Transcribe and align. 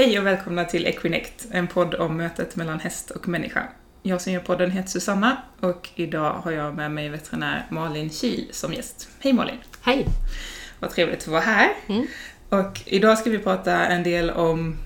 Hej 0.00 0.18
och 0.18 0.26
välkomna 0.26 0.64
till 0.64 0.86
Equinect, 0.86 1.46
en 1.50 1.66
podd 1.66 1.94
om 1.94 2.16
mötet 2.16 2.56
mellan 2.56 2.80
häst 2.80 3.10
och 3.10 3.28
människa. 3.28 3.68
Jag 4.02 4.20
som 4.20 4.32
gör 4.32 4.40
podden 4.40 4.70
heter 4.70 4.88
Susanna 4.88 5.42
och 5.60 5.88
idag 5.94 6.32
har 6.32 6.50
jag 6.50 6.74
med 6.74 6.90
mig 6.90 7.08
veterinär 7.08 7.66
Malin 7.70 8.10
Kil 8.10 8.48
som 8.50 8.72
gäst. 8.72 9.08
Hej 9.18 9.32
Malin! 9.32 9.56
Hej! 9.82 10.06
Vad 10.78 10.90
trevligt 10.90 11.22
att 11.22 11.28
vara 11.28 11.40
här. 11.40 11.70
Mm. 11.86 12.06
Och 12.48 12.80
idag 12.84 13.18
ska 13.18 13.30
vi 13.30 13.38
prata 13.38 13.86
en 13.86 14.02
del 14.02 14.30
om 14.30 14.76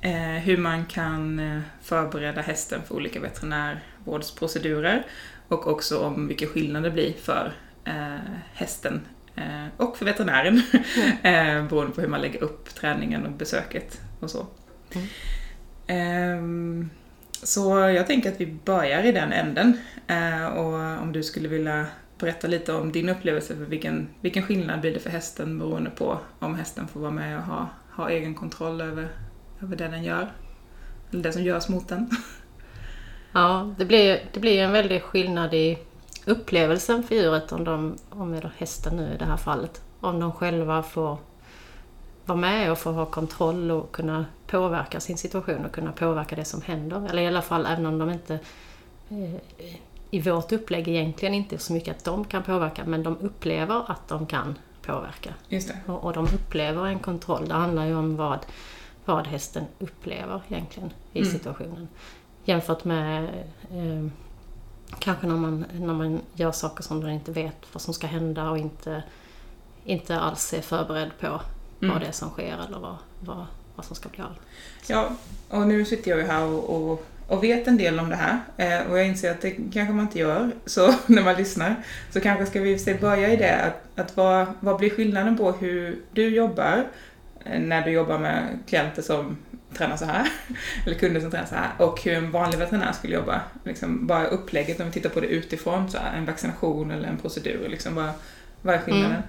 eh, 0.00 0.12
hur 0.20 0.56
man 0.56 0.86
kan 0.86 1.38
eh, 1.38 1.60
förbereda 1.82 2.40
hästen 2.40 2.80
för 2.88 2.94
olika 2.94 3.20
veterinärvårdsprocedurer 3.20 5.06
och 5.48 5.66
också 5.66 5.98
om 5.98 6.28
vilken 6.28 6.48
skillnad 6.48 6.82
det 6.82 6.90
blir 6.90 7.12
för 7.12 7.52
eh, 7.84 8.16
hästen 8.54 9.00
och 9.76 9.96
för 9.96 10.04
veterinären 10.04 10.62
mm. 11.22 11.68
beroende 11.68 11.94
på 11.94 12.00
hur 12.00 12.08
man 12.08 12.20
lägger 12.20 12.42
upp 12.42 12.74
träningen 12.74 13.26
och 13.26 13.32
besöket 13.32 14.00
och 14.20 14.30
så. 14.30 14.46
Mm. 14.94 15.06
Ehm, 15.86 16.90
så 17.42 17.78
jag 17.78 18.06
tänker 18.06 18.32
att 18.32 18.40
vi 18.40 18.46
börjar 18.46 19.02
i 19.02 19.12
den 19.12 19.32
änden 19.32 19.78
eh, 20.06 20.46
och 20.46 21.02
om 21.02 21.12
du 21.12 21.22
skulle 21.22 21.48
vilja 21.48 21.86
berätta 22.18 22.48
lite 22.48 22.72
om 22.72 22.92
din 22.92 23.08
upplevelse 23.08 23.56
för 23.56 23.64
vilken, 23.64 24.08
vilken 24.20 24.42
skillnad 24.42 24.80
blir 24.80 24.94
det 24.94 25.00
för 25.00 25.10
hästen 25.10 25.58
beroende 25.58 25.90
på 25.90 26.18
om 26.38 26.54
hästen 26.54 26.88
får 26.88 27.00
vara 27.00 27.10
med 27.10 27.38
och 27.38 27.44
ha, 27.44 27.68
ha 27.92 28.10
egen 28.10 28.34
kontroll 28.34 28.80
över, 28.80 29.08
över 29.62 29.76
det 29.76 29.88
den 29.88 30.04
gör. 30.04 30.32
Eller 31.10 31.22
det 31.22 31.32
som 31.32 31.42
görs 31.42 31.68
mot 31.68 31.88
den. 31.88 32.10
Ja, 33.32 33.74
det 33.78 33.84
blir, 33.84 34.20
det 34.32 34.40
blir 34.40 34.62
en 34.62 34.72
väldig 34.72 35.02
skillnad 35.02 35.54
i 35.54 35.78
upplevelsen 36.30 37.02
för 37.02 37.14
djuret 37.14 37.52
om, 37.52 37.64
de, 37.64 37.96
om 38.10 38.34
är 38.34 38.52
hästen 38.56 38.96
nu 38.96 39.14
i 39.14 39.16
det 39.16 39.24
här 39.24 39.36
fallet. 39.36 39.82
Om 40.00 40.20
de 40.20 40.32
själva 40.32 40.82
får 40.82 41.18
vara 42.24 42.38
med 42.38 42.72
och 42.72 42.78
få 42.78 42.92
ha 42.92 43.06
kontroll 43.06 43.70
och 43.70 43.92
kunna 43.92 44.24
påverka 44.46 45.00
sin 45.00 45.18
situation 45.18 45.64
och 45.64 45.72
kunna 45.72 45.92
påverka 45.92 46.36
det 46.36 46.44
som 46.44 46.62
händer. 46.62 47.06
Eller 47.10 47.22
i 47.22 47.26
alla 47.26 47.42
fall 47.42 47.66
även 47.66 47.86
om 47.86 47.98
de 47.98 48.10
inte 48.10 48.38
eh, 49.08 49.74
i 50.10 50.20
vårt 50.20 50.52
upplägg 50.52 50.88
egentligen 50.88 51.34
inte 51.34 51.58
så 51.58 51.72
mycket 51.72 51.96
att 51.96 52.04
de 52.04 52.24
kan 52.24 52.42
påverka 52.42 52.84
men 52.84 53.02
de 53.02 53.18
upplever 53.18 53.90
att 53.90 54.08
de 54.08 54.26
kan 54.26 54.58
påverka. 54.82 55.34
Och, 55.86 56.04
och 56.04 56.12
de 56.12 56.24
upplever 56.24 56.86
en 56.86 56.98
kontroll. 56.98 57.48
Det 57.48 57.54
handlar 57.54 57.86
ju 57.86 57.96
om 57.96 58.16
vad, 58.16 58.38
vad 59.04 59.26
hästen 59.26 59.64
upplever 59.78 60.40
egentligen 60.48 60.92
i 61.12 61.20
mm. 61.20 61.32
situationen. 61.32 61.88
Jämfört 62.44 62.84
med 62.84 63.24
eh, 63.70 64.10
kanske 64.98 65.26
när 65.26 65.36
man, 65.36 65.64
när 65.72 65.94
man 65.94 66.20
gör 66.34 66.52
saker 66.52 66.82
som 66.82 67.00
den 67.00 67.10
inte 67.10 67.32
vet 67.32 67.56
vad 67.72 67.82
som 67.82 67.94
ska 67.94 68.06
hända 68.06 68.50
och 68.50 68.58
inte, 68.58 69.02
inte 69.84 70.20
alls 70.20 70.52
är 70.52 70.60
förberedd 70.60 71.10
på 71.20 71.26
mm. 71.26 71.92
vad 71.92 72.00
det 72.00 72.06
är 72.06 72.12
som 72.12 72.30
sker 72.30 72.58
eller 72.68 72.78
vad, 72.78 72.96
vad, 73.20 73.46
vad 73.76 73.86
som 73.86 73.96
ska 73.96 74.08
bli 74.08 74.22
av. 74.22 74.36
Ja, 74.86 75.10
och 75.48 75.66
nu 75.66 75.84
sitter 75.84 76.10
jag 76.10 76.20
ju 76.20 76.26
här 76.26 76.44
och, 76.44 76.90
och, 76.90 77.06
och 77.26 77.44
vet 77.44 77.68
en 77.68 77.76
del 77.76 78.00
om 78.00 78.08
det 78.08 78.16
här 78.16 78.40
eh, 78.56 78.90
och 78.90 78.98
jag 78.98 79.06
inser 79.06 79.30
att 79.30 79.40
det 79.40 79.50
kanske 79.50 79.92
man 79.92 80.00
inte 80.00 80.18
gör 80.18 80.50
så 80.66 80.94
när 81.06 81.22
man 81.22 81.34
lyssnar. 81.34 81.76
Så 82.10 82.20
kanske 82.20 82.46
ska 82.46 82.60
vi 82.60 82.78
se 82.78 82.94
börja 82.94 83.32
i 83.32 83.36
det, 83.36 83.56
att, 83.56 84.00
att 84.00 84.16
vad, 84.16 84.46
vad 84.60 84.76
blir 84.78 84.90
skillnaden 84.90 85.36
på 85.36 85.52
hur 85.52 86.02
du 86.12 86.28
jobbar 86.28 86.86
eh, 87.44 87.60
när 87.60 87.82
du 87.82 87.90
jobbar 87.90 88.18
med 88.18 88.58
klienter 88.66 89.02
som 89.02 89.36
tränar 89.74 89.96
så 89.96 90.04
här, 90.04 90.28
eller 90.86 90.98
kunder 90.98 91.20
som 91.20 91.30
tränar 91.30 91.46
så 91.46 91.54
här, 91.54 91.70
och 91.78 92.02
hur 92.02 92.12
en 92.12 92.30
vanlig 92.30 92.58
veterinär 92.58 92.92
skulle 92.92 93.14
jobba. 93.14 93.40
Liksom 93.64 94.06
bara 94.06 94.26
upplägget, 94.26 94.80
om 94.80 94.86
vi 94.86 94.92
tittar 94.92 95.10
på 95.10 95.20
det 95.20 95.26
utifrån, 95.26 95.90
så 95.90 95.98
här, 95.98 96.18
en 96.18 96.26
vaccination 96.26 96.90
eller 96.90 97.08
en 97.08 97.16
procedur, 97.16 97.68
liksom, 97.68 97.94
vad, 97.94 98.10
vad 98.62 98.74
är 98.74 98.78
skillnaden? 98.78 99.10
Mm. 99.10 99.22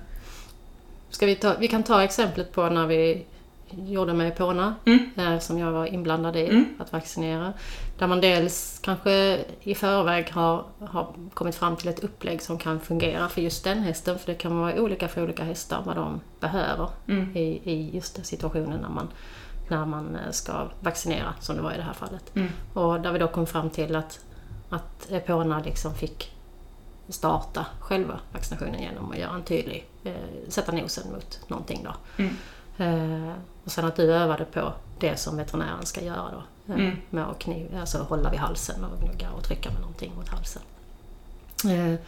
Ska 1.10 1.26
vi, 1.26 1.36
ta, 1.36 1.56
vi 1.60 1.68
kan 1.68 1.84
ta 1.84 2.04
exemplet 2.04 2.52
på 2.52 2.70
när 2.70 2.88
vi 2.88 3.26
gjorde 3.88 4.14
med 4.14 4.28
Epona, 4.28 4.76
mm. 4.86 5.10
Eh, 5.18 5.40
som 5.40 5.58
jag 5.58 5.72
var 5.72 5.86
inblandad 5.86 6.36
i 6.36 6.46
mm. 6.46 6.66
att 6.80 6.92
vaccinera. 6.92 7.54
Där 8.00 8.08
man 8.08 8.22
dels 8.22 8.80
kanske 8.84 9.40
i 9.62 9.76
förväg 9.76 10.32
har, 10.32 10.66
har 10.80 11.14
kommit 11.34 11.56
fram 11.56 11.76
till 11.76 11.88
ett 11.88 12.00
upplägg 12.00 12.42
som 12.42 12.58
kan 12.58 12.80
fungera 12.80 13.30
för 13.30 13.42
just 13.42 13.64
den 13.64 13.80
hästen. 13.80 14.20
För 14.20 14.28
det 14.28 14.38
kan 14.38 14.60
vara 14.60 14.82
olika 14.82 15.08
för 15.08 15.24
olika 15.24 15.44
hästar 15.44 15.82
vad 15.86 15.96
de 15.96 16.22
behöver 16.40 16.90
mm. 17.08 17.38
i, 17.38 17.62
i 17.64 17.90
just 17.94 18.16
den 18.16 18.26
situationen 18.26 18.80
när 18.80 18.90
man, 18.90 19.08
när 19.72 19.86
man 19.86 20.16
eh, 20.16 20.32
ska 20.32 20.68
vaccinera, 20.80 21.34
som 21.40 21.56
det 21.56 21.62
var 21.62 21.74
i 21.74 21.78
det 21.78 21.84
här 21.84 21.94
fallet. 21.94 22.36
Mm. 22.36 22.50
Och 22.74 23.02
där 23.02 23.12
vi 23.12 23.20
då 23.20 23.28
kom 23.28 23.48
fram 23.48 23.70
till 23.70 23.96
att, 23.96 24.20
att 24.70 25.12
Epona 25.12 25.60
liksom 25.60 25.94
fick 25.94 26.32
starta 27.10 27.66
själva 27.80 28.20
vaccinationen 28.34 28.82
genom 28.82 29.12
att 29.12 29.18
göra 29.18 29.36
en 29.36 29.44
tydlig, 29.44 29.88
eh, 30.04 30.14
sätta 30.50 30.72
nosen 30.72 31.12
mot 31.14 31.40
någonting 31.48 31.84
då. 31.84 32.24
Mm. 32.24 32.36
Eh, 32.78 33.34
och 33.64 33.72
sen 33.72 33.86
att 33.86 33.96
du 33.96 34.14
övade 34.14 34.46
på 34.46 34.74
det 35.00 35.18
som 35.18 35.38
veterinären 35.38 35.86
ska 35.86 36.02
göra 36.02 36.32
då. 36.32 36.74
Eh, 36.74 36.80
mm. 36.80 36.98
Med 37.10 37.24
att 37.24 37.40
kniv, 37.40 37.78
alltså 37.80 37.98
hålla 37.98 38.30
vid 38.30 38.40
halsen 38.40 38.84
och 38.84 39.00
gnugga 39.00 39.32
och 39.32 39.44
trycka 39.44 39.72
med 39.72 39.82
någonting 39.82 40.12
mot 40.16 40.30
halsen. 40.30 40.62
Eh, 41.66 42.00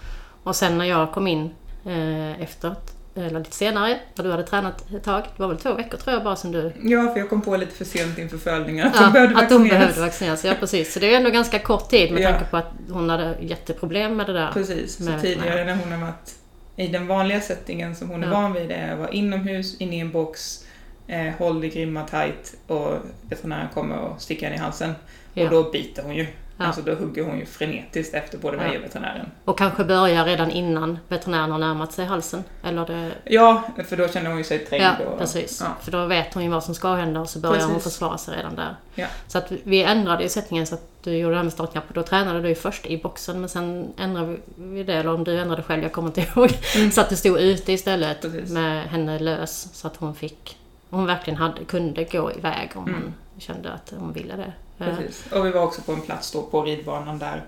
och 0.43 0.55
sen 0.55 0.77
när 0.77 0.85
jag 0.85 1.11
kom 1.13 1.27
in 1.27 1.55
eh, 1.85 2.41
efteråt 2.41 2.93
eller 3.15 3.39
lite 3.39 3.55
senare, 3.55 3.99
när 4.15 4.23
du 4.23 4.31
hade 4.31 4.43
tränat 4.43 4.91
ett 4.91 5.03
tag. 5.03 5.23
Det 5.35 5.43
var 5.43 5.49
väl 5.49 5.57
två 5.57 5.73
veckor 5.73 5.97
tror 5.97 6.13
jag 6.13 6.23
bara 6.23 6.35
som 6.35 6.51
du... 6.51 6.73
Ja, 6.83 7.13
för 7.13 7.19
jag 7.19 7.29
kom 7.29 7.41
på 7.41 7.57
lite 7.57 7.75
för 7.75 7.85
sent 7.85 8.17
inför 8.17 8.37
följningen 8.37 8.87
att 8.87 8.95
ja, 8.95 9.03
hon 9.03 9.13
behövde 9.13 9.35
vaccineras. 9.35 9.51
Att 9.51 9.59
hon 9.59 9.79
behövde 9.79 10.01
vaccineras, 10.01 10.45
ja 10.45 10.53
precis. 10.59 10.93
Så 10.93 10.99
det 10.99 11.13
är 11.13 11.17
ändå 11.17 11.29
ganska 11.29 11.59
kort 11.59 11.89
tid 11.89 12.11
med 12.11 12.21
ja. 12.21 12.31
tanke 12.31 12.45
på 12.45 12.57
att 12.57 12.71
hon 12.89 13.09
hade 13.09 13.35
jätteproblem 13.41 14.17
med 14.17 14.25
det 14.25 14.33
där. 14.33 14.51
Precis, 14.51 15.05
så 15.05 15.19
tidigare 15.21 15.65
när 15.65 15.75
hon 15.75 15.91
har 15.91 15.99
varit 15.99 16.35
i 16.75 16.87
den 16.87 17.07
vanliga 17.07 17.41
settingen 17.41 17.95
som 17.95 18.09
hon 18.09 18.23
är 18.23 18.27
ja. 18.27 18.33
van 18.33 18.53
vid, 18.53 18.69
det 18.69 18.75
är 18.75 18.93
att 18.93 18.99
vara 18.99 19.09
inomhus, 19.09 19.81
inne 19.81 19.95
i 19.95 19.99
en 19.99 20.11
box, 20.11 20.65
eh, 21.07 21.33
håll 21.37 21.63
i 21.63 21.69
grimma 21.69 22.03
tight 22.03 22.55
och 22.67 22.93
veterinären 23.21 23.67
kommer 23.73 23.97
och 23.97 24.21
sticker 24.21 24.45
henne 24.45 24.55
i 24.55 24.59
halsen. 24.59 24.95
Ja. 25.33 25.43
Och 25.43 25.49
då 25.49 25.71
biter 25.71 26.03
hon 26.03 26.15
ju. 26.15 26.27
Ja. 26.57 26.65
Alltså 26.65 26.81
då 26.81 26.93
hugger 26.93 27.23
hon 27.23 27.39
ju 27.39 27.45
frenetiskt 27.45 28.13
efter 28.13 28.37
både 28.37 28.57
mig 28.57 28.77
och 28.77 28.83
veterinären. 28.83 29.31
Och 29.45 29.57
kanske 29.57 29.83
börjar 29.83 30.25
redan 30.25 30.51
innan 30.51 30.99
veterinären 31.07 31.51
har 31.51 31.59
närmat 31.59 31.93
sig 31.93 32.05
halsen? 32.05 32.43
Eller 32.63 32.85
det... 32.85 33.11
Ja, 33.23 33.63
för 33.87 33.97
då 33.97 34.07
känner 34.07 34.29
hon 34.29 34.37
ju 34.37 34.43
sig 34.43 34.59
trängd. 34.59 34.83
Ja, 34.83 35.05
och... 35.05 35.19
precis. 35.19 35.61
Ja. 35.61 35.67
För 35.81 35.91
då 35.91 36.05
vet 36.05 36.33
hon 36.33 36.43
ju 36.43 36.49
vad 36.49 36.63
som 36.63 36.75
ska 36.75 36.93
hända 36.93 37.19
och 37.19 37.29
så 37.29 37.39
börjar 37.39 37.55
precis. 37.55 37.71
hon 37.71 37.81
försvara 37.81 38.17
sig 38.17 38.37
redan 38.37 38.55
där. 38.55 38.75
Ja. 38.95 39.07
Så 39.27 39.37
att 39.37 39.51
vi 39.63 39.83
ändrade 39.83 40.23
ju 40.23 40.29
sättningen 40.29 40.67
så 40.67 40.75
att 40.75 40.89
du 41.03 41.17
gjorde 41.17 41.33
det 41.33 41.37
här 41.37 41.43
med 41.43 41.53
startknappar. 41.53 41.93
Då 41.93 42.03
tränade 42.03 42.41
du 42.41 42.49
ju 42.49 42.55
först 42.55 42.85
i 42.85 42.97
boxen 42.97 43.39
men 43.39 43.49
sen 43.49 43.93
ändrade 43.97 44.37
vi 44.55 44.83
det, 44.83 44.93
eller 44.93 45.13
om 45.13 45.23
du 45.23 45.39
ändrade 45.39 45.63
själv, 45.63 45.83
jag 45.83 45.91
kommer 45.91 46.07
inte 46.07 46.21
ihåg. 46.21 46.49
Mm. 46.75 46.91
Så 46.91 47.01
att 47.01 47.09
du 47.09 47.15
stod 47.15 47.39
ute 47.39 47.73
istället 47.73 48.21
precis. 48.21 48.51
med 48.51 48.83
henne 48.83 49.19
lös 49.19 49.69
så 49.73 49.87
att 49.87 49.97
hon 49.97 50.15
fick 50.15 50.57
hon 50.89 51.05
verkligen 51.05 51.37
hade, 51.37 51.65
kunde 51.65 52.03
gå 52.03 52.31
iväg 52.31 52.71
om 52.75 52.87
mm. 52.87 53.01
hon 53.01 53.41
kände 53.41 53.73
att 53.73 53.93
hon 53.97 54.13
ville 54.13 54.35
det. 54.35 54.53
Precis. 54.77 55.31
Och 55.31 55.45
vi 55.45 55.51
var 55.51 55.61
också 55.61 55.81
på 55.81 55.91
en 55.91 56.01
plats 56.01 56.31
då 56.31 56.41
på 56.41 56.63
ridbanan 56.63 57.19
där 57.19 57.43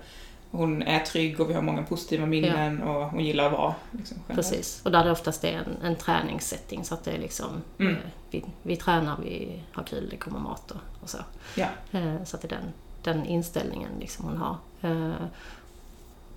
hon 0.50 0.82
är 0.82 1.00
trygg 1.00 1.40
och 1.40 1.50
vi 1.50 1.54
har 1.54 1.62
många 1.62 1.82
positiva 1.82 2.26
minnen 2.26 2.82
ja. 2.84 2.90
och 2.90 3.10
hon 3.10 3.24
gillar 3.24 3.46
att 3.46 3.52
vara. 3.52 3.74
Liksom, 3.90 4.16
Precis, 4.28 4.80
och 4.84 4.90
där 4.92 5.04
det 5.04 5.10
oftast 5.10 5.44
är 5.44 5.52
en, 5.52 5.76
en 5.82 5.96
träningssetting 5.96 6.84
så 6.84 6.94
att 6.94 7.04
det 7.04 7.10
är 7.10 7.18
liksom 7.18 7.62
mm. 7.78 7.92
eh, 7.92 7.98
vi, 8.30 8.44
vi 8.62 8.76
tränar, 8.76 9.16
vi 9.24 9.62
har 9.72 9.82
kul, 9.82 10.08
det 10.10 10.16
kommer 10.16 10.38
mat 10.38 10.70
och, 10.70 11.02
och 11.02 11.10
så. 11.10 11.18
Ja. 11.54 11.66
Eh, 11.90 12.24
så 12.24 12.36
att 12.36 12.42
det 12.42 12.48
är 12.48 12.58
den, 12.58 12.72
den 13.02 13.26
inställningen 13.26 13.90
liksom 14.00 14.24
hon 14.24 14.36
har. 14.36 14.56
Eh, 14.82 15.26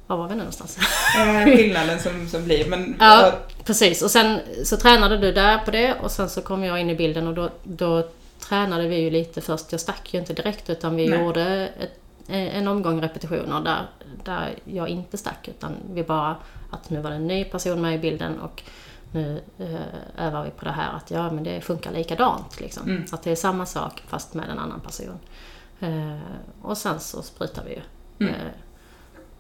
var 0.08 0.18
var 0.18 0.28
vi 0.28 0.36
nu 0.36 0.38
någonstans? 0.38 0.78
Eh, 1.18 1.44
skillnaden 1.56 2.00
som, 2.00 2.28
som 2.28 2.44
blir. 2.46 2.70
Men, 2.70 2.96
ja, 3.00 3.34
precis. 3.64 4.02
Och 4.02 4.12
sen 4.12 4.40
så 4.66 4.78
tränade 4.78 5.18
du 5.18 5.32
där 5.32 5.58
på 5.58 5.72
det 5.72 5.94
och 5.94 6.12
sen 6.12 6.30
så 6.30 6.42
kom 6.42 6.64
jag 6.64 6.80
in 6.80 6.90
i 6.90 6.96
bilden 6.96 7.28
och 7.28 7.34
då, 7.34 7.50
då 7.64 8.08
tränade 8.40 8.88
vi 8.88 9.00
ju 9.00 9.10
lite 9.10 9.42
först. 9.42 9.72
Jag 9.72 9.82
stack 9.82 10.14
ju 10.14 10.20
inte 10.20 10.34
direkt 10.34 10.70
utan 10.70 10.96
vi 10.96 11.10
Nej. 11.10 11.20
gjorde 11.20 11.68
ett, 11.68 12.00
en 12.28 12.68
omgång 12.68 13.02
repetitioner 13.02 13.62
där, 13.62 13.90
där 14.24 14.56
jag 14.64 14.90
inte 14.90 15.18
stack 15.18 15.48
utan 15.48 15.76
vi 15.92 16.04
bara 16.04 16.36
att 16.72 16.90
nu 16.90 17.02
var 17.02 17.10
det 17.10 17.16
en 17.16 17.28
ny 17.28 17.44
person 17.46 17.82
med 17.82 17.96
i 17.96 17.98
bilden 17.98 18.40
och 18.40 18.64
nu 19.12 19.42
eh, 19.58 20.26
övar 20.28 20.44
vi 20.44 20.50
på 20.50 20.66
det 20.66 20.72
här 20.72 20.94
att 20.94 21.12
ja 21.12 21.32
men 21.32 21.44
det 21.44 21.62
funkar 21.62 21.92
likadant 21.92 22.60
liksom. 22.60 22.90
Mm. 22.90 23.08
Så 23.08 23.16
att 23.16 23.24
det 23.24 23.32
är 23.32 23.36
samma 23.36 23.66
sak 23.66 24.04
fast 24.08 24.34
med 24.34 24.50
en 24.50 24.60
annan 24.60 24.80
person. 24.80 25.20
Eh, 25.80 26.18
och 26.62 26.78
sen 26.78 27.00
så 27.00 27.22
sprutar 27.22 27.64
vi 27.64 27.72
ju. 27.72 27.82
Mm. 28.20 28.34
Eh, 28.34 28.52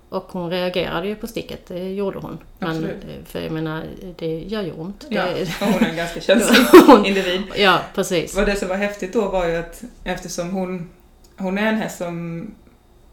och 0.09 0.23
hon 0.31 0.50
reagerade 0.50 1.07
ju 1.07 1.15
på 1.15 1.27
sticket, 1.27 1.67
det 1.67 1.89
gjorde 1.89 2.19
hon. 2.19 2.38
Men, 2.59 2.85
eh, 2.85 2.91
för 3.25 3.41
jag 3.41 3.51
menar, 3.51 3.83
det 4.17 4.39
gör 4.39 4.61
ju 4.61 4.71
ont. 4.71 5.06
Ja, 5.09 5.25
hon 5.59 5.83
är 5.83 5.89
en 5.89 5.95
ganska 5.95 6.21
känslig 6.21 6.57
individ. 7.06 7.41
Ja, 7.56 7.79
precis. 7.95 8.38
Och 8.38 8.45
det 8.45 8.56
som 8.56 8.67
var 8.67 8.75
häftigt 8.75 9.13
då 9.13 9.29
var 9.29 9.47
ju 9.47 9.56
att 9.56 9.83
eftersom 10.03 10.50
hon, 10.50 10.89
hon 11.38 11.57
är 11.57 11.67
en 11.67 11.77
häst 11.77 11.97
som 11.97 12.47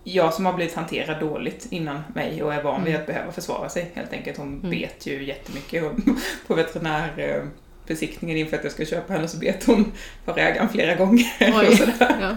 jag 0.04 0.34
som 0.34 0.46
har 0.46 0.52
blivit 0.52 0.75
hanterad 0.75 1.20
dåligt 1.20 1.66
innan 1.70 2.02
mig 2.14 2.43
och 2.43 2.54
är 2.54 2.62
van 2.62 2.84
vid 2.84 2.94
mm. 2.94 3.00
att 3.00 3.06
behöva 3.06 3.32
försvara 3.32 3.69
sig 3.69 3.90
helt 3.94 4.12
enkelt. 4.12 4.38
Hon 4.38 4.48
mm. 4.48 4.70
bet 4.70 5.06
ju 5.06 5.25
jättemycket 5.25 5.84
på 6.46 6.54
veterinär 6.54 7.12
eh, 7.16 7.43
besiktningen 7.86 8.36
inför 8.36 8.56
att 8.56 8.64
jag 8.64 8.72
ska 8.72 8.84
köpa 8.84 9.12
henne 9.12 9.28
så 9.28 9.38
bet 9.38 9.64
hon 9.64 9.92
på 10.24 10.36
ägaren 10.36 10.68
flera 10.68 10.94
gånger. 10.94 11.26
Oj. 11.40 11.94
Ja. 11.98 12.36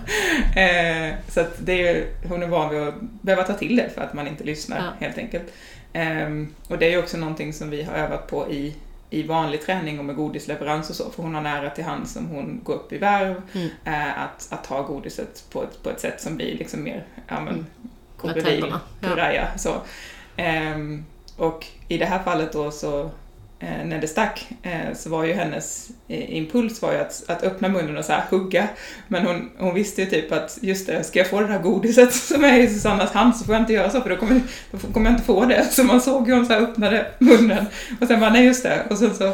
Eh, 0.62 1.14
så 1.28 1.40
att 1.42 1.66
det 1.66 1.88
är, 1.88 2.06
hon 2.28 2.44
är 2.44 2.48
van 2.48 2.70
vid 2.70 2.82
att 2.82 3.02
behöva 3.02 3.44
ta 3.44 3.54
till 3.54 3.76
det 3.76 3.90
för 3.96 4.02
att 4.02 4.14
man 4.14 4.28
inte 4.28 4.44
lyssnar 4.44 4.78
ja. 4.78 5.06
helt 5.06 5.18
enkelt. 5.18 5.54
Eh, 5.94 6.30
och 6.68 6.78
det 6.78 6.94
är 6.94 7.00
också 7.00 7.18
någonting 7.18 7.54
som 7.54 7.70
vi 7.70 7.84
har 7.84 7.94
övat 7.94 8.28
på 8.28 8.52
i 8.52 8.76
i 9.10 9.24
vanlig 9.24 9.62
träning 9.62 10.00
och 10.00 10.06
med 10.06 10.16
godisleverans 10.16 10.90
och 10.90 10.96
så, 10.96 11.10
för 11.10 11.24
hon 11.24 11.36
har 11.36 11.42
nära 11.42 11.70
till 11.70 11.84
hand 11.84 12.08
som 12.08 12.26
hon 12.26 12.62
går 12.64 12.74
upp 12.74 12.94
i 12.94 12.98
värv, 12.98 13.42
Mm. 13.54 13.70
eh, 13.86 14.24
att, 14.24 14.48
att 14.52 14.64
ta 14.64 14.82
godiset 14.82 15.44
på 15.52 15.64
ett, 15.64 15.84
på 15.84 15.90
ett 15.90 16.00
sätt 16.00 16.22
som 16.22 16.36
blir 16.36 16.58
liksom 16.58 16.84
mer, 16.84 17.06
ja 17.28 17.42
men, 17.42 17.54
Mm. 17.54 17.66
Krokodil, 18.22 18.74
tänderna, 19.02 19.34
ja. 19.34 19.58
så. 19.58 19.76
Ehm, 20.36 21.06
och 21.38 21.66
i 21.88 21.98
det 21.98 22.06
här 22.06 22.24
fallet 22.24 22.54
då 22.54 22.72
så, 22.72 23.12
när 23.60 24.02
det 24.02 24.08
stack, 24.08 24.50
eh, 24.64 24.94
så 24.96 25.10
var 25.10 25.24
ju 25.26 25.34
hennes 25.34 25.90
eh, 26.08 26.36
impuls 26.38 26.82
var 26.82 26.92
ju 26.92 26.98
att, 26.98 27.24
att 27.30 27.44
öppna 27.44 27.68
munnen 27.70 27.98
och 27.98 28.06
så 28.06 28.12
här 28.14 28.24
hugga, 28.30 28.68
men 29.08 29.26
hon, 29.26 29.50
hon 29.58 29.74
visste 29.74 30.02
ju 30.02 30.08
typ 30.10 30.32
att 30.32 30.58
just 30.62 30.88
det, 30.88 31.04
ska 31.04 31.20
jag 31.20 31.28
få 31.30 31.42
det 31.42 31.48
där 31.48 31.60
godiset 31.60 32.14
som 32.30 32.44
är 32.44 32.60
i 32.60 32.68
Susannas 32.68 33.12
hand 33.12 33.36
så 33.36 33.46
får 33.46 33.56
jag 33.56 33.62
inte 33.62 33.74
göra 33.74 33.90
så 33.90 34.02
för 34.02 34.10
då 34.10 34.16
kommer, 34.16 34.42
då 34.72 34.78
kommer 34.94 35.10
jag 35.10 35.14
inte 35.14 35.26
få 35.26 35.46
det. 35.46 35.64
Så 35.72 35.84
man 35.84 36.02
såg 36.02 36.28
hur 36.28 36.36
hon 36.36 36.46
så 36.46 36.54
här 36.54 36.62
öppnade 36.62 37.12
munnen 37.20 37.66
och 38.02 38.08
sen 38.08 38.20
bara 38.20 38.30
nej 38.30 38.46
just 38.46 38.64
det 38.64 38.84
och 38.90 38.98
sen 38.98 39.16
så 39.16 39.34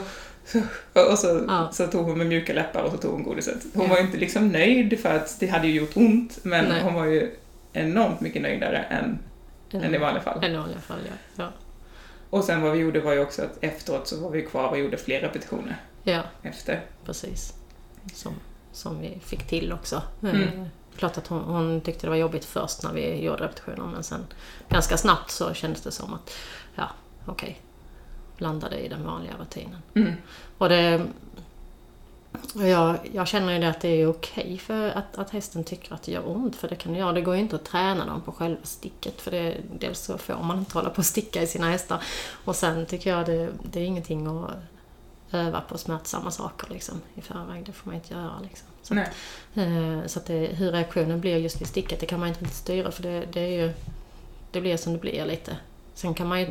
och 1.12 1.20
så, 1.20 1.46
Ja. 1.48 1.70
så 1.74 1.88
tog 1.88 2.06
hon 2.06 2.18
med 2.18 2.28
mjuka 2.28 2.54
läppar 2.54 2.82
och 2.84 2.92
så 2.92 2.98
tog 2.98 3.12
hon 3.12 3.24
godiset. 3.24 3.64
Hon 3.74 3.84
Ja. 3.84 3.90
var 3.90 3.98
ju 3.98 4.04
inte 4.06 4.18
liksom 4.18 4.48
nöjd 4.48 5.00
för 5.00 5.16
att 5.16 5.40
det 5.40 5.48
hade 5.48 5.68
ju 5.68 5.74
gjort 5.74 5.98
ont, 5.98 6.40
men 6.44 6.66
Nej. 6.66 6.82
hon 6.84 6.94
var 6.94 7.06
ju 7.06 7.32
enormt 7.74 8.22
mycket 8.22 8.42
nöjdare 8.42 8.78
än, 8.78 9.20
än 9.84 9.96
i 9.96 9.98
vanliga 9.98 10.24
fall. 10.24 10.44
En 10.44 10.52
i 10.54 10.58
vanliga 10.58 10.80
fall, 10.80 11.00
ja. 11.06 11.44
ja. 11.44 11.52
Och 12.36 12.44
sen 12.44 12.62
vad 12.62 12.72
vi 12.72 12.80
gjorde 12.80 13.00
var 13.02 13.14
ju 13.14 13.20
också 13.20 13.42
att 13.42 13.58
efteråt 13.64 14.08
så 14.08 14.20
var 14.20 14.30
vi 14.30 14.42
kvar 14.42 14.70
och 14.70 14.80
gjorde 14.80 14.98
fler 14.98 15.20
repetitioner 15.22 15.82
Ja, 16.04 16.22
efter. 16.42 16.86
precis. 17.06 17.54
Som, 18.14 18.34
som 18.72 19.02
vi 19.02 19.20
fick 19.26 19.48
till 19.48 19.74
också. 19.74 20.02
Mm. 20.24 20.42
Eh, 20.42 20.66
Klart 20.98 21.18
att 21.18 21.28
hon, 21.28 21.42
hon 21.44 21.82
tyckte 21.82 22.06
det 22.08 22.10
var 22.10 22.18
jobbigt 22.18 22.46
först 22.46 22.84
när 22.84 22.94
vi 22.94 23.24
gjorde 23.24 23.44
repetitioner 23.44 23.88
men 23.94 24.04
sen 24.04 24.26
ganska 24.70 24.98
snabbt 24.98 25.32
så 25.32 25.54
kändes 25.54 25.82
det 25.82 25.92
som 25.92 26.14
att 26.14 26.32
ja, 26.76 26.90
okej. 27.26 27.62
Landade 28.38 28.80
i 28.80 28.88
den 28.88 29.06
vanliga 29.06 29.34
rutinen. 29.40 29.82
Mm. 29.96 30.14
Och 30.58 30.70
det... 30.70 31.06
Jag, 32.56 32.98
jag 33.14 33.28
känner 33.28 33.54
ju 33.54 33.60
det 33.60 33.70
att 33.70 33.82
det 33.82 34.02
är 34.02 34.08
okej 34.08 34.58
för 34.58 34.90
att, 34.90 35.18
att 35.18 35.30
hästen 35.30 35.64
tycker 35.64 35.94
att 35.94 36.04
det 36.04 36.12
gör 36.12 36.30
ont, 36.30 36.56
för 36.56 36.68
det 36.68 36.76
kan 36.76 36.94
det 36.94 37.00
göra. 37.00 37.14
Det 37.14 37.22
går 37.22 37.36
ju 37.36 37.42
inte 37.42 37.56
att 37.56 37.66
träna 37.66 38.06
dem 38.06 38.22
på 38.22 38.32
själva 38.32 38.62
sticket, 38.64 39.22
för 39.22 39.32
det, 39.32 39.58
dels 39.80 40.00
så 40.00 40.18
får 40.18 40.44
man 40.44 40.60
inte 40.60 40.78
hålla 40.78 40.90
på 40.90 40.98
och 40.98 41.06
sticka 41.06 41.42
i 41.42 41.48
sina 41.48 41.70
hästar. 41.70 42.04
Och 42.46 42.56
sen 42.56 42.86
tycker 42.86 43.10
jag 43.10 43.26
det, 43.26 43.50
det 43.72 43.80
är 43.80 43.86
ingenting 43.86 44.28
att 44.28 44.52
öva 45.32 45.62
på 45.62 45.78
smärtsamma 45.78 46.32
saker 46.32 46.74
liksom, 46.74 47.02
i 47.16 47.22
förväg. 47.22 47.66
Det 47.66 47.72
får 47.72 47.88
man 47.88 47.96
inte 47.96 48.14
göra. 48.14 48.40
Liksom. 48.44 48.68
Så, 48.82 48.94
Nej. 48.94 49.10
eh, 49.54 50.08
så 50.08 50.20
att 50.20 50.26
det, 50.26 50.46
hur 50.46 50.72
reaktionen 50.72 51.22
blir 51.22 51.38
just 51.38 51.62
vid 51.62 51.68
sticket, 51.68 52.00
det 52.00 52.06
kan 52.06 52.20
man 52.20 52.30
inte 52.30 52.46
styra, 52.46 52.92
för 52.92 53.04
det, 53.04 53.26
det 53.34 53.40
är 53.40 53.62
ju... 53.62 53.74
Det 54.52 54.62
blir 54.62 54.78
som 54.78 54.94
det 54.94 55.00
blir 55.00 55.26
lite. 55.26 55.58
Sen 55.96 56.14
kan 56.14 56.28
man 56.28 56.40
ju, 56.42 56.48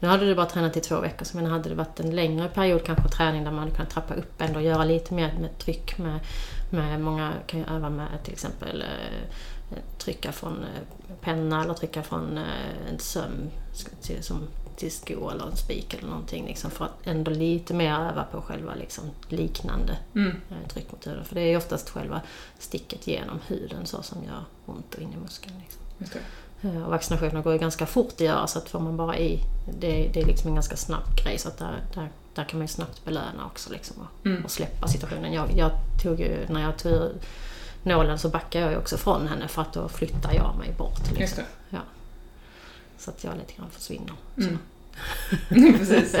nu 0.00 0.08
hade 0.08 0.26
du 0.26 0.34
bara 0.34 0.46
tränat 0.46 0.76
i 0.76 0.80
två 0.80 1.00
veckor, 1.00 1.24
så 1.24 1.36
men 1.36 1.46
hade 1.46 1.68
det 1.68 1.74
varit 1.74 2.00
en 2.00 2.16
längre 2.16 2.48
period 2.48 2.84
kanske 2.84 3.08
träning 3.08 3.44
där 3.44 3.50
man 3.50 3.60
hade 3.60 3.70
kunnat 3.70 3.90
trappa 3.90 4.14
upp 4.14 4.40
ändå 4.40 4.58
och 4.58 4.64
göra 4.64 4.84
lite 4.84 5.14
mer 5.14 5.34
med 5.40 5.58
tryck 5.58 5.98
med, 5.98 6.20
med 6.70 7.00
många 7.00 7.32
kan 7.46 7.60
ju 7.60 7.66
öva 7.66 7.90
med 7.90 8.08
till 8.24 8.32
exempel 8.32 8.82
eh, 8.82 9.78
trycka 9.98 10.32
från 10.32 10.64
eh, 10.64 11.14
penna 11.20 11.64
eller 11.64 11.74
trycka 11.74 12.02
från 12.02 12.38
eh, 12.38 12.88
en 12.90 12.98
söm 12.98 13.50
till, 14.02 14.22
som, 14.22 14.48
till 14.76 14.92
sko 14.92 15.30
eller 15.30 15.46
en 15.46 15.56
spik 15.56 15.94
eller 15.94 16.08
någonting 16.08 16.46
liksom 16.46 16.70
för 16.70 16.84
att 16.84 17.06
ändå 17.06 17.30
lite 17.30 17.74
mer 17.74 17.92
öva 17.92 18.24
på 18.32 18.40
själva 18.42 18.74
liksom 18.74 19.04
liknande 19.28 19.96
Mm. 20.14 20.36
eh, 20.50 20.68
tryck 20.68 20.92
mot 20.92 21.06
huden. 21.06 21.24
För 21.24 21.34
det 21.34 21.40
är 21.40 21.56
oftast 21.56 21.90
själva 21.90 22.20
sticket 22.58 23.06
genom 23.06 23.38
huden 23.46 23.86
så 23.86 24.02
som 24.02 24.24
gör 24.24 24.44
ont 24.66 24.94
och 24.94 25.00
in 25.02 25.12
i 25.12 25.16
muskeln. 25.16 25.54
Liksom. 25.98 26.20
Eh, 26.62 26.82
Och 26.84 26.90
vaccinationerna 26.90 27.40
går 27.40 27.52
ju 27.52 27.58
ganska 27.58 27.86
fort 27.86 28.12
att 28.12 28.20
göra 28.20 28.46
så 28.46 28.58
att 28.58 28.68
får 28.68 28.80
man 28.80 28.96
bara 28.96 29.18
i, 29.18 29.40
det, 29.78 30.10
det 30.14 30.20
är 30.20 30.24
liksom 30.26 30.48
en 30.48 30.54
ganska 30.54 30.76
snabb 30.76 31.16
grej 31.24 31.38
så 31.38 31.48
att 31.48 31.58
där, 31.58 31.80
där, 31.94 32.08
där 32.34 32.44
kan 32.44 32.58
man 32.58 32.64
ju 32.64 32.68
snabbt 32.72 33.04
belöna 33.04 33.46
också 33.46 33.72
liksom 33.72 33.96
och, 34.00 34.26
Mm. 34.26 34.44
och 34.44 34.50
släppa 34.50 34.88
situationen. 34.88 35.32
Jag, 35.32 35.50
jag 35.56 35.70
tog 36.02 36.20
ju, 36.20 36.46
när 36.48 36.60
jag 36.62 36.78
tog 36.78 37.08
nålen 37.82 38.18
så 38.18 38.28
backade 38.28 38.64
jag 38.64 38.72
ju 38.72 38.78
också 38.78 38.96
från 38.96 39.28
henne 39.28 39.48
för 39.48 39.62
att 39.62 39.72
då 39.72 39.88
flyttar 39.88 40.32
jag 40.34 40.54
mig 40.58 40.72
bort. 40.78 41.18
Liksom. 41.18 41.44
Ja. 41.70 41.78
Så 42.98 43.10
att 43.10 43.24
jag 43.24 43.32
lite 43.36 43.52
grann 43.56 43.70
försvinner. 43.70 44.12
Mm. 44.36 44.58
Precis. 45.78 46.16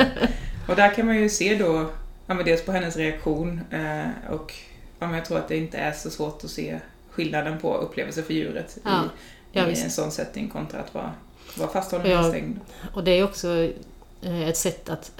Och 0.68 0.76
där 0.76 0.94
kan 0.94 1.06
man 1.06 1.16
ju 1.16 1.28
se 1.28 1.54
då, 1.54 1.90
ja, 2.26 2.34
men 2.34 2.44
dels 2.44 2.64
på 2.64 2.72
hennes 2.72 2.96
reaktion 2.96 3.60
eh, 3.70 4.30
och 4.32 4.54
ja, 4.98 5.06
men 5.06 5.14
jag 5.14 5.24
tror 5.24 5.38
att 5.38 5.48
det 5.48 5.56
inte 5.56 5.78
är 5.78 5.92
så 5.92 6.10
svårt 6.10 6.44
att 6.44 6.50
se 6.50 6.80
skillnaden 7.10 7.58
på 7.58 7.76
upplevelse 7.76 8.22
för 8.22 8.34
djuret 8.34 8.78
Ja, 8.84 9.04
i, 9.04 9.08
ja, 9.52 9.66
i 9.66 9.70
visst. 9.70 9.84
en 9.84 9.90
sån 9.90 10.10
setting 10.10 10.48
kontra 10.48 10.80
att 10.80 10.94
vara, 10.94 11.12
vara 11.58 11.68
fasthållen 11.70 12.10
Ja. 12.10 12.18
och 12.18 12.24
stängd. 12.24 12.60
Och 12.94 13.04
det 13.04 13.10
är 13.10 13.24
också 13.24 13.48
eh, 14.22 14.48
ett 14.48 14.56
sätt 14.56 14.88
att... 14.88 15.12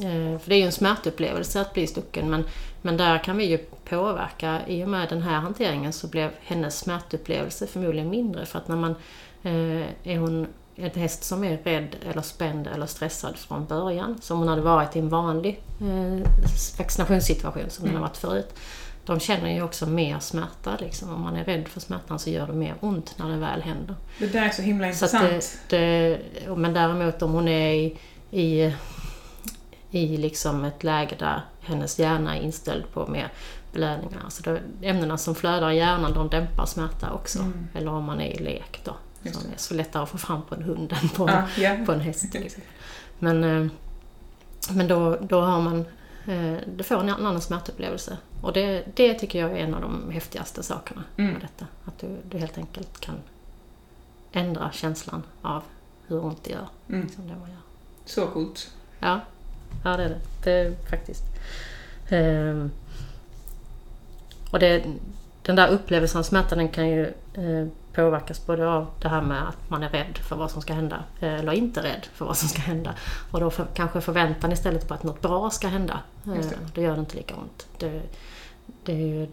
eh, 0.00 0.38
För 0.38 0.48
det 0.48 0.54
är 0.54 0.58
ju 0.58 0.66
en 0.66 0.72
smärtupplevelse 0.72 1.60
att 1.60 1.72
bli 1.74 1.86
stucken 1.86 2.30
men, 2.30 2.44
men 2.82 2.96
där 2.96 3.18
kan 3.24 3.36
vi 3.36 3.44
ju 3.44 3.58
påverka. 3.88 4.60
I 4.66 4.84
och 4.84 4.88
med 4.88 5.08
den 5.08 5.22
här 5.22 5.40
hanteringen 5.40 5.92
så 5.92 6.06
blev 6.06 6.30
hennes 6.40 6.78
smärtupplevelse 6.78 7.66
förmodligen 7.66 8.10
mindre 8.10 8.46
för 8.46 8.58
att 8.58 8.68
när 8.68 8.76
man... 8.76 8.94
eh, 9.42 9.86
Är 10.12 10.18
hon 10.18 10.46
en 10.78 10.90
häst 10.90 11.24
som 11.24 11.44
är 11.44 11.58
rädd 11.64 11.96
eller 12.10 12.22
spänd 12.22 12.66
eller 12.66 12.86
stressad 12.86 13.36
från 13.36 13.66
början, 13.66 14.18
som 14.22 14.38
hon 14.38 14.48
hade 14.48 14.62
varit 14.62 14.96
i 14.96 14.98
en 14.98 15.08
vanlig 15.08 15.60
vaccinationssituation 16.78 17.70
som 17.70 17.82
den 17.84 17.90
Mm. 17.90 18.02
har 18.02 18.08
varit 18.08 18.16
förut. 18.16 18.54
De 19.06 19.20
känner 19.20 19.54
ju 19.54 19.62
också 19.62 19.86
mer 19.86 20.18
smärta. 20.18 20.76
Liksom. 20.80 21.14
Om 21.14 21.20
man 21.20 21.36
är 21.36 21.44
rädd 21.44 21.68
för 21.68 21.80
smärtan 21.80 22.18
så 22.18 22.30
gör 22.30 22.46
det 22.46 22.52
mer 22.52 22.74
ont 22.80 23.14
när 23.18 23.28
det 23.28 23.36
väl 23.36 23.62
händer. 23.62 23.94
Det 24.18 24.26
där 24.26 24.42
är 24.42 24.50
så 24.50 24.62
himla 24.62 24.92
Så 24.92 25.04
intressant. 25.04 25.58
det, 25.68 26.18
det, 26.46 26.56
men 26.56 26.72
däremot 26.74 27.22
om 27.22 27.32
hon 27.32 27.48
är 27.48 27.72
i, 27.74 27.96
i, 28.30 28.72
i 29.90 30.16
liksom 30.16 30.64
ett 30.64 30.84
läge 30.84 31.16
där 31.18 31.40
hennes 31.60 31.98
hjärna 31.98 32.36
är 32.36 32.40
inställd 32.42 32.84
på 32.92 33.06
mer 33.06 33.32
belöningar. 33.72 34.20
Alltså 34.24 34.42
då, 34.42 34.58
ämnena 34.82 35.18
som 35.18 35.34
flödar 35.34 35.70
i 35.70 35.76
hjärnan 35.76 36.12
de 36.14 36.28
dämpar 36.28 36.66
smärta 36.66 37.12
också. 37.12 37.38
Mm. 37.38 37.68
Eller 37.74 37.92
om 37.92 38.04
man 38.04 38.20
är 38.20 38.30
i 38.30 38.38
lek 38.38 38.80
då. 38.84 38.96
Just 39.22 39.40
Som 39.40 39.50
är 39.52 39.56
så 39.56 39.74
lättare 39.74 40.02
att 40.02 40.08
få 40.08 40.18
fram 40.18 40.42
på 40.42 40.54
en 40.54 40.62
hund 40.62 40.94
än 41.02 41.08
på, 41.08 41.28
Ja, 41.30 41.42
ja. 41.62 41.76
på 41.86 41.92
en 41.92 42.00
häst 42.00 42.24
exempel. 42.34 42.62
Men, 43.18 43.44
eh, 43.44 43.66
men 44.70 44.88
då, 44.88 45.16
då 45.20 45.40
har 45.40 45.60
man 45.60 45.84
eh, 46.28 46.56
det 46.76 46.84
får 46.84 47.00
en 47.00 47.08
annan 47.08 47.40
smärtupplevelse. 47.40 48.18
Och 48.42 48.52
det, 48.52 48.84
det 48.94 49.14
tycker 49.14 49.38
jag 49.40 49.50
är 49.50 49.56
en 49.56 49.74
av 49.74 49.80
de 49.80 50.10
häftigaste 50.10 50.62
sakerna 50.62 51.04
Mm. 51.16 51.32
med 51.32 51.40
detta. 51.42 51.66
Att 51.84 51.98
du, 51.98 52.16
du 52.30 52.38
helt 52.38 52.58
enkelt 52.58 53.00
kan 53.00 53.14
ändra 54.32 54.70
känslan 54.72 55.22
av 55.42 55.62
hur 56.06 56.24
ont 56.24 56.44
det 56.44 56.50
gör. 56.50 56.68
Mm. 56.88 57.02
Liksom 57.02 57.28
det 57.28 57.34
man 57.40 57.48
gör. 57.50 57.58
Så 58.04 58.26
coolt. 58.26 58.70
Ja, 59.00 59.20
ja 59.84 59.96
det 59.96 60.04
är 60.04 60.08
det. 60.08 60.20
Det 60.44 60.50
är 60.52 60.74
faktiskt. 60.90 61.22
Ehm, 62.10 62.70
och 64.50 64.58
det, 64.58 64.84
den 65.42 65.56
där 65.56 65.68
upplevelsen 65.68 66.18
av 66.18 66.22
smärta 66.22 66.54
den 66.56 66.68
kan 66.68 66.88
ju 66.88 67.06
eh, 67.34 67.66
påverkas 67.96 68.46
både 68.46 68.68
av 68.68 68.86
det 69.00 69.08
här 69.08 69.22
med 69.22 69.48
att 69.48 69.70
man 69.70 69.82
är 69.82 69.88
rädd 69.88 70.18
för 70.18 70.36
vad 70.36 70.50
som 70.50 70.62
ska 70.62 70.72
hända 70.74 71.04
eh, 71.20 71.34
eller 71.34 71.52
inte 71.52 71.82
rädd 71.82 72.06
för 72.14 72.24
vad 72.24 72.36
som 72.36 72.48
ska 72.48 72.60
hända. 72.62 72.94
Och 73.30 73.40
då 73.40 73.50
för, 73.50 73.66
kanske 73.74 74.00
förväntan 74.00 74.52
istället 74.52 74.88
på 74.88 74.94
att 74.94 75.02
något 75.02 75.20
bra 75.22 75.50
ska 75.50 75.68
hända. 75.68 76.00
Eh, 76.26 76.36
Just 76.36 76.50
det. 76.50 76.56
då 76.74 76.80
gör 76.80 76.94
det 76.94 77.00
inte 77.00 77.16
lika 77.16 77.34
ont. 77.36 77.66
Det, 77.78 78.02
det 78.84 78.92
är 78.92 79.06
ju 79.06 79.26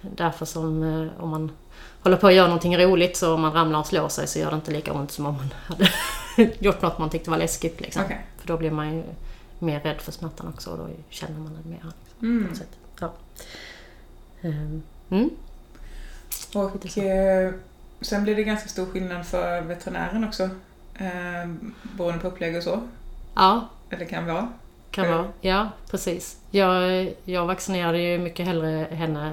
därför 0.00 0.46
som 0.46 0.82
eh, 0.82 1.22
om 1.22 1.28
man 1.30 1.50
håller 2.02 2.16
på 2.16 2.26
att 2.26 2.34
göra 2.34 2.46
någonting 2.46 2.78
roligt 2.78 3.16
så 3.16 3.34
om 3.34 3.40
man 3.40 3.52
ramlar 3.52 3.78
och 3.80 3.86
slår 3.86 4.08
sig 4.08 4.26
så 4.26 4.38
gör 4.38 4.50
det 4.50 4.56
inte 4.56 4.70
lika 4.70 4.92
ont 4.92 5.10
som 5.10 5.26
om 5.26 5.34
man 5.36 5.54
hade 5.66 5.88
gjort 6.58 6.82
något 6.82 6.98
man 6.98 7.10
tyckte 7.10 7.30
var 7.30 7.38
läskigt. 7.38 7.80
Liksom. 7.80 8.02
Okej. 8.04 8.26
För 8.38 8.48
då 8.48 8.56
blir 8.56 8.70
man 8.70 8.94
ju 8.96 9.02
mer 9.58 9.80
rädd 9.80 10.00
för 10.00 10.12
smärtan 10.12 10.48
också 10.48 10.70
och 10.70 10.78
då 10.78 10.88
känner 11.08 11.38
man 11.40 11.54
den 11.54 11.70
mer. 11.70 11.76
Liksom, 11.78 11.92
Mm. 12.22 12.52
Ja. 13.00 13.12
Ehm, 14.42 14.82
Mm. 15.10 15.30
Och 16.54 16.98
eh, 16.98 17.52
sen 18.00 18.22
blir 18.24 18.36
det 18.36 18.42
ganska 18.44 18.68
stor 18.68 18.86
skillnad 18.86 19.26
för 19.26 19.60
veterinären 19.60 20.24
också. 20.24 20.42
Eh, 20.94 21.50
beroende 21.96 22.18
på 22.22 22.28
upplägg 22.28 22.56
och 22.56 22.62
så. 22.62 22.80
ja, 23.34 23.68
Eller 23.90 24.04
kan 24.04 24.26
vara. 24.26 24.48
kan 24.90 25.08
vara. 25.12 25.26
Ja, 25.40 25.68
precis. 25.90 26.36
Jag, 26.50 27.08
jag 27.24 27.46
vaccinerade 27.46 27.98
ju 27.98 28.18
mycket 28.18 28.46
hellre 28.46 28.86
henne. 28.90 29.32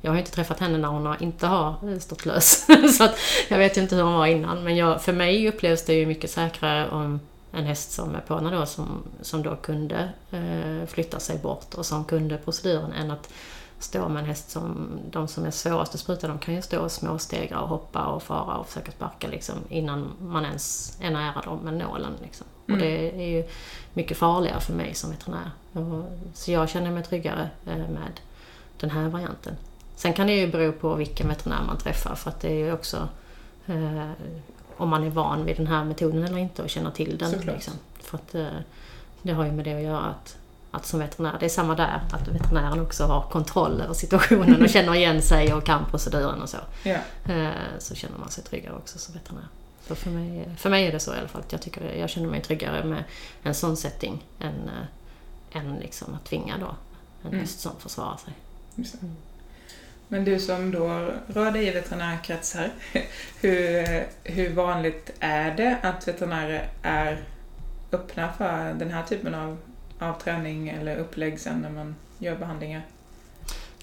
Jag 0.00 0.10
har 0.10 0.18
inte 0.18 0.30
träffat 0.30 0.60
henne 0.60 0.78
när 0.78 0.88
hon 0.88 1.06
har- 1.06 1.22
inte 1.22 1.46
har 1.46 1.98
stått 1.98 2.26
lös. 2.26 2.66
så 2.98 3.04
att 3.04 3.18
jag 3.48 3.58
vet 3.58 3.76
ju 3.76 3.80
inte 3.82 3.96
hur 3.96 4.02
hon 4.02 4.14
var 4.14 4.26
innan. 4.26 4.64
Men 4.64 4.76
jag, 4.76 5.02
för 5.02 5.12
mig 5.12 5.48
upplevs 5.48 5.84
det 5.84 5.94
ju 5.94 6.06
mycket 6.06 6.30
säkrare 6.30 6.88
om 6.90 7.20
en 7.52 7.64
häst 7.64 7.92
som 7.92 8.14
är 8.14 8.20
påna 8.20 8.50
då 8.50 8.66
som, 8.66 9.02
som 9.22 9.42
då 9.42 9.56
kunde 9.56 10.08
eh, 10.30 10.86
flytta 10.88 11.20
sig 11.20 11.38
bort 11.38 11.74
och 11.74 11.86
som 11.86 12.04
kunde 12.04 12.36
proceduren 12.36 12.92
än 12.92 13.10
att 13.10 13.32
stå 13.78 14.08
med 14.08 14.20
en 14.22 14.28
häst 14.28 14.50
som 14.50 14.98
de 15.10 15.28
som 15.28 15.44
är 15.44 15.50
svårast 15.50 15.94
att 15.94 16.00
spruta, 16.00 16.28
de 16.28 16.38
kan 16.38 16.54
ju 16.54 16.62
stå 16.62 16.80
och 16.80 16.92
småstegra 16.92 17.60
och 17.60 17.68
hoppa 17.68 18.04
och 18.06 18.22
fara 18.22 18.56
och 18.56 18.66
försöka 18.66 18.92
sparka 18.92 19.28
liksom 19.28 19.54
innan 19.68 20.12
man 20.20 20.44
ens 20.44 20.96
är 21.00 21.10
nära 21.10 21.40
dem 21.40 21.58
med 21.58 21.74
nålen. 21.74 22.12
Liksom. 22.22 22.46
Och 22.64 22.70
Mm. 22.70 22.80
det 22.80 23.22
är 23.22 23.28
ju 23.28 23.44
mycket 23.92 24.16
farligare 24.18 24.60
för 24.60 24.72
mig 24.72 24.94
som 24.94 25.10
veterinär. 25.10 25.50
Och, 25.72 26.04
så 26.34 26.50
jag 26.52 26.68
känner 26.68 26.90
mig 26.90 27.02
tryggare 27.04 27.50
eh, 27.66 27.76
med 27.76 28.20
den 28.80 28.90
här 28.90 29.08
varianten. 29.08 29.54
Sen 29.96 30.12
kan 30.12 30.26
det 30.26 30.32
ju 30.32 30.46
bero 30.52 30.72
på 30.72 30.94
vilken 30.94 31.28
veterinär 31.28 31.62
man 31.66 31.78
träffar 31.78 32.14
för 32.14 32.30
att 32.30 32.40
det 32.40 32.48
är 32.48 32.54
ju 32.66 32.72
också 32.72 33.08
eh, 33.66 34.10
om 34.76 34.88
man 34.88 35.04
är 35.04 35.10
van 35.10 35.44
vid 35.44 35.56
den 35.56 35.66
här 35.66 35.84
metoden 35.84 36.24
eller 36.24 36.38
inte 36.38 36.62
och 36.62 36.70
känner 36.70 36.90
till 36.90 37.18
den. 37.18 37.30
Liksom. 37.30 37.74
För 38.00 38.16
att 38.18 38.34
eh, 38.34 38.46
det 39.22 39.32
har 39.32 39.44
ju 39.44 39.52
med 39.52 39.64
det 39.64 39.74
att 39.74 39.82
göra 39.82 40.00
att, 40.00 40.36
att 40.76 40.86
som 40.86 41.00
veterinär, 41.00 41.36
det 41.40 41.46
är 41.46 41.50
samma 41.50 41.74
där, 41.74 42.00
att 42.12 42.28
veterinären 42.28 42.80
också 42.80 43.04
har 43.04 43.22
kontroll 43.30 43.80
över 43.80 43.94
situationen 43.94 44.62
och 44.62 44.68
känner 44.68 44.94
igen 44.94 45.22
sig 45.22 45.54
och 45.54 45.64
kan 45.64 45.84
proceduren 45.90 46.42
och 46.42 46.48
så. 46.48 46.56
Ja. 46.82 46.98
Eh, 47.32 47.50
så 47.78 47.94
känner 47.94 48.18
man 48.18 48.30
sig 48.30 48.44
tryggare 48.44 48.74
också 48.74 48.98
som 48.98 49.14
veterinär. 49.14 49.48
Så 49.88 49.94
för 49.94 50.10
mig, 50.10 50.48
för 50.56 50.70
mig 50.70 50.86
är 50.86 50.92
det 50.92 51.00
så 51.00 51.14
i 51.14 51.18
alla 51.18 51.28
fall. 51.28 51.42
Jag, 51.48 51.62
tycker, 51.62 51.94
jag 51.94 52.10
känner 52.10 52.28
mig 52.28 52.42
tryggare 52.42 52.84
med 52.84 53.04
en 53.42 53.54
sån 53.54 53.76
setting 53.76 54.24
än, 54.40 54.70
äh, 55.52 55.60
än 55.60 55.76
liksom 55.76 56.14
att 56.14 56.24
tvinga 56.24 56.58
då 56.58 56.76
en 57.22 57.28
mm. 57.28 57.40
häst 57.40 57.60
som 57.60 57.72
försvarar 57.78 58.16
sig. 58.16 58.34
Mm. 58.76 59.16
Men 60.08 60.24
du 60.24 60.38
som 60.38 60.70
då 60.70 61.12
rör 61.26 61.50
dig 61.50 61.68
i 61.68 61.70
veterinärkretsar, 61.70 62.70
hur, 63.40 64.06
hur 64.24 64.54
vanligt 64.54 65.12
är 65.20 65.56
det 65.56 65.78
att 65.82 66.08
veterinärer 66.08 66.68
är 66.82 67.24
öppna 67.92 68.32
för 68.32 68.74
den 68.74 68.90
här 68.90 69.02
typen 69.02 69.34
av, 69.34 69.58
av 69.98 70.12
träning 70.12 70.68
eller 70.68 70.96
upplägg 70.96 71.40
sen 71.40 71.60
när 71.60 71.70
man 71.70 71.94
gör 72.18 72.36
behandlingar? 72.36 72.82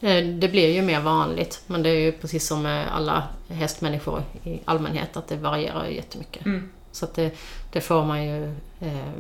Eh, 0.02 0.26
det 0.26 0.50
blir 0.50 0.70
ju 0.70 0.82
mer 0.82 1.02
vanligt, 1.02 1.64
men 1.68 1.84
det 1.84 1.90
är 1.90 2.00
ju 2.00 2.12
precis 2.12 2.48
som 2.48 2.62
med 2.62 2.96
alla 2.96 3.28
hästmänniskor 3.50 4.24
i 4.44 4.60
allmänhet 4.66 5.18
att 5.18 5.28
det 5.28 5.36
varierar 5.36 5.86
jättemycket. 5.86 6.46
Mm. 6.46 6.70
Så 6.92 7.06
att 7.06 7.16
det, 7.16 7.32
det, 7.72 7.82
får 7.82 8.06
man 8.06 8.24
ju... 8.24 8.44
Eh, 8.82 9.12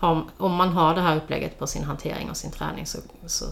om 0.00 0.54
man 0.54 0.68
har 0.68 0.94
det 0.94 1.00
här 1.00 1.16
upplägget 1.16 1.58
på 1.58 1.66
sin 1.66 1.84
hantering 1.84 2.30
och 2.30 2.36
sin 2.36 2.50
träning 2.50 2.86
så, 2.86 2.98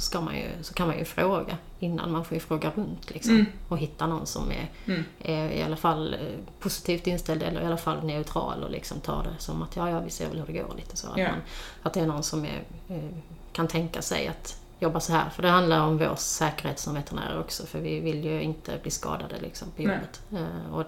så, 0.00 0.20
man 0.20 0.36
ju, 0.36 0.48
så 0.62 0.74
kan 0.74 0.86
man 0.86 0.98
ju 0.98 1.04
fråga 1.04 1.56
innan. 1.78 2.12
Man 2.12 2.24
får 2.24 2.34
ju 2.34 2.40
fråga 2.40 2.72
runt 2.76 3.10
liksom, 3.10 3.34
mm. 3.34 3.46
och 3.68 3.78
hitta 3.78 4.06
någon 4.06 4.26
som 4.26 4.50
är, 4.50 4.70
mm. 4.86 5.04
är, 5.18 5.50
i 5.50 5.62
alla 5.62 5.76
fall 5.76 6.14
eh, 6.14 6.20
positivt 6.60 7.06
inställd 7.06 7.42
eller 7.42 7.62
i 7.62 7.66
alla 7.66 7.76
fall 7.76 8.04
neutral 8.04 8.62
och 8.62 8.70
liksom 8.70 9.00
tar 9.00 9.22
det 9.22 9.42
som 9.42 9.62
att 9.62 9.76
ja, 9.76 9.90
ja, 9.90 10.00
vi 10.00 10.10
ser 10.10 10.28
väl 10.28 10.38
hur 10.38 10.46
det 10.46 10.52
går 10.52 10.74
lite 10.76 10.96
så. 10.96 11.08
Att, 11.08 11.18
yeah. 11.18 11.32
man, 11.32 11.40
att 11.82 11.94
det 11.94 12.00
är 12.00 12.06
någon 12.06 12.22
som 12.22 12.44
är, 12.44 12.62
kan 13.52 13.68
tänka 13.68 14.02
sig 14.02 14.28
att 14.28 14.60
jobba 14.80 15.00
så 15.00 15.12
här. 15.12 15.30
För 15.30 15.42
det 15.42 15.48
handlar 15.48 15.80
om 15.80 15.98
vår 15.98 16.14
säkerhet 16.16 16.78
som 16.78 16.94
veterinärer 16.94 17.40
också. 17.40 17.66
För 17.66 17.80
vi 17.80 18.00
vill 18.00 18.24
ju 18.24 18.42
inte 18.42 18.78
bli 18.82 18.90
skadade 18.90 19.40
liksom, 19.40 19.68
på 19.76 19.82
jobbet. 19.82 20.22
Eh, 20.32 20.74
och, 20.74 20.86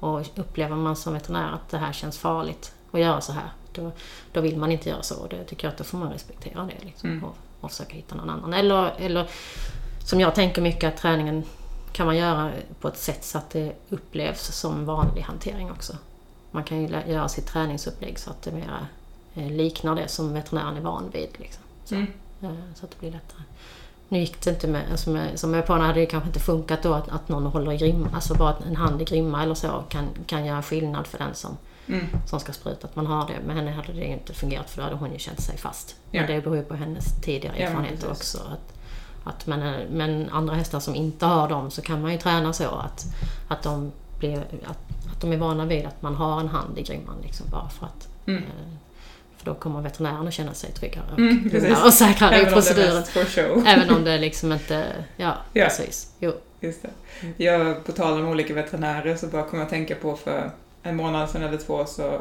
och 0.00 0.38
upplever 0.38 0.76
man 0.76 0.96
som 0.96 1.12
veterinär 1.12 1.52
att 1.52 1.68
det 1.68 1.78
här 1.78 1.92
känns 1.92 2.18
farligt 2.18 2.74
att 2.92 3.00
göra 3.00 3.20
så 3.20 3.32
här. 3.32 3.52
Då, 3.72 3.92
då 4.32 4.40
vill 4.40 4.56
man 4.56 4.72
inte 4.72 4.88
göra 4.88 5.02
så. 5.02 5.14
Och 5.22 5.28
det 5.28 5.44
tycker 5.44 5.66
jag 5.66 5.72
att 5.72 5.78
då 5.78 5.84
får 5.84 5.98
man 5.98 6.12
respektera 6.12 6.64
det. 6.64 6.84
Liksom, 6.84 7.10
mm. 7.10 7.24
och, 7.24 7.36
och 7.60 7.70
försöka 7.70 7.94
hitta 7.94 8.14
någon 8.14 8.30
annan. 8.30 8.52
Eller, 8.52 8.94
eller 8.98 9.30
som 10.04 10.20
jag 10.20 10.34
tänker 10.34 10.62
mycket 10.62 10.94
att 10.94 11.00
träningen 11.00 11.44
kan 11.92 12.06
man 12.06 12.16
göra 12.16 12.52
på 12.80 12.88
ett 12.88 12.98
sätt 12.98 13.24
så 13.24 13.38
att 13.38 13.50
det 13.50 13.72
upplevs 13.88 14.56
som 14.56 14.84
vanlig 14.84 15.22
hantering 15.22 15.70
också. 15.70 15.96
Man 16.50 16.64
kan 16.64 16.82
ju 16.82 16.88
göra 16.88 17.28
sitt 17.28 17.46
träningsupplägg 17.46 18.18
så 18.18 18.30
att 18.30 18.42
det 18.42 18.52
mera 18.52 18.86
eh, 19.34 19.50
liknar 19.50 19.94
det 19.94 20.08
som 20.08 20.32
veterinären 20.32 20.76
är 20.76 20.80
van 20.80 21.10
vid. 21.12 21.28
Liksom. 21.36 21.62
Så. 21.84 21.94
Mm. 21.94 22.06
Eh, 22.42 22.74
så 22.74 22.84
att 22.84 22.90
det 22.90 23.00
blir 23.00 23.10
lättare. 23.10 23.42
Nu 24.08 24.18
gick 24.18 24.44
det 24.44 24.50
inte 24.50 24.68
med, 24.68 24.82
alltså 24.90 25.10
med 25.10 25.40
som 25.40 25.54
jag 25.54 25.66
på 25.66 25.72
hade 25.72 26.00
det 26.00 26.06
kanske 26.06 26.28
inte 26.28 26.40
funkat 26.40 26.82
då 26.82 26.94
att, 26.94 27.08
att 27.08 27.28
någon 27.28 27.46
håller 27.46 27.72
i 27.72 27.76
grimma, 27.76 28.08
alltså 28.14 28.34
bara 28.34 28.56
en 28.66 28.76
hand 28.76 29.02
i 29.02 29.04
grimma 29.04 29.42
eller 29.42 29.54
så 29.54 29.84
kan, 29.88 30.08
kan 30.26 30.44
göra 30.44 30.62
skillnad 30.62 31.06
för 31.06 31.18
den 31.18 31.34
som, 31.34 31.56
mm. 31.88 32.06
som 32.26 32.40
ska 32.40 32.52
spruta. 32.52 32.86
Att 32.86 32.96
man 32.96 33.06
har 33.06 33.26
det. 33.26 33.46
Med 33.46 33.56
henne 33.56 33.70
hade 33.70 33.92
det 33.92 34.04
inte 34.04 34.34
fungerat 34.34 34.70
för 34.70 34.76
då 34.76 34.82
hade 34.82 34.96
hon 34.96 35.12
ju 35.12 35.18
känt 35.18 35.40
sig 35.40 35.56
fast. 35.56 35.96
Ja. 36.10 36.20
Men 36.20 36.30
det 36.30 36.42
beror 36.42 36.56
ju 36.56 36.62
på 36.62 36.74
hennes 36.74 37.20
tidigare 37.22 37.56
erfarenheter 37.56 38.06
ja, 38.06 38.12
också. 38.12 38.38
Att, 38.38 38.74
att 39.24 39.46
men, 39.46 39.86
men 39.90 40.30
andra 40.30 40.54
hästar 40.54 40.80
som 40.80 40.94
inte 40.94 41.26
har 41.26 41.48
dem 41.48 41.70
så 41.70 41.82
kan 41.82 42.02
man 42.02 42.12
ju 42.12 42.18
träna 42.18 42.52
så 42.52 42.68
att, 42.68 43.04
att, 43.48 43.62
de, 43.62 43.92
blir, 44.18 44.38
att, 44.66 45.12
att 45.12 45.20
de 45.20 45.32
är 45.32 45.36
vana 45.36 45.66
vid 45.66 45.86
att 45.86 46.02
man 46.02 46.14
har 46.14 46.40
en 46.40 46.48
hand 46.48 46.78
i 46.78 46.82
grimman 46.82 47.16
liksom 47.22 47.46
bara 47.50 47.68
för 47.68 47.86
att 47.86 48.08
mm. 48.26 48.42
eh, 48.42 48.48
för 49.42 49.50
då 49.50 49.54
kommer 49.54 49.80
veterinären 49.80 50.28
att 50.28 50.34
känna 50.34 50.54
sig 50.54 50.70
tryggare 50.70 51.04
och, 51.12 51.18
mm, 51.18 51.76
och 51.84 51.92
säkrare 51.92 52.42
i 52.42 52.46
proceduren. 52.46 53.04
Även 53.66 53.90
om 53.90 54.04
det 54.04 54.18
liksom 54.18 54.52
inte... 54.52 55.04
Ja, 55.16 55.36
ja. 55.52 55.64
precis. 55.64 56.12
Jo. 56.18 56.32
Just 56.60 56.82
det. 56.82 56.90
Mm. 57.20 57.34
Jag, 57.36 57.84
på 57.84 57.92
tal 57.92 58.20
om 58.20 58.28
olika 58.28 58.54
veterinärer 58.54 59.16
så 59.16 59.26
bara 59.26 59.42
kom 59.42 59.58
jag 59.58 59.66
att 59.66 59.70
tänka 59.70 59.94
på 59.94 60.16
för 60.16 60.50
en 60.82 60.96
månad 60.96 61.30
sedan 61.30 61.42
eller 61.42 61.58
två 61.58 61.84
så 61.84 62.20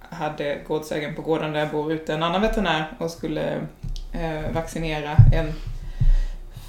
hade 0.00 0.60
gårdsägaren 0.66 1.14
på 1.14 1.22
gården 1.22 1.52
där 1.52 1.60
jag 1.60 1.70
bor 1.70 1.92
ute 1.92 2.14
en 2.14 2.22
annan 2.22 2.42
veterinär 2.42 2.92
och 2.98 3.10
skulle 3.10 3.60
eh, 4.12 4.52
vaccinera 4.52 5.16
en 5.34 5.52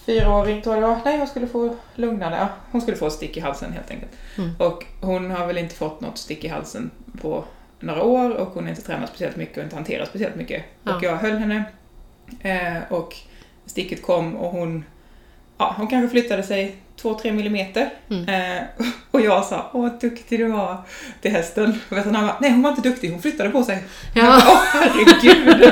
fyraåring 0.05 0.61
tror 0.61 0.77
jag. 0.77 0.99
Nej, 1.05 1.17
hon 1.17 1.27
skulle 1.27 1.47
få 1.47 1.75
lugnande. 1.95 2.37
Ja, 2.37 2.47
hon 2.71 2.81
skulle 2.81 2.97
få 2.97 3.09
stick 3.09 3.37
i 3.37 3.39
halsen 3.39 3.73
helt 3.73 3.91
enkelt. 3.91 4.11
Mm. 4.37 4.55
Och 4.59 4.85
hon 5.01 5.31
har 5.31 5.47
väl 5.47 5.57
inte 5.57 5.75
fått 5.75 6.01
något 6.01 6.17
stick 6.17 6.43
i 6.43 6.47
halsen 6.47 6.91
på 7.21 7.43
några 7.79 8.03
år 8.03 8.35
och 8.35 8.47
hon 8.47 8.63
har 8.63 8.69
inte 8.69 8.81
tränat 8.81 9.09
speciellt 9.09 9.35
mycket 9.35 9.57
och 9.57 9.63
inte 9.63 9.75
hanterat 9.75 10.09
speciellt 10.09 10.35
mycket. 10.35 10.63
Ja. 10.83 10.95
Och 10.95 11.03
jag 11.03 11.15
höll 11.15 11.37
henne 11.37 11.63
eh, 12.41 12.77
och 12.89 13.15
sticket 13.65 14.01
kom 14.01 14.35
och 14.35 14.51
hon, 14.51 14.83
ja, 15.59 15.73
hon 15.77 15.87
kanske 15.87 16.09
flyttade 16.09 16.43
sig 16.43 16.75
2-3 17.01 17.31
millimeter. 17.31 17.89
Mm. 18.09 18.29
Eh, 18.29 18.63
och 19.11 19.21
jag 19.21 19.45
sa, 19.45 19.69
åh 19.73 19.81
vad 19.81 20.01
duktig 20.01 20.39
du 20.39 20.45
var 20.45 20.77
till 21.21 21.31
hästen. 21.31 21.79
Och 21.89 21.97
veterinären 21.97 22.27
bara, 22.27 22.37
nej 22.41 22.51
hon 22.51 22.61
var 22.61 22.69
inte 22.69 22.89
duktig, 22.89 23.11
hon 23.11 23.21
flyttade 23.21 23.49
på 23.49 23.63
sig. 23.63 23.83
Ja. 24.15 24.41
åh 24.47 24.59
herregud. 24.73 25.71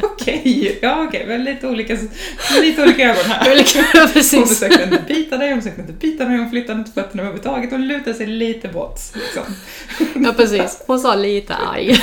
okej, 0.26 0.78
ja 0.82 1.04
okej, 1.08 1.24
okay. 1.24 1.38
lite 1.38 1.68
olika, 1.68 1.96
lite 2.60 2.82
olika 2.82 3.02
ögon 3.02 3.24
här. 3.24 3.52
Olika, 3.52 3.84
precis. 4.12 4.38
Hon 4.38 4.46
försökte 4.46 4.82
inte 4.82 5.04
bita 5.08 5.36
dig, 5.36 5.50
hon 5.50 5.62
försökte 5.62 5.80
inte 5.80 5.92
bita 5.92 6.28
mig, 6.28 6.38
hon 6.38 6.50
flyttade 6.50 6.78
inte 6.78 6.92
fötterna 6.92 7.22
överhuvudtaget, 7.22 7.70
hon 7.70 7.88
lutade 7.88 8.14
sig 8.14 8.26
lite 8.26 8.68
bort. 8.68 9.00
Liksom. 9.14 9.42
Ja 10.26 10.32
precis, 10.32 10.82
hon 10.86 11.00
sa 11.00 11.14
lite 11.14 11.54
arg. 11.54 11.90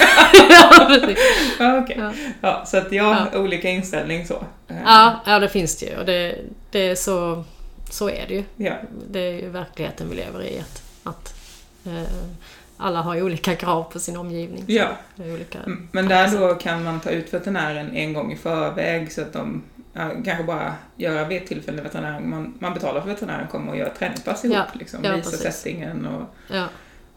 ja, 0.50 0.86
precis. 0.88 1.18
Ja, 1.60 1.80
okay. 1.80 1.98
ja. 1.98 2.14
ja, 2.42 2.64
så 2.66 2.78
att 2.78 2.92
jag 2.92 3.04
har 3.04 3.30
ja. 3.34 3.40
olika 3.40 3.70
inställning 3.70 4.28
så. 4.28 4.46
Ja, 4.86 5.24
ja 5.26 5.40
det 5.40 5.50
finns 5.50 5.78
det 5.78 5.86
ju 5.86 5.98
och 5.98 6.06
det, 6.06 6.36
det 6.72 6.90
är 6.90 6.96
så 6.96 7.44
så 7.90 8.10
är 8.10 8.26
det 8.28 8.34
ju. 8.34 8.44
Ja. 8.58 8.74
Det 9.10 9.20
är 9.20 9.34
ju 9.34 9.50
verkligheten 9.50 10.10
vi 10.10 10.16
lever 10.16 10.44
i. 10.44 10.60
Att, 10.60 10.84
att 11.04 11.34
eh, 11.86 12.04
alla 12.84 13.02
har 13.02 13.16
ju 13.16 13.24
olika 13.24 13.56
krav 13.56 13.84
på 13.84 14.00
sin 14.00 14.18
omgivning. 14.18 14.64
Ja. 14.68 14.88
olika 15.18 15.60
mm. 15.60 15.88
Men 15.92 16.08
där 16.08 16.40
då 16.40 16.56
kan 16.56 16.84
man 16.84 17.00
ta 17.00 17.10
ut 17.10 17.34
veterinären 17.34 17.96
en 17.96 18.14
gång 18.14 18.32
i 18.32 18.36
förväg 18.36 19.12
så 19.12 19.22
att 19.22 19.34
de 19.34 19.64
ja, 19.94 20.12
kanske 20.26 20.44
bara 20.44 20.76
göra 20.96 21.28
vid 21.28 21.42
ett 21.42 21.48
tillfälle 21.48 21.82
veterinären, 21.82 22.30
man, 22.30 22.54
man 22.60 22.74
betalar 22.74 23.02
för 23.02 23.08
veterinären 23.08 23.48
kommer 23.48 23.72
och 23.72 23.78
gör 23.78 23.90
träningspass 23.90 24.46
ihop. 24.46 24.56
Ja. 24.56 24.66
Liksom, 24.74 25.00
ja, 25.04 25.16
visa 25.16 25.52
settingen 25.52 26.06
och 26.06 26.36
ja. 26.48 26.66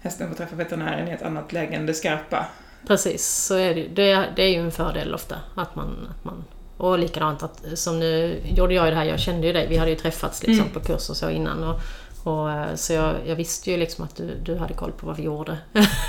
hästen 0.00 0.28
får 0.28 0.36
träffa 0.36 0.56
veterinären 0.56 1.08
i 1.08 1.10
ett 1.10 1.22
annat 1.22 1.52
läge 1.52 1.76
än 1.76 1.86
det 1.86 1.94
skarpa. 1.94 2.46
Precis, 2.86 3.26
så 3.26 3.54
är 3.54 3.74
det, 3.74 3.88
det, 3.88 4.32
det 4.36 4.42
är 4.42 4.50
ju 4.50 4.60
en 4.60 4.72
fördel 4.72 5.14
ofta 5.14 5.36
att 5.56 5.74
man, 5.74 6.08
att 6.10 6.24
man 6.24 6.44
och 6.76 6.98
likadant 6.98 7.42
att, 7.42 7.78
som 7.78 7.98
nu 7.98 8.42
gjorde 8.44 8.74
jag 8.74 8.86
det 8.86 8.94
här, 8.94 9.04
jag 9.04 9.20
kände 9.20 9.46
ju 9.46 9.52
dig, 9.52 9.66
vi 9.68 9.76
hade 9.76 9.90
ju 9.90 9.96
träffats 9.96 10.42
liksom 10.42 10.66
mm. 10.66 10.74
på 10.74 10.80
kurs 10.80 11.10
och 11.10 11.16
så 11.16 11.30
innan. 11.30 11.64
Och, 11.64 11.80
och, 12.26 12.50
eh, 12.50 12.74
så 12.74 12.92
jag, 12.92 13.16
jag, 13.26 13.36
visste 13.36 13.70
ju 13.70 13.76
liksom 13.76 14.04
att 14.04 14.16
du, 14.16 14.34
du 14.34 14.56
hade 14.56 14.74
koll 14.74 14.92
på 14.92 15.06
vad 15.06 15.16
vi 15.16 15.22
gjorde. 15.22 15.58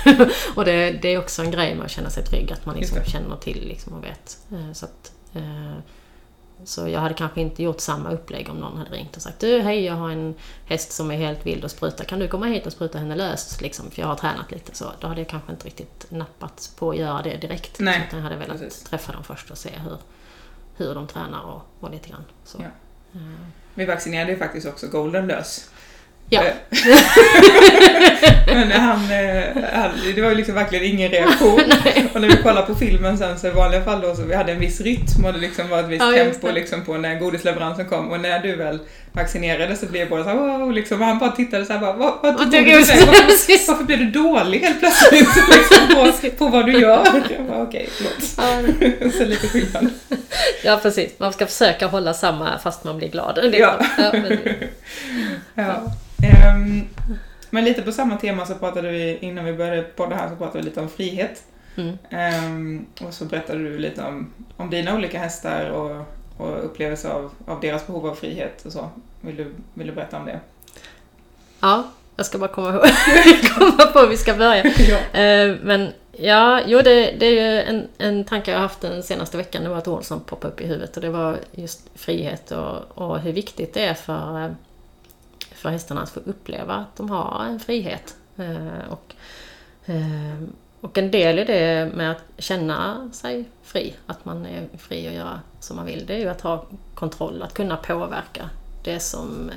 och 0.54 0.64
det, 0.64 0.90
det, 0.90 1.08
är 1.08 1.18
också 1.18 1.42
en 1.42 1.50
grej 1.50 1.74
med 1.74 1.84
att 1.84 1.90
känna 1.90 2.10
sig 2.10 2.24
trygg, 2.24 2.52
att 2.52 2.66
man 2.66 2.76
liksom 2.76 3.04
känner 3.04 3.36
till 3.36 3.68
liksom 3.68 3.92
och 3.92 4.04
vet. 4.04 4.38
Eh, 4.52 4.72
så, 4.72 4.84
att, 4.84 5.12
eh, 5.34 5.72
så 6.64 6.88
jag 6.88 7.00
hade 7.00 7.14
kanske 7.14 7.40
inte 7.40 7.62
gjort 7.62 7.80
samma 7.80 8.10
upplägg 8.10 8.48
om 8.50 8.56
någon 8.56 8.76
hade 8.76 8.90
ringt 8.90 9.16
och 9.16 9.22
sagt 9.22 9.40
Du, 9.40 9.60
hej 9.60 9.84
jag 9.84 9.94
har 9.94 10.10
en 10.10 10.34
häst 10.64 10.92
som 10.92 11.10
är 11.10 11.16
helt 11.16 11.46
vild 11.46 11.64
och 11.64 11.70
spruta. 11.70 12.04
Kan 12.04 12.18
du 12.18 12.28
komma 12.28 12.46
hit 12.46 12.66
och 12.66 12.72
spruta 12.72 12.98
henne 12.98 13.16
lös? 13.16 13.60
Liksom, 13.60 13.90
för 13.90 14.00
jag 14.00 14.08
har 14.08 14.16
tränat 14.16 14.50
lite 14.50 14.74
så. 14.74 14.84
Då 15.00 15.06
hade 15.06 15.20
jag 15.20 15.28
kanske 15.28 15.52
inte 15.52 15.66
riktigt 15.66 16.06
nappat 16.08 16.72
på 16.78 16.90
att 16.90 16.96
göra 16.96 17.22
det 17.22 17.36
direkt. 17.36 17.80
Nej, 17.80 18.04
utan 18.08 18.18
jag 18.18 18.24
hade 18.24 18.36
velat 18.36 18.60
precis. 18.60 18.82
träffa 18.82 19.12
dem 19.12 19.24
först 19.24 19.50
och 19.50 19.58
se 19.58 19.70
hur, 19.84 19.98
hur 20.76 20.94
de 20.94 21.06
tränar 21.06 21.42
och, 21.42 21.62
och 21.80 21.90
lite 21.90 22.08
grann. 22.08 22.24
Så. 22.44 22.58
Ja. 22.62 22.70
Vi 23.74 23.84
vaccinerade 23.84 24.32
ju 24.32 24.38
faktiskt 24.38 24.66
också 24.66 24.86
Golden 24.88 25.26
lös. 25.26 25.70
Ja. 26.30 26.42
Eh. 26.42 26.52
Men 28.46 28.70
han, 28.70 28.98
eh, 28.98 29.64
han, 29.72 29.90
det 30.14 30.22
var 30.22 30.28
ju 30.30 30.34
liksom 30.34 30.54
verkligen 30.54 30.84
ingen 30.84 31.10
reaktion. 31.10 31.60
och 32.14 32.20
när 32.20 32.28
vi 32.28 32.36
kollade 32.36 32.66
på 32.66 32.74
filmen 32.74 33.18
sen 33.18 33.38
så 33.38 33.46
i 33.46 33.50
vanliga 33.50 33.84
fall 33.84 34.00
då 34.00 34.14
så 34.14 34.22
vi 34.22 34.34
hade 34.34 34.52
en 34.52 34.60
viss 34.60 34.80
rytm 34.80 35.24
och 35.24 35.32
det 35.32 35.38
liksom 35.38 35.68
var 35.68 35.80
ett 35.80 35.88
visst 35.88 36.04
ja, 36.04 36.12
tempo 36.12 36.50
liksom 36.50 36.84
på 36.84 36.96
när 36.96 37.18
godisleveransen 37.18 37.86
kom 37.86 38.10
och 38.10 38.20
när 38.20 38.38
du 38.38 38.56
väl 38.56 38.78
vaccinerade 39.18 39.76
så 39.76 39.86
blev 39.86 40.00
jag 40.00 40.10
bara 40.10 40.24
såhär 40.24 40.36
wow, 40.36 40.72
liksom, 40.72 41.00
och 41.00 41.06
han 41.06 41.18
bara 41.18 41.30
tittade 41.30 41.64
såhär 41.64 41.80
bara 41.80 41.92
vad, 41.92 42.14
vad 42.22 42.36
tog 42.38 42.50
du 42.50 42.78
varför, 42.78 43.06
varför, 43.06 43.68
varför 43.68 43.84
blev 43.84 43.98
du 43.98 44.10
dålig 44.10 44.60
helt 44.60 44.80
plötsligt 44.80 45.28
liksom, 45.48 45.88
på, 45.94 46.36
på 46.44 46.48
vad 46.50 46.66
du 46.66 46.72
gör? 46.72 47.04
Jag 47.30 47.46
bara 47.46 47.62
okej, 47.62 47.88
okay, 47.88 47.88
förlåt. 47.90 49.14
så 49.14 49.24
lite 49.24 49.48
skillnad. 49.48 49.90
Ja 50.64 50.78
precis, 50.82 51.18
man 51.18 51.32
ska 51.32 51.46
försöka 51.46 51.86
hålla 51.86 52.14
samma 52.14 52.58
fast 52.58 52.84
man 52.84 52.98
blir 52.98 53.08
glad. 53.08 53.38
Ja. 53.52 53.80
ja, 53.98 54.12
ja. 55.54 55.82
Um, 56.54 56.88
men 57.50 57.64
lite 57.64 57.82
på 57.82 57.92
samma 57.92 58.16
tema 58.16 58.46
så 58.46 58.54
pratade 58.54 58.90
vi, 58.90 59.18
innan 59.20 59.44
vi 59.44 59.52
började 59.52 59.82
podda 59.82 60.16
här, 60.16 60.28
så 60.28 60.36
pratade 60.36 60.58
vi 60.58 60.64
lite 60.64 60.80
om 60.80 60.88
frihet. 60.88 61.42
Mm. 61.76 61.98
Um, 62.44 62.86
och 63.00 63.14
så 63.14 63.24
berättade 63.24 63.58
du 63.58 63.78
lite 63.78 64.02
om, 64.02 64.32
om 64.56 64.70
dina 64.70 64.94
olika 64.94 65.18
hästar 65.18 65.70
och, 65.70 66.17
och 66.38 66.64
upplevelse 66.64 67.12
av, 67.12 67.30
av 67.46 67.60
deras 67.60 67.86
behov 67.86 68.06
av 68.06 68.14
frihet 68.14 68.66
och 68.66 68.72
så. 68.72 68.90
Vill 69.20 69.36
du, 69.36 69.54
vill 69.74 69.86
du 69.86 69.92
berätta 69.92 70.16
om 70.16 70.26
det? 70.26 70.40
Ja, 71.60 71.90
jag 72.16 72.26
ska 72.26 72.38
bara 72.38 72.50
komma, 72.50 72.68
ihåg, 72.68 72.82
komma 73.58 73.86
på 73.92 73.98
hur 73.98 74.08
vi 74.08 74.16
ska 74.16 74.34
börja. 74.34 74.64
ja. 75.12 75.46
uh, 75.46 75.56
men 75.62 75.92
Ja, 76.20 76.60
jo 76.66 76.82
det, 76.82 77.16
det 77.18 77.26
är 77.26 77.30
ju 77.30 77.62
en, 77.62 77.88
en 77.98 78.24
tanke 78.24 78.50
jag 78.50 78.58
har 78.58 78.62
haft 78.62 78.80
den 78.80 79.02
senaste 79.02 79.36
veckan. 79.36 79.62
Det 79.62 79.68
var 79.68 79.78
ett 79.78 79.88
ord 79.88 80.04
som 80.04 80.20
poppade 80.20 80.52
upp 80.52 80.60
i 80.60 80.66
huvudet 80.66 80.96
och 80.96 81.02
det 81.02 81.10
var 81.10 81.38
just 81.52 81.90
frihet 81.94 82.50
och, 82.50 82.98
och 82.98 83.18
hur 83.18 83.32
viktigt 83.32 83.74
det 83.74 83.84
är 83.84 83.94
för, 83.94 84.54
för 85.52 85.68
hästarna 85.68 86.02
att 86.02 86.10
få 86.10 86.20
uppleva 86.20 86.74
att 86.74 86.96
de 86.96 87.10
har 87.10 87.44
en 87.44 87.60
frihet. 87.60 88.16
Eh, 88.36 88.90
och, 88.90 89.14
eh, 89.86 90.42
och 90.80 90.98
en 90.98 91.10
del 91.10 91.38
i 91.38 91.44
det 91.44 91.90
med 91.94 92.10
att 92.10 92.24
känna 92.38 93.10
sig 93.12 93.44
fri, 93.62 93.94
att 94.06 94.24
man 94.24 94.46
är 94.46 94.68
fri 94.78 95.08
att 95.08 95.14
göra 95.14 95.40
som 95.60 95.76
man 95.76 95.86
vill, 95.86 96.06
det 96.06 96.14
är 96.14 96.18
ju 96.18 96.28
att 96.28 96.40
ha 96.40 96.64
kontroll, 96.94 97.42
att 97.42 97.54
kunna 97.54 97.76
påverka 97.76 98.50
det 98.84 99.00
som, 99.00 99.50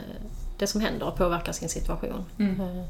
det 0.57 0.67
som 0.67 0.81
händer 0.81 1.07
och 1.07 1.17
påverka 1.17 1.53
sin 1.53 1.69
situation. 1.69 2.25
Mm. 2.39 2.61
Eh, 2.61 2.85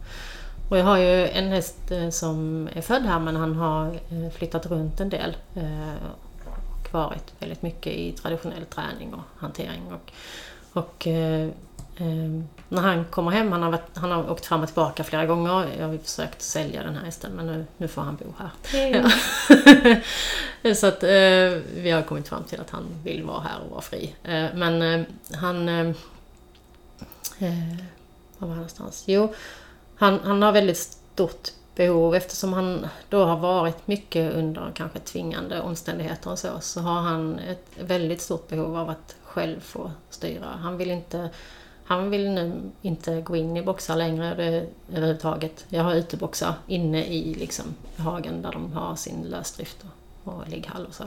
och 0.69 0.77
jag 0.77 0.83
har 0.83 0.97
ju 0.97 1.27
en 1.27 1.47
häst 1.47 1.91
eh, 1.91 2.09
som 2.09 2.69
är 2.73 2.81
född 2.81 3.03
här 3.03 3.19
men 3.19 3.35
han 3.35 3.55
har 3.55 3.85
eh, 3.87 4.31
flyttat 4.33 4.65
runt 4.65 4.99
en 4.99 5.09
del 5.09 5.37
och 6.83 6.93
varit 6.93 7.33
väldigt 7.39 7.61
mycket 7.61 7.93
i 7.93 8.11
traditionell 8.11 8.65
träning 8.65 9.13
och 9.13 9.41
hantering. 9.41 9.81
Och, 9.91 10.11
och 10.81 11.07
när 12.69 12.81
han 12.81 13.05
kommer 13.05 13.31
hem, 13.31 13.51
han 13.51 13.63
har, 13.63 13.71
varit, 13.71 13.97
han 13.97 14.11
har 14.11 14.31
åkt 14.31 14.45
fram 14.45 14.61
och 14.61 14.67
tillbaka 14.67 15.03
flera 15.03 15.25
gånger. 15.25 15.67
Jag 15.79 15.87
har 15.87 15.97
försökt 15.97 16.41
sälja 16.41 16.83
den 16.83 16.95
här 16.95 17.05
hästen 17.05 17.31
men 17.35 17.45
nu, 17.45 17.65
nu 17.77 17.87
får 17.87 18.01
han 18.01 18.15
bo 18.15 18.33
här. 18.37 18.51
Ja. 20.63 20.73
så 20.75 20.87
att 20.87 21.03
eh, 21.03 21.09
vi 21.75 21.91
har 21.91 22.01
kommit 22.01 22.27
fram 22.27 22.43
till 22.43 22.61
att 22.61 22.69
han 22.69 22.83
vill 23.03 23.23
vara 23.23 23.39
här 23.39 23.59
och 23.65 23.71
vara 23.71 23.81
fri. 23.81 24.15
Eh, 24.23 24.45
men 24.53 24.81
eh, 24.81 25.05
han... 25.33 25.69
Eh, 25.69 25.95
var 28.37 28.47
var 28.47 28.47
han 28.47 28.55
någonstans? 28.55 29.03
Jo, 29.07 29.33
han, 29.95 30.19
han 30.23 30.41
har 30.41 30.51
väldigt 30.51 30.77
stort 30.77 31.49
behov 31.75 32.15
eftersom 32.15 32.53
han 32.53 32.87
då 33.09 33.25
har 33.25 33.37
varit 33.37 33.87
mycket 33.87 34.33
under 34.33 34.71
kanske 34.75 34.99
tvingande 34.99 35.61
omständigheter 35.61 36.31
och 36.31 36.39
så, 36.39 36.59
så 36.59 36.79
har 36.81 37.01
han 37.01 37.39
ett 37.39 37.65
väldigt 37.79 38.21
stort 38.21 38.47
behov 38.47 38.77
av 38.77 38.89
att 38.89 39.15
själv 39.23 39.59
få 39.59 39.91
styra. 40.09 40.45
Han 40.45 40.77
vill 40.77 40.91
inte 40.91 41.29
han 41.91 42.09
vill 42.09 42.31
nu 42.31 42.71
inte 42.81 43.21
gå 43.21 43.35
in 43.35 43.57
i 43.57 43.61
boxar 43.61 43.95
längre 43.95 44.35
det, 44.35 44.67
överhuvudtaget. 44.97 45.65
Jag 45.69 45.83
har 45.83 45.93
uteboxar 45.93 46.53
inne 46.67 47.05
i 47.05 47.33
liksom, 47.33 47.65
hagen 47.97 48.41
där 48.41 48.51
de 48.51 48.73
har 48.73 48.95
sin 48.95 49.23
lösdrift 49.23 49.77
och, 50.23 50.33
och 50.33 50.47
ligghall 50.47 50.85
och 50.85 50.93
så. 50.93 51.03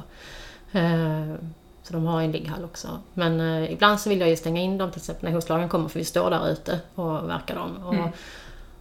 Eh, 0.78 1.34
så 1.82 1.92
de 1.92 2.06
har 2.06 2.22
en 2.22 2.32
ligghall 2.32 2.64
också. 2.64 2.88
Men 3.14 3.40
eh, 3.40 3.72
ibland 3.72 4.00
så 4.00 4.08
vill 4.08 4.20
jag 4.20 4.28
ju 4.28 4.36
stänga 4.36 4.62
in 4.62 4.78
dem 4.78 4.90
till 4.90 5.00
exempel 5.00 5.24
när 5.24 5.32
hovslagen 5.32 5.68
kommer 5.68 5.88
för 5.88 5.98
vi 5.98 6.04
står 6.04 6.30
där 6.30 6.48
ute 6.48 6.80
och 6.94 7.28
verkar 7.28 7.54
dem. 7.54 7.84
Och, 7.84 7.94
mm. 7.94 8.08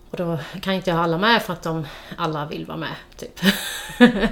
och 0.10 0.18
då 0.18 0.38
kan 0.62 0.74
inte 0.74 0.90
jag 0.90 0.98
ha 0.98 1.04
alla 1.04 1.18
med 1.18 1.42
för 1.42 1.54
att 1.54 1.64
de 1.64 1.88
alla 2.18 2.46
vill 2.46 2.66
vara 2.66 2.78
med. 2.78 2.96
Typ. 3.16 3.40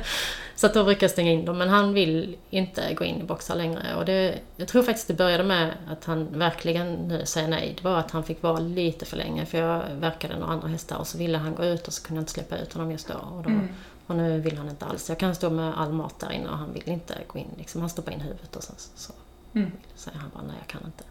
Så 0.61 0.67
att 0.67 0.73
då 0.73 0.83
brukar 0.83 1.03
jag 1.03 1.11
stänga 1.11 1.31
in 1.31 1.45
dem. 1.45 1.57
Men 1.57 1.69
han 1.69 1.93
vill 1.93 2.37
inte 2.49 2.93
gå 2.93 3.03
in 3.03 3.21
i 3.21 3.23
boxar 3.23 3.55
längre. 3.55 3.95
Och 3.95 4.05
det, 4.05 4.39
jag 4.55 4.67
tror 4.67 4.83
faktiskt 4.83 5.07
det 5.07 5.13
började 5.13 5.43
med 5.43 5.73
att 5.87 6.05
han 6.05 6.39
verkligen 6.39 7.21
säger 7.27 7.47
nej. 7.47 7.75
Det 7.77 7.83
var 7.83 7.97
att 7.97 8.11
han 8.11 8.23
fick 8.23 8.43
vara 8.43 8.59
lite 8.59 9.05
för 9.05 9.17
länge. 9.17 9.45
För 9.45 9.57
jag 9.57 9.83
verkade 9.99 10.39
några 10.39 10.53
andra 10.53 10.67
hästar 10.67 10.97
och 10.97 11.07
så 11.07 11.17
ville 11.17 11.37
han 11.37 11.55
gå 11.55 11.65
ut 11.65 11.87
och 11.87 11.93
så 11.93 12.03
kunde 12.03 12.19
jag 12.19 12.21
inte 12.21 12.31
släppa 12.31 12.57
ut 12.57 12.73
honom 12.73 12.91
just 12.91 13.07
då. 13.07 13.13
Och, 13.13 13.43
då, 13.43 13.49
mm. 13.49 13.67
och 14.07 14.15
nu 14.15 14.39
vill 14.39 14.57
han 14.57 14.69
inte 14.69 14.85
alls. 14.85 15.09
Jag 15.09 15.17
kan 15.17 15.35
stå 15.35 15.49
med 15.49 15.79
all 15.79 15.93
mat 15.93 16.19
där 16.19 16.31
inne 16.31 16.49
och 16.49 16.57
han 16.57 16.73
vill 16.73 16.89
inte 16.89 17.13
gå 17.27 17.39
in. 17.39 17.49
Liksom, 17.57 17.81
han 17.81 17.89
stoppar 17.89 18.11
in 18.11 18.21
huvudet 18.21 18.55
och 18.55 18.63
sen 18.63 18.75
så, 18.77 18.89
så 18.95 19.13
mm. 19.53 19.71
säger 19.95 20.17
han 20.17 20.29
bara 20.33 20.43
nej 20.43 20.55
jag 20.59 20.67
kan 20.67 20.81
inte. 20.85 21.03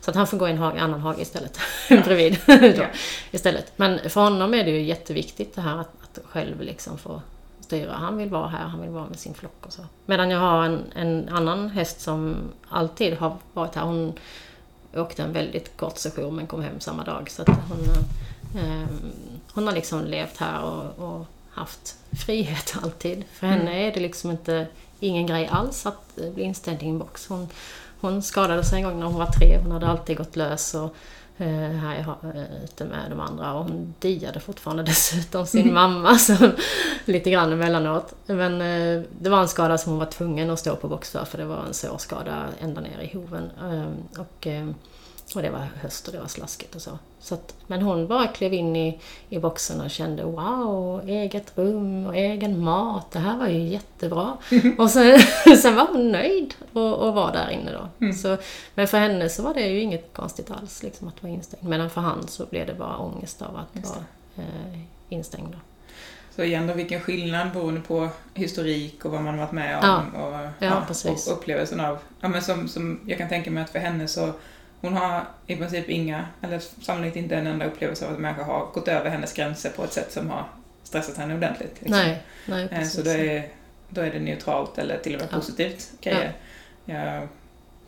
Så 0.00 0.10
att 0.10 0.16
han 0.16 0.26
får 0.26 0.38
gå 0.38 0.48
i 0.48 0.50
en 0.50 0.58
hage, 0.58 0.80
annan 0.80 1.00
hage 1.00 1.22
istället. 1.22 1.58
bredvid. 1.88 2.38
då, 2.76 2.84
istället. 3.30 3.72
Men 3.76 4.10
för 4.10 4.20
honom 4.20 4.54
är 4.54 4.64
det 4.64 4.70
ju 4.70 4.82
jätteviktigt 4.82 5.54
det 5.54 5.60
här 5.60 5.76
att, 5.76 5.90
att 6.02 6.18
själv 6.24 6.60
liksom 6.60 6.98
få 6.98 7.22
styra. 7.68 7.92
Han 7.92 8.16
vill 8.16 8.28
vara 8.28 8.48
här, 8.48 8.64
han 8.64 8.80
vill 8.80 8.90
vara 8.90 9.06
med 9.06 9.18
sin 9.18 9.34
flock 9.34 9.66
och 9.66 9.72
så. 9.72 9.82
Medan 10.06 10.30
jag 10.30 10.38
har 10.38 10.64
en, 10.64 10.84
en 10.94 11.28
annan 11.28 11.70
häst 11.70 12.00
som 12.00 12.36
alltid 12.68 13.14
har 13.14 13.36
varit 13.52 13.74
här. 13.74 13.82
Hon 13.82 14.12
åkte 14.94 15.22
en 15.22 15.32
väldigt 15.32 15.76
kort 15.76 15.98
session 15.98 16.36
men 16.36 16.46
kom 16.46 16.62
hem 16.62 16.80
samma 16.80 17.04
dag. 17.04 17.30
Så 17.30 17.44
hon, 17.46 17.78
eh, 18.62 18.88
hon 19.52 19.66
har 19.66 19.74
liksom 19.74 20.04
levt 20.04 20.36
här 20.36 20.62
och, 20.62 21.08
och, 21.08 21.26
haft 21.50 21.96
frihet 22.26 22.74
alltid. 22.82 23.24
För 23.32 23.46
henne 23.46 23.70
mm. 23.70 23.88
är 23.88 23.94
det 23.94 24.00
liksom 24.00 24.30
inte 24.30 24.66
ingen 25.00 25.26
grej 25.26 25.46
alls 25.46 25.86
att 25.86 26.18
bli 26.34 26.42
inställd 26.42 26.82
i 26.82 26.86
en 26.86 26.98
box. 26.98 27.26
Hon, 27.28 27.48
hon 28.00 28.22
skadade 28.22 28.64
sig 28.64 28.78
en 28.78 28.84
gång 28.84 29.00
när 29.00 29.06
hon 29.06 29.18
var 29.18 29.26
tre. 29.26 29.58
Hon 29.62 29.72
hade 29.72 29.86
alltid 29.86 30.16
gått 30.16 30.36
lös. 30.36 30.74
Och, 30.74 30.94
Eh, 30.94 31.17
här 31.44 32.16
eh, 32.34 32.64
ute 32.64 32.84
med 32.84 33.10
de 33.10 33.20
andra 33.20 33.54
och 33.54 33.64
hon 33.64 33.94
diade 33.98 34.40
fortfarande 34.40 34.82
dessutom 34.86 35.46
sin 35.46 35.62
mm. 35.62 35.74
mamma 35.74 36.18
så, 36.18 36.50
lite 37.04 37.30
grann 37.30 37.52
emellanåt. 37.52 38.14
Men 38.26 38.60
eh, 38.60 39.02
det 39.20 39.30
var 39.30 39.40
en 39.40 39.48
skada 39.48 39.78
som 39.78 39.92
hon 39.92 39.98
var 39.98 40.06
tvungen 40.06 40.50
att 40.50 40.58
stå 40.58 40.76
på 40.76 40.88
box 40.88 41.10
för 41.10 41.24
för 41.24 41.38
det 41.38 41.44
var 41.44 41.64
en 41.66 41.74
sårskada 41.74 42.46
ända 42.60 42.80
ner 42.80 43.00
i 43.00 43.16
hoven. 43.16 43.50
Och 44.18 44.46
och 45.34 45.42
det 45.42 45.50
var 45.50 45.66
höst 45.80 46.06
och 46.06 46.12
det 46.12 46.20
var 46.20 46.26
slaskigt 46.26 46.74
och 46.74 46.82
så. 46.82 46.98
Så 47.20 47.34
att, 47.34 47.56
men 47.66 47.82
hon 47.82 48.06
bara 48.06 48.26
klev 48.26 48.54
in 48.54 48.76
i, 48.76 49.00
i 49.28 49.38
boxen 49.38 49.80
och 49.80 49.90
kände 49.90 50.24
wow, 50.24 51.08
eget 51.08 51.58
rum 51.58 52.06
och 52.06 52.16
egen 52.16 52.60
mat. 52.60 53.10
Det 53.10 53.18
här 53.18 53.38
var 53.38 53.46
ju 53.46 53.68
jättebra. 53.68 54.36
och 54.78 54.90
sen, 54.90 55.18
sen 55.62 55.74
var 55.74 55.86
hon 55.86 56.12
nöjd 56.12 56.54
och, 56.72 56.94
och 56.94 57.14
var 57.14 57.32
där 57.32 57.50
inne 57.50 57.72
då. 57.72 57.88
Mm. 58.04 58.12
Så, 58.12 58.36
men 58.74 58.88
för 58.88 58.98
henne 58.98 59.28
så 59.28 59.42
var 59.42 59.54
det 59.54 59.66
ju 59.66 59.80
inget 59.80 60.12
konstigt 60.12 60.50
alls 60.50 60.82
liksom, 60.82 61.08
att 61.08 61.22
vara 61.22 61.32
instängd. 61.32 61.68
Medan 61.68 61.90
för 61.90 62.00
han 62.00 62.28
så 62.28 62.46
blev 62.46 62.66
det 62.66 62.74
bara 62.74 62.96
ångest 62.96 63.42
av 63.42 63.56
att 63.56 63.84
vara 63.84 64.04
eh, 64.36 64.78
instängd. 65.08 65.48
Då. 65.52 65.58
Så 66.36 66.42
igen 66.42 66.66
då, 66.66 66.74
vilken 66.74 67.00
skillnad 67.00 67.52
beroende 67.52 67.80
på 67.80 68.08
historik 68.34 69.04
och 69.04 69.10
vad 69.10 69.22
man 69.22 69.38
varit 69.38 69.52
med 69.52 69.78
om. 69.78 69.82
Ja. 70.14 70.20
Och, 70.22 70.48
ja, 70.58 70.86
och 71.10 71.32
upplevelsen 71.32 71.80
av, 71.80 71.98
ja 72.20 72.28
men 72.28 72.42
som, 72.42 72.68
som 72.68 73.00
jag 73.06 73.18
kan 73.18 73.28
tänka 73.28 73.50
mig 73.50 73.62
att 73.62 73.70
för 73.70 73.78
henne 73.78 74.08
så 74.08 74.32
hon 74.80 74.96
har 74.96 75.24
i 75.46 75.56
princip 75.56 75.88
inga, 75.88 76.26
eller 76.42 76.58
sannolikt 76.58 77.16
inte 77.16 77.36
en 77.36 77.46
enda 77.46 77.66
upplevelse 77.66 78.04
av 78.04 78.10
att 78.10 78.16
en 78.16 78.22
människa 78.22 78.42
har 78.42 78.66
gått 78.74 78.88
över 78.88 79.10
hennes 79.10 79.32
gränser 79.32 79.70
på 79.70 79.84
ett 79.84 79.92
sätt 79.92 80.12
som 80.12 80.30
har 80.30 80.44
stressat 80.82 81.16
henne 81.16 81.34
ordentligt. 81.34 81.76
Liksom. 81.80 81.90
Nej, 81.90 82.22
nej, 82.46 82.62
eh, 82.62 82.68
precis. 82.68 82.92
Så 82.92 83.02
då 83.02 83.10
är, 83.10 83.48
då 83.88 84.00
är 84.00 84.10
det 84.10 84.20
neutralt 84.20 84.78
eller 84.78 84.98
till 84.98 85.14
och 85.14 85.20
med 85.20 85.28
ja. 85.32 85.36
positivt 85.36 85.90
grejer. 86.00 86.32
Ja. 86.84 86.94
Jag 86.94 87.28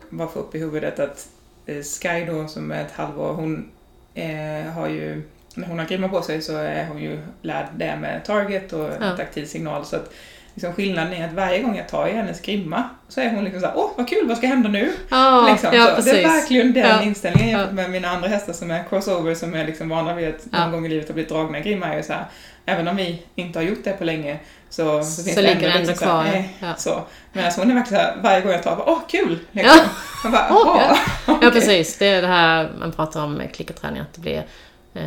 bara 0.09 0.27
får 0.27 0.39
upp 0.39 0.55
i 0.55 0.59
huvudet 0.59 0.99
att 0.99 1.27
eh, 1.65 1.83
Sky 1.83 2.25
då, 2.25 2.47
som 2.47 2.71
är 2.71 2.81
ett 2.85 2.91
halvår, 2.91 3.33
hon 3.33 3.71
eh, 4.13 4.71
har 4.73 4.89
ju, 4.89 5.23
när 5.55 5.67
hon 5.67 5.79
har 5.79 5.85
grimma 5.85 6.09
på 6.09 6.21
sig 6.21 6.41
så 6.41 6.57
är 6.57 6.87
hon 6.87 7.01
ju 7.01 7.19
lärd 7.41 7.67
det 7.75 7.97
med 7.97 8.25
target 8.25 8.73
och 8.73 8.89
ja. 9.01 9.17
taktil 9.17 9.49
signal. 9.49 9.85
Så 9.85 9.95
att 9.95 10.13
liksom 10.53 10.73
skillnaden 10.73 11.13
är 11.13 11.27
att 11.27 11.33
varje 11.33 11.61
gång 11.61 11.77
jag 11.77 11.89
tar 11.89 12.07
i 12.07 12.11
hennes 12.11 12.41
grimma 12.41 12.83
så 13.09 13.21
är 13.21 13.29
hon 13.29 13.43
liksom 13.43 13.61
såhär, 13.61 13.77
åh 13.77 13.89
vad 13.97 14.09
kul, 14.09 14.27
vad 14.27 14.37
ska 14.37 14.47
hända 14.47 14.69
nu? 14.69 14.93
Ah, 15.09 15.51
liksom. 15.51 15.69
ja, 15.73 15.95
så 15.95 16.01
det 16.01 16.23
är 16.23 16.27
verkligen 16.27 16.73
den 16.73 16.89
ja. 16.89 17.01
inställningen 17.01 17.49
jämfört 17.49 17.73
med 17.73 17.91
mina 17.91 18.07
andra 18.07 18.27
hästar 18.27 18.53
som 18.53 18.71
är 18.71 18.83
crossover 18.89 19.35
som 19.35 19.53
är 19.53 19.65
liksom 19.65 19.89
vana 19.89 20.15
vid 20.15 20.29
att 20.29 20.51
någon 20.51 20.71
gång 20.71 20.85
i 20.85 20.89
livet 20.89 21.07
har 21.07 21.13
blivit 21.13 21.31
dragna 21.31 21.59
i 21.59 21.61
grimma 21.61 21.87
är 21.87 21.97
ju 21.97 22.03
såhär, 22.03 22.25
även 22.65 22.87
om 22.87 22.95
vi 22.95 23.23
inte 23.35 23.59
har 23.59 23.63
gjort 23.63 23.83
det 23.83 23.91
på 23.91 24.03
länge 24.03 24.39
så, 24.69 25.03
så 25.03 25.23
finns 25.23 25.35
så 25.35 25.41
det 25.41 25.47
ändå, 25.47 25.65
ändå 25.65 25.77
liksom 25.79 26.07
kvar. 26.07 26.23
Såhär, 26.23 26.35
eh, 26.35 26.45
ja. 26.59 26.75
så. 26.75 27.03
Men 27.33 27.45
alltså 27.45 27.61
hon 27.61 27.71
är 27.71 27.75
verkligen 27.75 28.03
såhär, 28.03 28.17
varje 28.21 28.41
gång 28.41 28.51
jag 28.51 28.63
tar, 28.63 28.83
åh 28.87 28.99
kul! 29.07 29.39
Liksom. 29.51 29.79
Ja. 30.23 30.29
Bara, 30.31 30.47
oh, 30.49 30.81
ja. 30.81 30.97
Okay. 31.33 31.47
ja 31.47 31.51
precis, 31.51 31.97
det 31.97 32.07
är 32.07 32.21
det 32.21 32.27
här 32.27 32.71
man 32.79 32.91
pratar 32.91 33.23
om 33.23 33.33
med 33.33 33.53
klickerträning, 33.55 34.01
att 34.01 34.13
det 34.13 34.21
blir 34.21 34.45
eh, 34.93 35.01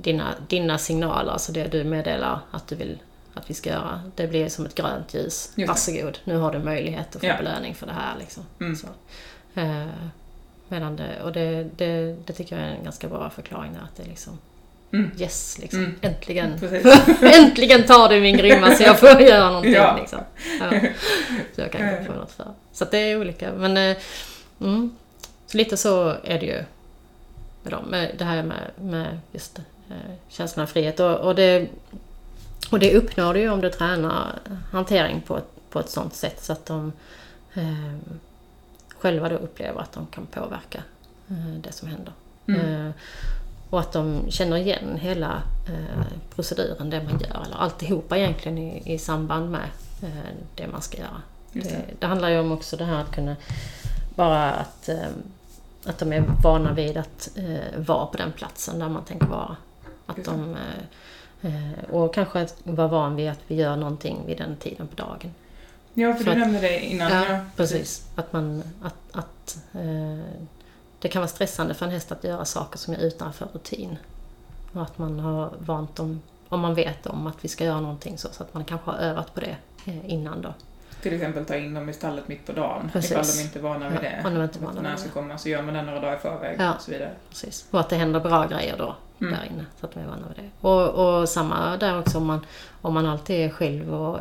dina, 0.00 0.34
dina 0.48 0.78
signaler, 0.78 1.32
alltså 1.32 1.52
det 1.52 1.64
du 1.64 1.84
meddelar 1.84 2.40
att 2.50 2.68
du 2.68 2.74
vill 2.74 2.98
att 3.34 3.50
vi 3.50 3.54
ska 3.54 3.70
göra. 3.70 4.00
Det 4.14 4.26
blir 4.26 4.48
som 4.48 4.66
ett 4.66 4.74
grönt 4.74 5.14
ljus. 5.14 5.52
Varsågod, 5.68 6.18
nu 6.24 6.36
har 6.36 6.52
du 6.52 6.58
möjlighet 6.58 7.16
att 7.16 7.20
få 7.20 7.26
ja. 7.26 7.36
belöning 7.36 7.74
för 7.74 7.86
det 7.86 7.92
här. 7.92 8.18
Liksom. 8.18 8.42
Mm. 8.60 8.76
Så, 8.76 8.86
eh, 9.54 9.86
medan 10.68 10.96
det, 10.96 11.22
och 11.22 11.32
det, 11.32 11.64
det, 11.76 12.16
det, 12.26 12.32
tycker 12.32 12.56
jag 12.56 12.66
är 12.66 12.70
en 12.70 12.84
ganska 12.84 13.08
bra 13.08 13.30
förklaring 13.30 13.72
där, 13.72 13.80
att 13.80 13.96
det 13.96 14.02
är 14.02 14.08
liksom 14.08 14.38
mm. 14.92 15.10
Yes, 15.18 15.58
liksom. 15.58 15.80
Mm. 15.80 15.96
Äntligen. 16.00 16.52
Äntligen 17.22 17.86
tar 17.86 18.08
du 18.08 18.20
min 18.20 18.36
grimma 18.36 18.74
så 18.74 18.82
jag 18.82 19.00
får 19.00 19.20
göra 19.20 19.46
någonting. 19.46 19.72
Ja. 19.72 19.96
Liksom. 20.00 20.20
Ja. 20.60 20.80
Så 21.54 21.60
jag 21.60 21.72
kan 21.72 22.06
på 22.06 22.12
något 22.12 22.32
för. 22.32 22.46
Så 22.72 22.84
det 22.84 22.98
är 22.98 23.20
olika. 23.20 23.52
Men 23.52 23.76
eh, 23.76 23.96
mm. 24.60 24.96
så 25.46 25.56
lite 25.56 25.76
så 25.76 26.16
är 26.24 26.40
det 26.40 26.46
ju 26.46 26.64
med, 27.62 27.72
dem, 27.72 27.84
med 27.84 28.14
det 28.18 28.24
här 28.24 28.42
med, 28.42 28.70
med 28.76 29.18
just 29.32 29.58
eh, 29.58 30.14
känslan 30.28 30.62
av 30.62 30.66
frihet. 30.66 31.00
Och, 31.00 31.16
och 31.16 31.34
det 31.34 31.68
och 32.70 32.78
det 32.78 32.96
uppnår 32.96 33.34
du 33.34 33.40
ju 33.40 33.50
om 33.50 33.60
du 33.60 33.70
tränar 33.70 34.38
hantering 34.72 35.20
på 35.20 35.36
ett, 35.36 35.70
på 35.70 35.80
ett 35.80 35.90
sånt 35.90 36.14
sätt 36.14 36.44
så 36.44 36.52
att 36.52 36.66
de 36.66 36.92
eh, 37.54 37.94
själva 38.98 39.28
då 39.28 39.36
upplever 39.36 39.80
att 39.80 39.92
de 39.92 40.06
kan 40.06 40.26
påverka 40.26 40.82
eh, 41.28 41.54
det 41.60 41.72
som 41.72 41.88
händer. 41.88 42.12
Mm. 42.46 42.86
Eh, 42.86 42.92
och 43.70 43.80
att 43.80 43.92
de 43.92 44.30
känner 44.30 44.56
igen 44.56 44.98
hela 45.00 45.42
eh, 45.68 46.06
proceduren, 46.34 46.90
det 46.90 47.02
man 47.02 47.20
gör, 47.20 47.42
eller 47.46 47.56
alltihopa 47.56 48.18
egentligen 48.18 48.58
i, 48.58 48.94
i 48.94 48.98
samband 48.98 49.50
med 49.50 49.68
eh, 50.02 50.08
det 50.54 50.66
man 50.66 50.82
ska 50.82 50.98
göra. 50.98 51.22
Det. 51.52 51.84
det. 51.98 52.06
handlar 52.06 52.28
ju 52.28 52.38
om 52.38 52.52
också 52.52 52.76
det 52.76 52.84
här 52.84 53.00
att 53.00 53.14
kunna, 53.14 53.36
bara 54.14 54.52
att, 54.52 54.88
eh, 54.88 55.08
att 55.84 55.98
de 55.98 56.12
är 56.12 56.24
vana 56.42 56.72
vid 56.72 56.96
att 56.96 57.28
vara 57.76 58.06
på 58.06 58.16
den 58.16 58.32
platsen 58.32 58.78
där 58.78 58.88
man 58.88 59.04
tänker 59.04 59.26
vara. 59.26 59.56
Att 60.06 60.24
de 60.24 60.56
och 61.90 62.14
kanske 62.14 62.48
vara 62.64 62.88
van 62.88 63.16
vid 63.16 63.30
att 63.30 63.40
vi 63.46 63.54
gör 63.54 63.76
någonting 63.76 64.26
vid 64.26 64.38
den 64.38 64.56
tiden 64.56 64.86
på 64.86 64.96
dagen. 64.96 65.34
Ja, 65.94 66.14
för, 66.14 66.24
för 66.24 66.34
du 66.34 66.40
nämnde 66.40 66.60
det 66.60 66.80
innan. 66.80 67.12
Ja, 67.12 67.24
ja, 67.28 67.40
precis. 67.56 68.06
Att 68.14 68.32
man... 68.32 68.62
Att, 68.82 68.94
att, 69.12 69.58
eh, 69.72 70.24
det 70.98 71.08
kan 71.08 71.20
vara 71.20 71.28
stressande 71.28 71.74
för 71.74 71.86
en 71.86 71.92
häst 71.92 72.12
att 72.12 72.24
göra 72.24 72.44
saker 72.44 72.78
som 72.78 72.94
är 72.94 72.98
utanför 72.98 73.48
rutin. 73.52 73.98
Och 74.72 74.82
att 74.82 74.98
man 74.98 75.20
har 75.20 75.52
vant 75.58 75.96
dem, 75.96 76.22
om 76.48 76.60
man 76.60 76.74
vet 76.74 77.06
om 77.06 77.26
att 77.26 77.44
vi 77.44 77.48
ska 77.48 77.64
göra 77.64 77.80
någonting 77.80 78.18
så, 78.18 78.28
så 78.32 78.42
att 78.42 78.54
man 78.54 78.64
kanske 78.64 78.90
har 78.90 78.98
övat 78.98 79.34
på 79.34 79.40
det 79.40 79.56
eh, 79.86 80.10
innan 80.10 80.42
då. 80.42 80.54
Till 81.02 81.14
exempel 81.14 81.44
ta 81.44 81.56
in 81.56 81.74
dem 81.74 81.88
i 81.88 81.92
stallet 81.92 82.28
mitt 82.28 82.46
på 82.46 82.52
dagen. 82.52 82.90
Precis. 82.92 83.10
Ifall 83.10 83.26
de 83.26 83.42
inte 83.42 83.58
är 83.58 83.62
vana 83.62 83.88
vid 83.88 84.00
det. 84.00 84.20
Ja, 84.22 84.28
om 84.28 84.34
de 84.34 84.42
inte 84.42 84.58
vana 84.58 84.80
när 84.80 84.90
de 84.90 84.96
ska 84.96 85.10
komma 85.10 85.38
så 85.38 85.48
gör 85.48 85.62
man 85.62 85.74
det 85.74 85.82
några 85.82 86.00
dagar 86.00 86.16
i 86.16 86.18
förväg 86.18 86.56
ja, 86.58 86.74
och 86.74 86.80
så 86.80 86.90
vidare. 86.90 87.10
Precis. 87.28 87.66
Och 87.70 87.80
att 87.80 87.88
det 87.88 87.96
händer 87.96 88.20
bra 88.20 88.46
grejer 88.46 88.76
då 88.78 88.96
mm. 89.20 89.32
där 89.32 89.44
inne. 89.52 89.66
Så 89.80 89.86
att 89.86 89.94
de 89.94 90.00
är 90.00 90.06
vana 90.06 90.26
vid 90.28 90.44
det. 90.44 90.68
Och, 90.68 91.20
och 91.20 91.28
samma 91.28 91.76
där 91.76 91.98
också 91.98 92.18
om 92.18 92.26
man, 92.26 92.46
om 92.82 92.94
man 92.94 93.06
alltid 93.06 93.36
är 93.36 93.50
själv 93.50 93.94
och 93.94 94.20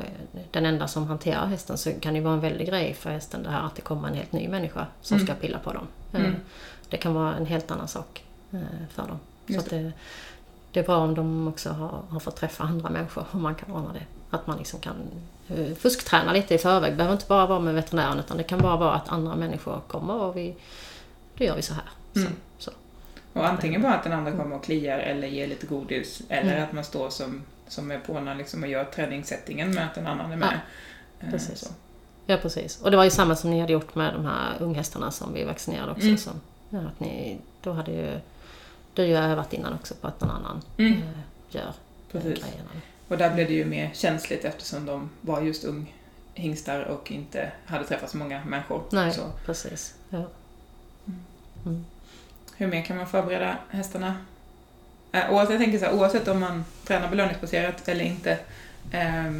den 0.51 0.65
enda 0.65 0.87
som 0.87 1.07
hanterar 1.07 1.45
hästen 1.45 1.77
så 1.77 1.91
kan 1.99 2.13
det 2.13 2.21
vara 2.21 2.33
en 2.33 2.39
väldig 2.39 2.67
grej 2.67 2.93
för 2.93 3.09
hästen 3.09 3.43
det 3.43 3.49
här 3.49 3.65
att 3.65 3.75
det 3.75 3.81
kommer 3.81 4.07
en 4.07 4.13
helt 4.13 4.31
ny 4.31 4.47
människa 4.47 4.87
som 5.01 5.17
mm. 5.17 5.27
ska 5.27 5.35
pilla 5.35 5.59
på 5.59 5.73
dem. 5.73 5.87
Mm. 6.13 6.35
Det 6.89 6.97
kan 6.97 7.13
vara 7.13 7.35
en 7.35 7.45
helt 7.45 7.71
annan 7.71 7.87
sak 7.87 8.23
eh, 8.51 8.59
för 8.89 9.07
dem. 9.07 9.19
så 9.47 9.59
att 9.59 9.69
det, 9.69 9.91
det 10.71 10.79
är 10.79 10.83
bra 10.83 10.97
om 10.97 11.15
de 11.15 11.47
också 11.47 11.69
har, 11.69 12.01
har 12.09 12.19
fått 12.19 12.35
träffa 12.35 12.63
andra 12.63 12.89
människor 12.89 13.25
och 13.31 13.39
man 13.39 13.55
kan 13.55 13.71
ordna 13.71 13.93
det. 13.93 14.05
Att 14.29 14.47
man 14.47 14.57
liksom 14.57 14.79
kan 14.79 14.95
uh, 15.57 15.75
fuskträna 15.75 16.33
lite 16.33 16.55
i 16.55 16.57
förväg. 16.57 16.91
Det 16.91 16.95
behöver 16.95 17.15
inte 17.15 17.27
bara 17.27 17.45
vara 17.45 17.59
med 17.59 17.73
veterinären 17.73 18.19
utan 18.19 18.37
det 18.37 18.43
kan 18.43 18.59
bara 18.59 18.77
vara 18.77 18.93
att 18.93 19.09
andra 19.09 19.35
människor 19.35 19.81
kommer 19.87 20.13
och 20.13 20.37
vi, 20.37 20.55
då 21.37 21.43
gör 21.43 21.55
vi 21.55 21.61
så 21.61 21.73
här. 21.73 21.83
Mm. 22.15 22.33
Och 23.33 23.47
antingen 23.47 23.81
bara 23.81 23.93
att 23.93 24.03
den 24.03 24.13
andra 24.13 24.31
kommer 24.31 24.55
och 24.55 24.63
kliar 24.63 24.99
eller 24.99 25.27
ger 25.27 25.47
lite 25.47 25.67
godis 25.67 26.21
eller 26.29 26.51
mm. 26.51 26.63
att 26.63 26.73
man 26.73 26.83
står 26.83 27.09
som, 27.09 27.41
som 27.67 27.91
är 27.91 27.99
påna 27.99 28.33
liksom 28.33 28.63
och 28.63 28.69
gör 28.69 28.83
träningssättningen 28.83 29.71
med 29.71 29.85
att 29.85 29.95
den 29.95 30.07
andra 30.07 30.25
är 30.25 30.37
med. 30.37 30.59
Ja, 31.19 31.27
precis. 31.31 31.59
Så. 31.59 31.67
Ja, 32.25 32.37
precis. 32.37 32.81
Och 32.81 32.91
det 32.91 32.97
var 32.97 33.03
ju 33.03 33.09
samma 33.09 33.35
som 33.35 33.51
ni 33.51 33.59
hade 33.59 33.73
gjort 33.73 33.95
med 33.95 34.13
de 34.13 34.25
här 34.25 34.53
unghästarna 34.59 35.11
som 35.11 35.33
vi 35.33 35.43
vaccinerade 35.43 35.91
också. 35.91 36.05
Mm. 36.05 36.17
Som, 36.17 36.41
ja, 36.69 36.79
att 36.79 36.99
ni, 36.99 37.37
då 37.61 37.71
hade 37.71 37.91
ju 37.91 38.19
du 38.93 39.01
har 39.01 39.09
ju 39.09 39.15
övat 39.15 39.53
innan 39.53 39.73
också 39.73 39.95
på 39.95 40.07
att 40.07 40.21
någon 40.21 40.31
annan 40.31 40.61
mm. 40.77 40.93
eh, 40.93 40.99
gör 41.49 41.73
Precis. 42.11 42.43
grejerna. 42.43 42.69
Och 43.07 43.17
där 43.17 43.33
blev 43.33 43.47
det 43.47 43.53
ju 43.53 43.65
mer 43.65 43.91
känsligt 43.93 44.45
eftersom 44.45 44.85
de 44.85 45.09
var 45.21 45.41
just 45.41 45.63
ung 45.63 45.95
hingstar 46.33 46.81
och 46.81 47.11
inte 47.11 47.51
hade 47.65 47.83
träffat 47.83 48.09
så 48.09 48.17
många 48.17 48.45
människor. 48.45 48.83
Nej, 48.91 49.13
så. 49.13 49.21
precis. 49.45 49.95
Ja. 50.09 50.25
Mm. 51.65 51.85
Hur 52.57 52.67
mer 52.67 52.81
kan 52.81 52.97
man 52.97 53.07
förbereda 53.07 53.57
hästarna? 53.69 54.15
Äh, 55.11 55.33
oavsett, 55.33 55.51
jag 55.51 55.61
tänker 55.61 55.79
så 55.79 55.85
här, 55.85 55.93
oavsett 55.93 56.27
om 56.27 56.39
man 56.39 56.65
tränar 56.85 57.09
belöningsbaserat 57.09 57.87
eller 57.87 58.05
inte. 58.05 58.37
Eh, 58.91 59.31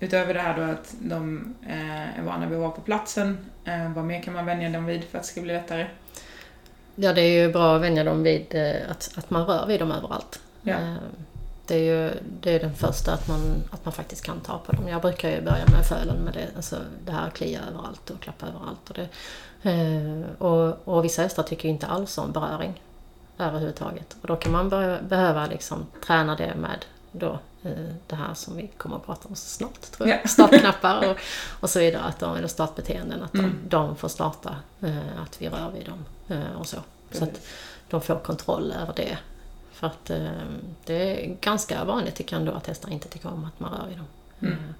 utöver 0.00 0.34
det 0.34 0.40
här 0.40 0.56
då 0.56 0.62
att 0.62 0.94
de 0.98 1.54
eh, 1.68 2.18
är 2.18 2.22
vana 2.22 2.46
vid 2.46 2.54
att 2.54 2.60
vara 2.60 2.70
på 2.70 2.80
platsen. 2.80 3.38
Eh, 3.64 3.92
vad 3.92 4.04
mer 4.04 4.22
kan 4.22 4.34
man 4.34 4.46
vänja 4.46 4.70
dem 4.70 4.86
vid 4.86 5.04
för 5.04 5.18
att 5.18 5.24
det 5.24 5.28
ska 5.28 5.40
bli 5.40 5.52
lättare? 5.52 5.86
Ja, 6.94 7.12
det 7.12 7.20
är 7.20 7.42
ju 7.42 7.52
bra 7.52 7.76
att 7.76 7.82
vänja 7.82 8.04
dem 8.04 8.22
vid 8.22 8.54
eh, 8.54 8.90
att, 8.90 9.10
att 9.16 9.30
man 9.30 9.46
rör 9.46 9.66
vid 9.66 9.80
dem 9.80 9.92
överallt. 9.92 10.40
Ja. 10.62 10.74
Eh, 10.74 10.94
det 11.66 11.74
är 11.74 11.78
ju 11.78 12.10
det 12.40 12.54
är 12.54 12.60
den 12.60 12.74
första, 12.74 13.12
att 13.12 13.28
man, 13.28 13.40
att 13.70 13.84
man 13.84 13.92
faktiskt 13.92 14.24
kan 14.24 14.40
ta 14.40 14.58
på 14.58 14.72
dem. 14.72 14.88
Jag 14.88 15.02
brukar 15.02 15.30
ju 15.30 15.40
börja 15.40 15.66
med 15.66 15.86
fölen 15.86 16.16
med 16.16 16.34
det, 16.34 16.48
alltså 16.56 16.76
det 17.06 17.12
här 17.12 17.30
klia 17.30 17.60
överallt 17.68 18.10
och 18.10 18.20
klappa 18.20 18.46
överallt. 18.46 18.90
Och, 18.90 18.94
det, 18.94 19.02
eh, 19.02 19.08
och, 20.38 20.88
och 20.88 21.04
vissa 21.04 21.22
hästar 21.22 21.42
tycker 21.42 21.68
inte 21.68 21.86
alls 21.86 22.18
om 22.18 22.32
beröring 22.32 22.82
överhuvudtaget. 23.38 24.16
Och 24.20 24.28
då 24.28 24.36
kan 24.36 24.52
man 24.52 24.68
börja, 24.68 25.02
behöva 25.02 25.46
liksom 25.46 25.86
träna 26.06 26.36
det 26.36 26.54
med 26.54 26.84
då, 27.12 27.38
det 28.06 28.16
här 28.16 28.34
som 28.34 28.56
vi 28.56 28.70
kommer 28.76 28.96
att 28.96 29.06
prata 29.06 29.28
om 29.28 29.34
snart, 29.34 29.80
tror 29.80 30.08
jag. 30.08 30.20
Ja. 30.24 30.28
Startknappar 30.28 31.10
och, 31.10 31.16
och 31.60 31.70
så 31.70 31.78
vidare, 31.78 32.02
att 32.02 32.18
de, 32.18 32.36
eller 32.36 32.48
startbeteenden, 32.48 33.22
att 33.22 33.34
mm. 33.34 33.56
de, 33.68 33.96
får 33.96 34.08
starta, 34.08 34.56
att 35.22 35.42
vi 35.42 35.48
rör 35.48 35.70
vid 35.70 35.86
dem 35.86 36.04
Eh, 36.28 36.52
och 36.58 36.66
så. 36.66 36.76
Precis. 37.08 37.18
Så 37.18 37.24
att 37.24 37.46
de 37.90 38.00
får 38.00 38.18
kontroll 38.18 38.72
över 38.82 38.92
det. 38.96 39.18
För 39.72 39.86
att 39.86 40.10
eh, 40.10 40.28
det 40.84 41.24
är 41.24 41.36
ganska 41.40 41.84
vanligt 41.84 42.14
tycker 42.14 42.36
jag 42.36 42.40
ändå 42.40 42.52
att 42.52 42.66
hästar 42.66 42.90
inte 42.90 43.08
tycker 43.08 43.28
om 43.28 43.44
att 43.44 43.60
man 43.60 43.72
rör 43.72 43.92
i 43.92 43.94
dem. 43.94 44.06
Mm. 44.40 44.74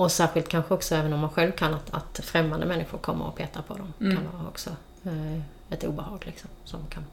Eh, 0.00 0.04
och 0.04 0.12
särskilt 0.12 0.48
kanske 0.48 0.74
också 0.74 0.94
även 0.94 1.12
om 1.12 1.20
man 1.20 1.30
själv 1.30 1.52
kan 1.52 1.74
att, 1.74 1.90
att 1.90 2.20
främmande 2.24 2.66
människor 2.66 2.98
kommer 2.98 3.26
och 3.26 3.36
petar 3.36 3.62
på 3.62 3.74
dem. 3.74 3.92
Mm. 4.00 4.16
kan 4.16 4.38
vara 4.38 4.48
också 4.48 4.70
ett 5.70 5.84
obehag 5.84 6.22
liksom. 6.26 6.50
Som 6.64 6.86
kan, 6.86 7.04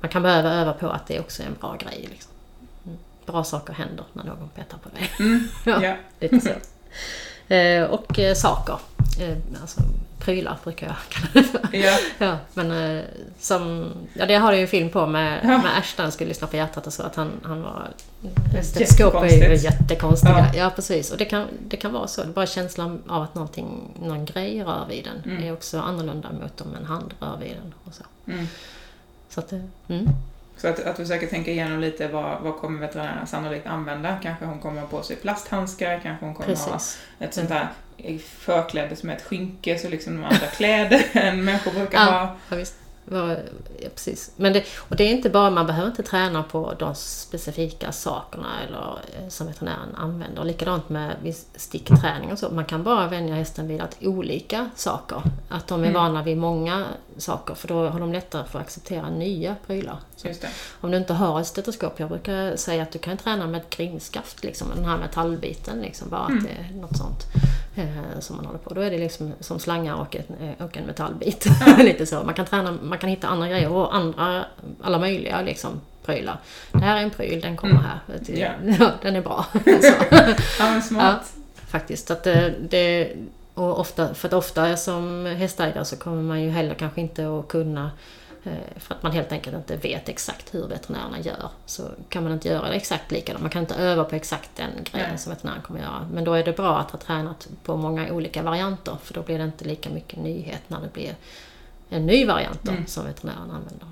man 0.00 0.10
kan 0.10 0.22
behöva 0.22 0.52
öva 0.52 0.72
på 0.72 0.90
att 0.90 1.06
det 1.06 1.20
också 1.20 1.42
är 1.42 1.46
en 1.46 1.56
bra 1.60 1.76
grej. 1.76 2.06
Liksom. 2.10 2.32
Mm. 2.86 2.98
Bra 3.26 3.44
saker 3.44 3.72
händer 3.72 4.04
när 4.12 4.24
någon 4.24 4.48
petar 4.48 4.78
på 4.78 4.88
dig. 4.88 5.10
Mm. 5.18 5.48
ja, 5.82 5.96
lite 6.20 6.40
så. 6.40 6.50
och 7.94 8.36
saker. 8.36 8.78
Alltså, 9.60 9.80
prylar 10.20 10.58
brukar 10.64 10.86
jag 10.86 10.96
kalla 11.08 11.28
det 11.32 11.42
för. 11.42 11.76
Ja. 11.76 11.98
ja 12.18 12.38
men 12.54 12.96
eh, 12.96 13.04
som, 13.38 13.92
ja 14.14 14.26
det 14.26 14.34
har 14.34 14.52
jag 14.52 14.56
ju 14.56 14.62
en 14.62 14.68
film 14.68 14.90
på 14.90 15.06
med, 15.06 15.40
ja. 15.42 15.48
med 15.48 15.78
Ashton 15.78 16.12
skulle 16.12 16.28
lyssna 16.28 16.46
på 16.46 16.56
hjärtat 16.56 16.86
och 16.86 16.92
så 16.92 17.02
att 17.02 17.16
han, 17.16 17.30
han 17.42 17.62
var... 17.62 17.90
Stetoskop 18.62 19.14
är 19.14 19.50
ju 19.50 19.56
jättekonstiga. 19.56 20.38
Ja. 20.38 20.58
ja 20.58 20.70
precis. 20.70 21.10
Och 21.10 21.18
det 21.18 21.24
kan, 21.24 21.46
det 21.68 21.76
kan 21.76 21.92
vara 21.92 22.06
så. 22.06 22.24
Bara 22.24 22.46
känslan 22.46 23.02
av 23.08 23.22
att 23.22 23.34
någonting, 23.34 23.98
någon 24.02 24.24
grej 24.24 24.62
rör 24.64 24.86
vid 24.88 25.04
den 25.04 25.32
mm. 25.32 25.44
är 25.44 25.52
också 25.52 25.80
annorlunda 25.80 26.32
mot 26.32 26.60
om 26.60 26.74
en 26.74 26.86
hand 26.86 27.14
rör 27.20 27.36
vid 27.40 27.50
den. 27.50 27.74
Och 27.84 27.94
så. 27.94 28.02
Mm. 28.26 28.46
Så 29.28 29.40
att, 29.40 29.52
mm. 29.88 30.08
Så 30.60 30.68
att, 30.68 30.80
att 30.80 30.96
försöka 30.96 31.26
tänka 31.26 31.50
igenom 31.50 31.80
lite 31.80 32.08
vad, 32.08 32.40
vad 32.40 32.56
kommer 32.56 32.80
veterinärerna 32.80 33.26
sannolikt 33.26 33.66
använda. 33.66 34.18
Kanske 34.22 34.44
hon 34.44 34.58
kommer 34.58 34.82
på 34.82 35.02
sig 35.02 35.16
plasthandskar, 35.16 36.00
kanske 36.02 36.26
hon 36.26 36.34
kommer 36.34 36.48
Precis. 36.48 36.98
ha 37.18 37.26
ett 37.26 37.34
sånt 37.34 37.48
där 37.48 37.68
förkläde 38.18 38.96
som 38.96 39.10
är 39.10 39.16
ett 39.16 39.22
skynke, 39.22 39.78
så 39.78 39.88
liksom 39.88 40.16
de 40.16 40.24
andra 40.24 40.46
kläder 40.46 41.04
än 41.12 41.44
människor 41.44 41.70
brukar 41.72 41.98
ja, 41.98 42.04
ha. 42.04 42.36
Ja, 42.50 42.56
visst. 42.56 42.79
Ja, 43.12 43.36
precis. 43.94 44.32
Men 44.36 44.52
det, 44.52 44.64
och 44.76 44.96
det 44.96 45.04
är 45.04 45.10
inte 45.10 45.30
bara, 45.30 45.50
man 45.50 45.66
behöver 45.66 45.90
inte 45.90 46.02
träna 46.02 46.42
på 46.42 46.74
de 46.78 46.94
specifika 46.94 47.92
sakerna 47.92 48.48
eller, 48.68 48.98
eh, 49.18 49.28
som 49.28 49.46
veterinären 49.46 49.94
använder. 49.96 50.44
Likadant 50.44 50.88
med 50.88 51.34
stickträning 51.54 52.32
och 52.32 52.38
så. 52.38 52.50
Man 52.50 52.64
kan 52.64 52.82
bara 52.82 53.08
vänja 53.08 53.34
hästen 53.34 53.68
vid 53.68 53.80
att 53.80 53.96
olika 54.00 54.70
saker. 54.76 55.22
Att 55.48 55.66
de 55.66 55.80
är 55.80 55.88
mm. 55.88 56.02
vana 56.02 56.22
vid 56.22 56.36
många 56.36 56.84
saker 57.16 57.54
för 57.54 57.68
då 57.68 57.88
har 57.88 58.00
de 58.00 58.12
lättare 58.12 58.44
för 58.44 58.58
att 58.58 58.64
acceptera 58.64 59.10
nya 59.10 59.56
prylar. 59.66 59.96
Om 60.80 60.90
du 60.90 60.96
inte 60.96 61.12
har 61.12 61.40
ett 61.40 61.46
stetoskop, 61.46 62.00
jag 62.00 62.08
brukar 62.08 62.56
säga 62.56 62.82
att 62.82 62.92
du 62.92 62.98
kan 62.98 63.16
träna 63.16 63.46
med 63.46 63.60
ett 63.60 63.70
kringskaft, 63.70 64.44
liksom, 64.44 64.68
den 64.74 64.84
här 64.84 64.98
metallbiten, 64.98 65.80
liksom, 65.80 66.08
bara 66.08 66.26
mm. 66.26 66.38
att 66.38 66.44
det 66.44 66.50
är 66.50 66.80
något 66.80 66.96
sånt 66.96 67.24
som 68.18 68.36
man 68.36 68.46
håller 68.46 68.58
på. 68.58 68.74
Då 68.74 68.80
är 68.80 68.90
det 68.90 68.98
liksom 68.98 69.32
som 69.40 69.58
slangar 69.58 69.94
och, 69.94 70.16
ett, 70.16 70.28
eh, 70.40 70.64
och 70.66 70.76
en 70.76 70.84
metallbit. 70.84 71.46
Lite 71.78 72.06
så. 72.06 72.22
Man 72.22 72.34
kan, 72.34 72.46
träna, 72.46 72.78
man 72.82 72.98
kan 72.98 73.10
hitta 73.10 73.28
andra 73.28 73.48
grejer 73.48 73.72
och 73.72 73.94
andra, 73.94 74.44
alla 74.82 74.98
möjliga 74.98 75.42
liksom, 75.42 75.80
prylar. 76.04 76.38
Det 76.72 76.78
här 76.78 76.96
är 76.96 77.02
en 77.02 77.10
pryl, 77.10 77.40
den 77.40 77.56
kommer 77.56 77.74
mm. 77.74 77.84
här. 77.84 78.30
Yeah. 78.30 78.54
Ja, 78.80 78.90
den 79.02 79.16
är 79.16 79.20
bra. 79.20 79.46
ja, 80.58 80.80
smart. 80.80 81.32
Ja, 81.34 81.42
faktiskt. 81.66 82.10
Att 82.10 82.24
det, 82.24 82.54
det, 82.68 83.12
och 83.54 83.80
ofta, 83.80 84.14
för 84.14 84.28
att 84.28 84.34
ofta 84.34 84.76
som 84.76 85.26
hästägare 85.26 85.84
så 85.84 85.96
kommer 85.96 86.22
man 86.22 86.42
ju 86.42 86.50
heller 86.50 86.74
kanske 86.74 87.00
inte 87.00 87.38
att 87.38 87.48
kunna 87.48 87.90
Eh, 87.92 88.19
för 88.76 88.94
att 88.94 89.02
man 89.02 89.12
helt 89.12 89.32
enkelt 89.32 89.56
inte 89.56 89.76
vet 89.76 90.08
exakt 90.08 90.54
hur 90.54 90.66
veterinärerna 90.68 91.20
gör. 91.20 91.50
Så 91.66 91.90
kan 92.08 92.24
man 92.24 92.32
inte 92.32 92.48
göra 92.48 92.68
det 92.68 92.74
exakt 92.74 93.10
likadant. 93.10 93.42
Man 93.42 93.50
kan 93.50 93.62
inte 93.62 93.74
öva 93.74 94.04
på 94.04 94.16
exakt 94.16 94.50
den 94.56 94.70
grejen 94.92 95.08
Nej. 95.10 95.18
som 95.18 95.30
veterinären 95.30 95.62
kommer 95.62 95.80
göra. 95.80 96.08
Men 96.12 96.24
då 96.24 96.34
är 96.34 96.44
det 96.44 96.52
bra 96.52 96.78
att 96.78 96.90
ha 96.90 96.98
tränat 96.98 97.48
på 97.64 97.76
många 97.76 98.12
olika 98.12 98.42
varianter. 98.42 98.96
För 99.02 99.14
då 99.14 99.22
blir 99.22 99.38
det 99.38 99.44
inte 99.44 99.64
lika 99.64 99.90
mycket 99.90 100.18
nyhet 100.18 100.62
när 100.68 100.80
det 100.80 100.92
blir 100.92 101.14
en 101.90 102.06
ny 102.06 102.26
variant 102.26 102.68
mm. 102.68 102.86
som 102.86 103.06
veterinären 103.06 103.50
använder. 103.50 103.86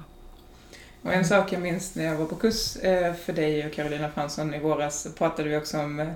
Och 1.02 1.12
en 1.12 1.24
sak 1.24 1.52
jag 1.52 1.62
minns 1.62 1.94
när 1.94 2.04
jag 2.04 2.16
var 2.16 2.26
på 2.26 2.36
kurs 2.36 2.76
eh, 2.76 3.14
för 3.14 3.32
dig 3.32 3.66
och 3.66 3.72
Carolina 3.72 4.10
Fransson 4.10 4.54
i 4.54 4.58
våras 4.58 5.08
pratade 5.18 5.48
vi 5.48 5.56
också 5.56 5.78
om 5.78 6.00
eh, 6.00 6.08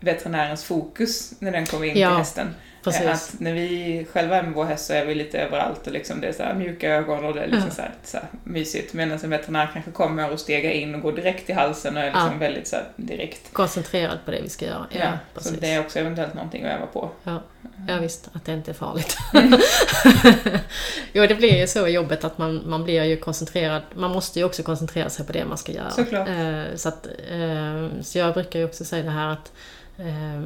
veterinärens 0.00 0.64
fokus 0.64 1.34
när 1.38 1.52
den 1.52 1.66
kommer 1.66 1.86
in 1.86 1.98
ja. 1.98 2.08
till 2.08 2.18
hästen. 2.18 2.54
Precis. 2.90 3.34
Att 3.34 3.40
när 3.40 3.52
vi 3.52 4.06
själva 4.12 4.36
är 4.36 4.42
med 4.42 4.52
vår 4.52 4.64
häst 4.64 4.86
så 4.86 4.92
är 4.92 5.04
vi 5.04 5.14
lite 5.14 5.38
överallt 5.38 5.86
och 5.86 5.92
liksom 5.92 6.20
det 6.20 6.26
är 6.26 6.32
så 6.32 6.42
här 6.42 6.54
mjuka 6.54 6.90
ögon 6.90 7.24
och 7.24 7.34
det 7.34 7.40
är 7.40 7.46
liksom 7.46 7.68
ja. 7.68 7.74
så, 7.74 7.82
här, 7.82 7.90
så 8.04 8.16
här 8.16 8.26
mysigt. 8.44 8.92
Medan 8.92 9.18
en 9.22 9.30
veterinär 9.30 9.70
kanske 9.72 9.90
kommer 9.90 10.32
och 10.32 10.40
stegar 10.40 10.70
in 10.70 10.94
och 10.94 11.00
går 11.00 11.12
direkt 11.12 11.46
till 11.46 11.54
halsen 11.54 11.96
och 11.96 12.02
är 12.02 12.06
liksom 12.06 12.32
ja. 12.32 12.38
väldigt 12.38 12.68
så 12.68 12.76
direkt. 12.96 13.52
Koncentrerad 13.52 14.18
på 14.24 14.30
det 14.30 14.40
vi 14.42 14.48
ska 14.48 14.66
göra. 14.66 14.86
Ja, 14.90 14.98
ja 15.34 15.40
så 15.40 15.54
det 15.54 15.72
är 15.72 15.80
också 15.80 15.98
eventuellt 15.98 16.34
någonting 16.34 16.64
att 16.64 16.72
öva 16.72 16.86
på. 16.86 17.10
Ja, 17.24 17.42
ja 17.88 17.98
visst, 17.98 18.30
att 18.32 18.44
det 18.44 18.52
inte 18.52 18.70
är 18.70 18.74
farligt. 18.74 19.16
jo, 21.12 21.26
det 21.26 21.34
blir 21.34 21.60
ju 21.60 21.66
så 21.66 21.86
i 21.86 21.92
jobbet 21.92 22.24
att 22.24 22.38
man, 22.38 22.62
man 22.66 22.84
blir 22.84 23.04
ju 23.04 23.16
koncentrerad. 23.16 23.82
Man 23.94 24.10
måste 24.10 24.38
ju 24.38 24.44
också 24.44 24.62
koncentrera 24.62 25.10
sig 25.10 25.26
på 25.26 25.32
det 25.32 25.44
man 25.44 25.58
ska 25.58 25.72
göra. 25.72 25.90
Såklart. 25.90 26.28
Eh, 26.28 26.64
så, 26.76 26.88
att, 26.88 27.06
eh, 27.06 28.00
så 28.02 28.18
jag 28.18 28.34
brukar 28.34 28.58
ju 28.58 28.64
också 28.64 28.84
säga 28.84 29.02
det 29.02 29.10
här 29.10 29.28
att 29.28 29.52
eh, 29.98 30.42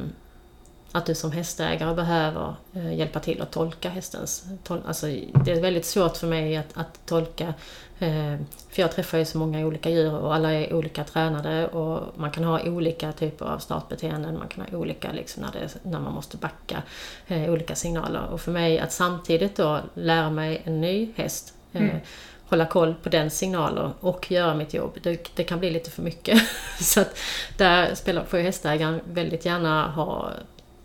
att 0.91 1.05
du 1.05 1.15
som 1.15 1.31
hästägare 1.31 1.95
behöver 1.95 2.55
eh, 2.73 2.93
hjälpa 2.93 3.19
till 3.19 3.41
att 3.41 3.51
tolka 3.51 3.89
hästens... 3.89 4.45
Tol 4.63 4.81
alltså, 4.87 5.05
det 5.45 5.51
är 5.51 5.61
väldigt 5.61 5.85
svårt 5.85 6.17
för 6.17 6.27
mig 6.27 6.57
att, 6.57 6.67
att 6.73 7.05
tolka, 7.05 7.53
eh, 7.99 8.35
för 8.69 8.81
jag 8.81 8.91
träffar 8.91 9.17
ju 9.17 9.25
så 9.25 9.37
många 9.37 9.65
olika 9.65 9.89
djur 9.89 10.13
och 10.13 10.35
alla 10.35 10.53
är 10.53 10.73
olika 10.73 11.03
tränade 11.03 11.67
och 11.67 12.19
man 12.19 12.31
kan 12.31 12.43
ha 12.43 12.61
olika 12.61 13.11
typer 13.11 13.45
av 13.45 13.59
startbeteenden, 13.59 14.37
man 14.37 14.47
kan 14.47 14.65
ha 14.65 14.77
olika 14.77 15.11
liksom 15.11 15.43
när, 15.43 15.51
det, 15.51 15.77
när 15.83 15.99
man 15.99 16.13
måste 16.13 16.37
backa, 16.37 16.83
eh, 17.27 17.51
olika 17.51 17.75
signaler. 17.75 18.27
Och 18.31 18.41
för 18.41 18.51
mig 18.51 18.79
att 18.79 18.91
samtidigt 18.91 19.55
då 19.55 19.79
lära 19.93 20.29
mig 20.29 20.61
en 20.65 20.81
ny 20.81 21.11
häst 21.15 21.53
mm 21.73 21.99
hålla 22.51 22.65
koll 22.65 22.95
på 23.03 23.09
den 23.09 23.29
signalen 23.29 23.91
och 23.99 24.31
göra 24.31 24.53
mitt 24.53 24.73
jobb. 24.73 24.97
Det, 25.03 25.35
det 25.35 25.43
kan 25.43 25.59
bli 25.59 25.69
lite 25.69 25.91
för 25.91 26.01
mycket. 26.01 26.41
så 26.79 27.01
att 27.01 27.17
där 27.57 27.95
spelar, 27.95 28.23
får 28.23 28.39
ju 28.39 28.45
hästägaren 28.45 29.01
väldigt 29.13 29.45
gärna 29.45 29.91
ha 29.91 30.31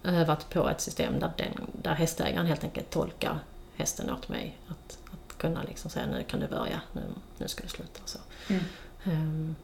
övat 0.06 0.50
på 0.50 0.68
ett 0.68 0.80
system 0.80 1.18
där, 1.18 1.32
den, 1.36 1.70
där 1.82 1.94
hästägaren 1.94 2.46
helt 2.46 2.64
enkelt 2.64 2.90
tolkar 2.90 3.38
hästen 3.76 4.10
åt 4.10 4.28
mig. 4.28 4.56
Att, 4.68 4.98
att 5.12 5.38
kunna 5.38 5.62
liksom 5.62 5.90
säga 5.90 6.06
nu 6.06 6.22
kan 6.22 6.40
du 6.40 6.46
börja, 6.46 6.80
nu, 6.92 7.02
nu 7.38 7.48
ska 7.48 7.62
du 7.62 7.68
sluta. 7.68 8.00
Så. 8.04 8.18
Mm. 8.48 8.62
Um. 9.04 9.56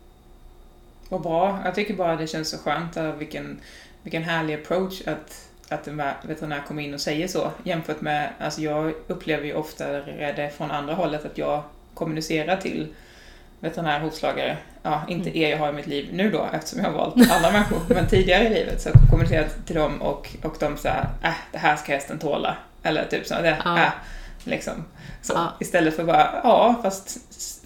Vad 1.09 1.23
bra. 1.23 1.61
Jag 1.65 1.75
tycker 1.75 1.95
bara 1.95 2.17
det 2.17 2.27
känns 2.27 2.51
så 2.51 2.59
skönt. 2.59 2.97
Vilken, 3.19 3.61
vilken 4.03 4.23
härlig 4.23 4.55
approach 4.55 5.03
att, 5.07 5.51
att 5.69 5.89
en 5.89 6.03
veterinär 6.23 6.63
kommer 6.69 6.83
in 6.83 6.95
och 6.95 7.01
säger 7.01 7.29
så. 7.29 7.51
Jämfört 7.65 8.01
med, 8.01 8.33
alltså 8.39 8.61
jag 8.61 8.95
upplever 9.07 9.45
ju 9.45 9.55
ofta 9.55 9.87
det 10.03 10.53
från 10.57 10.71
andra 10.71 10.95
hållet 10.95 11.25
att 11.25 11.39
jag 11.39 11.63
kommunicerar 11.95 12.57
till 12.57 12.95
veterinär 13.63 14.01
hovslagare, 14.01 14.57
ja 14.83 15.03
inte 15.09 15.31
mm. 15.31 15.43
er 15.43 15.51
jag 15.51 15.59
har 15.59 15.69
i 15.69 15.73
mitt 15.73 15.87
liv 15.87 16.09
nu 16.13 16.31
då 16.31 16.49
eftersom 16.53 16.79
jag 16.79 16.87
har 16.87 16.93
valt 16.93 17.15
andra 17.31 17.51
människor, 17.53 17.81
men 17.89 18.09
tidigare 18.09 18.45
i 18.47 18.51
livet 18.51 18.83
så 18.83 18.91
kommunicerat 19.11 19.67
till 19.67 19.77
dem 19.77 20.03
och, 20.03 20.29
och 20.43 20.57
de 20.61 20.77
sa 20.77 20.89
äh, 21.23 21.31
det 21.53 21.59
här 21.59 21.77
ska 21.77 21.93
hästen 21.93 22.19
tåla. 22.19 22.57
Eller 22.83 23.05
typ 23.05 23.27
så, 23.27 23.35
det, 23.35 23.57
ja. 23.65 23.79
äh, 23.79 23.91
liksom. 24.45 24.85
Så, 25.23 25.33
ja. 25.33 25.53
Istället 25.61 25.97
för 25.97 26.05
bara, 26.05 26.41
ja 26.45 26.81
fast 26.83 27.19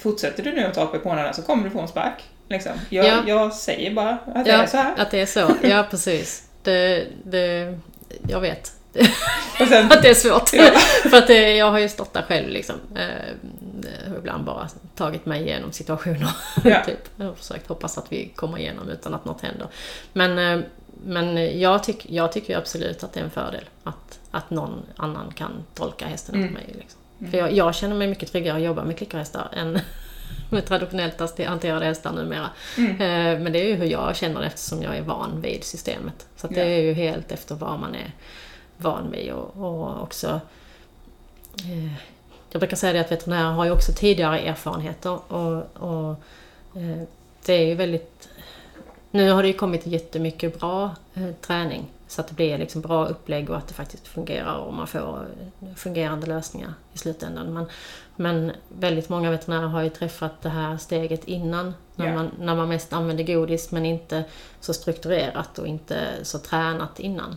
fortsätter 0.03 0.43
du 0.43 0.53
nu 0.53 0.65
att 0.65 0.75
ta 0.75 0.87
på 0.87 0.99
pånarna 0.99 1.33
så 1.33 1.43
kommer 1.43 1.65
du 1.65 1.71
få 1.71 1.81
en 1.81 1.89
spark. 1.89 2.25
Liksom. 2.49 2.73
Jag, 2.89 3.07
ja. 3.07 3.23
jag 3.27 3.53
säger 3.53 3.95
bara 3.95 4.19
att 4.35 4.45
det 4.45 4.51
är 4.51 4.67
så 4.67 4.77
här. 4.77 4.95
att 4.97 5.11
det 5.11 5.21
är 5.21 5.27
så. 5.27 5.55
Ja, 5.63 5.87
precis. 5.91 6.43
Det, 6.63 7.07
det, 7.25 7.79
jag 8.29 8.41
vet. 8.41 8.73
Sen, 9.69 9.87
att 9.93 10.03
det 10.03 10.09
är 10.09 10.15
svårt. 10.15 10.49
För 11.11 11.17
att 11.17 11.27
det, 11.27 11.57
jag 11.57 11.71
har 11.71 11.79
ju 11.79 11.89
stått 11.89 12.13
där 12.13 12.23
själv 12.23 12.49
liksom. 12.49 12.77
Eh, 13.85 14.19
ibland 14.19 14.45
bara 14.45 14.69
tagit 14.95 15.27
mig 15.27 15.43
igenom 15.43 15.73
situationer. 15.73 16.31
Ja. 16.65 16.85
typ. 16.87 17.09
Jag 17.17 17.27
har 17.27 17.35
försökt 17.35 17.69
hoppas 17.69 17.99
att 17.99 18.13
vi 18.13 18.29
kommer 18.29 18.59
igenom 18.59 18.89
utan 18.89 19.15
att 19.15 19.25
något 19.25 19.41
händer. 19.41 19.69
Men, 20.13 20.39
eh, 20.39 20.67
men 21.05 21.61
jag, 21.61 21.85
tyck, 21.85 22.07
jag 22.11 22.33
tycker 22.33 22.59
absolut 22.59 23.05
att 23.05 23.13
det 23.13 23.21
är 23.21 23.25
en 23.25 23.31
fördel 23.31 23.65
att, 23.85 24.21
att 24.31 24.51
någon 24.51 24.83
annan 24.97 25.33
kan 25.33 25.53
tolka 25.75 26.07
hästen 26.07 26.35
mm. 26.35 26.47
åt 26.47 26.53
mig. 26.53 26.67
Liksom. 26.67 27.01
Mm. 27.19 27.31
För 27.31 27.39
jag, 27.39 27.53
jag, 27.53 27.75
känner 27.75 27.97
mig 27.97 28.07
mycket 28.07 28.33
tryggare 28.33 28.57
att 28.57 28.63
jobba 28.63 28.85
med 28.85 28.97
klickarhästar 28.97 29.49
än 29.53 29.79
med 30.51 30.67
traditionellt 30.67 31.39
hanterade 31.47 31.85
hästar 31.85 32.13
numera. 32.13 32.51
Mm. 32.77 32.91
Eh, 32.91 33.43
men 33.43 33.53
det 33.53 33.59
är 33.59 33.65
ju 33.65 33.75
hur 33.75 33.87
jag 33.87 34.17
känner 34.17 34.41
det 34.41 34.47
eftersom 34.47 34.83
jag 34.83 34.97
är 34.97 35.03
van 35.03 35.41
vid 35.41 35.65
systemet. 35.65 36.27
Så 36.37 36.47
det 36.47 36.61
är 36.61 36.81
ju 36.81 36.93
helt 36.93 37.33
efter 37.33 37.55
vad 37.55 37.81
man 37.81 37.95
är 37.95 38.13
van 38.77 39.11
vid 39.11 39.33
och, 39.33 39.57
och 39.57 40.03
också 40.03 40.41
jag 42.57 42.61
brukar 42.61 42.77
säga 42.77 42.93
det 42.93 43.01
att 43.01 43.13
veterinärer 43.13 43.51
har 43.51 43.65
ju 43.65 43.71
också 43.71 43.93
tidigare 43.93 44.41
erfarenheter 44.41 45.33
och, 45.33 45.65
och 45.75 46.11
eh, 46.81 47.03
det 47.47 47.53
är 47.53 47.67
ju 47.67 47.75
väldigt... 47.75 48.29
Nu 49.11 49.31
har 49.31 49.43
det 49.43 49.49
ju 49.49 49.55
kommit 49.55 49.87
jättemycket 49.87 50.61
bra 50.61 50.91
eh, 51.15 51.31
träning 51.41 51.85
så 52.07 52.21
att 52.21 52.29
det 52.29 52.35
blir 52.35 52.59
liksom 52.59 52.81
bra 52.81 53.07
upplägg 53.07 53.51
och 53.51 53.57
att 53.57 53.69
det 53.69 53.75
faktiskt 53.75 54.09
fungerar 54.09 54.57
och 54.57 54.75
man 54.75 54.87
får 54.87 55.27
fungerande 55.77 56.27
lösningar 56.27 56.75
i 56.93 56.99
slutändan. 56.99 57.55
Men, 57.55 57.67
men 58.17 58.53
väldigt 58.69 59.09
många 59.09 59.31
veterinärer 59.31 59.69
har 59.69 59.83
ju 59.83 59.91
träffat 59.91 60.43
det 60.43 60.49
här 60.49 60.77
steget 60.77 61.25
innan 61.25 61.75
när, 61.95 62.05
yeah. 62.05 62.17
man, 62.17 62.31
när 62.41 62.55
man 62.55 62.69
mest 62.69 62.93
använder 62.93 63.25
godis 63.25 63.71
men 63.71 63.87
inte 63.87 64.25
så 64.61 64.75
strukturerat 64.75 65.59
och 65.59 65.67
inte 65.67 65.99
så 66.23 66.39
tränat 66.39 67.01
innan. 67.01 67.37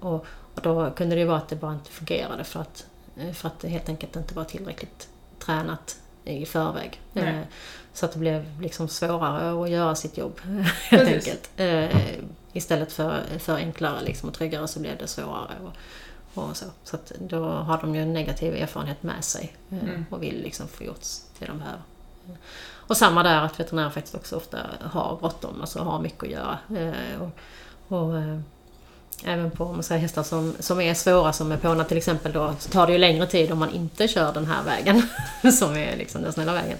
och, 0.00 0.26
och 0.54 0.62
då 0.62 0.90
kunde 0.90 1.14
det 1.14 1.20
ju 1.20 1.26
vara 1.26 1.38
att 1.38 1.48
det 1.48 1.56
bara 1.56 1.72
inte 1.72 1.90
fungerade 1.90 2.44
för 2.44 2.60
att, 2.60 2.86
eh, 2.86 2.97
för 3.34 3.48
att 3.48 3.60
det 3.60 3.68
helt 3.68 3.88
enkelt 3.88 4.16
inte 4.16 4.34
var 4.34 4.44
tillräckligt 4.44 5.08
tränat 5.38 5.98
i 6.24 6.46
förväg. 6.46 7.00
Nej. 7.12 7.24
Eh, 7.24 7.40
så 7.92 8.06
att 8.06 8.12
det 8.12 8.18
blev 8.18 8.62
liksom 8.62 8.88
svårare 8.88 9.62
att 9.62 9.70
göra 9.70 9.94
sitt 9.94 10.18
jobb 10.18 10.40
helt 10.44 11.08
Precis. 11.08 11.28
enkelt. 11.28 11.50
Eh, 11.56 12.20
istället 12.52 12.92
för, 12.92 13.22
för 13.38 13.56
enklare 13.56 14.02
liksom, 14.04 14.28
och 14.28 14.34
tryggare 14.34 14.68
så 14.68 14.80
blev 14.80 14.98
det 14.98 15.06
svårare. 15.06 15.54
Och, 15.64 15.72
och 16.42 16.56
så 16.56 16.64
så 16.84 16.96
att 16.96 17.12
då 17.20 17.44
har 17.44 17.80
de 17.80 17.94
ju 17.94 18.02
en 18.02 18.12
negativ 18.12 18.54
erfarenhet 18.54 19.02
med 19.02 19.24
sig 19.24 19.56
mm. 19.70 20.06
och 20.10 20.22
vill 20.22 20.42
liksom 20.42 20.68
få 20.68 20.84
gjort 20.84 21.06
det 21.38 21.46
de 21.46 21.58
behöver. 21.58 21.82
Och 22.70 22.96
samma 22.96 23.22
där 23.22 23.40
att 23.40 23.60
veterinärer 23.60 23.90
faktiskt 23.90 24.14
också 24.14 24.36
ofta 24.36 24.58
har 24.82 25.16
bråttom, 25.20 25.60
alltså 25.60 25.78
har 25.78 26.00
mycket 26.00 26.22
att 26.22 26.30
göra. 26.30 26.58
Och, 27.20 27.30
och 27.98 28.14
Även 29.24 29.50
på 29.50 29.72
man 29.72 29.82
säger, 29.82 30.00
hästar 30.00 30.22
som, 30.22 30.54
som 30.60 30.80
är 30.80 30.94
svåra 30.94 31.32
som 31.32 31.52
är 31.52 31.56
påna 31.56 31.84
till 31.84 31.96
exempel 31.96 32.32
då 32.32 32.54
så 32.58 32.70
tar 32.70 32.86
det 32.86 32.92
ju 32.92 32.98
längre 32.98 33.26
tid 33.26 33.52
om 33.52 33.58
man 33.58 33.70
inte 33.70 34.08
kör 34.08 34.32
den 34.32 34.46
här 34.46 34.62
vägen 34.64 35.02
som 35.52 35.76
är 35.76 35.96
liksom 35.96 36.22
den 36.22 36.32
snälla 36.32 36.52
vägen. 36.52 36.78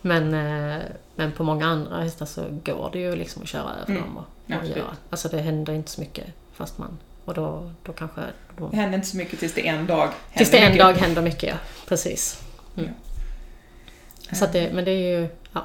Men, 0.00 0.34
eh, 0.34 0.82
men 1.14 1.32
på 1.32 1.44
många 1.44 1.66
andra 1.66 2.02
hästar 2.02 2.26
så 2.26 2.44
går 2.64 2.90
det 2.92 2.98
ju 2.98 3.16
liksom 3.16 3.42
att 3.42 3.48
köra 3.48 3.72
över 3.82 3.90
mm. 3.90 4.02
dem 4.02 4.16
och, 4.16 4.62
och 4.62 4.68
göra. 4.68 4.96
Alltså 5.10 5.28
det 5.28 5.40
händer 5.40 5.72
inte 5.72 5.90
så 5.90 6.00
mycket 6.00 6.26
fast 6.54 6.78
man... 6.78 6.98
Och 7.24 7.34
då, 7.34 7.70
då 7.82 7.92
kanske... 7.92 8.20
Då, 8.58 8.68
det 8.68 8.76
händer 8.76 8.96
inte 8.96 9.08
så 9.08 9.16
mycket 9.16 9.38
tills 9.38 9.54
det 9.54 9.68
en 9.68 9.86
dag 9.86 9.96
händer 9.96 10.14
Tills 10.36 10.50
det 10.50 10.58
en 10.58 10.72
mycket. 10.72 10.86
dag 10.86 10.92
händer 10.94 11.22
mycket, 11.22 11.48
ja. 11.48 11.56
Precis. 11.86 12.42
Mm. 12.76 12.90
Ja. 14.28 14.34
Så 14.34 14.46
det, 14.52 14.72
men 14.72 14.84
det 14.84 14.90
är 14.90 15.20
ju... 15.20 15.28
Ja. 15.52 15.64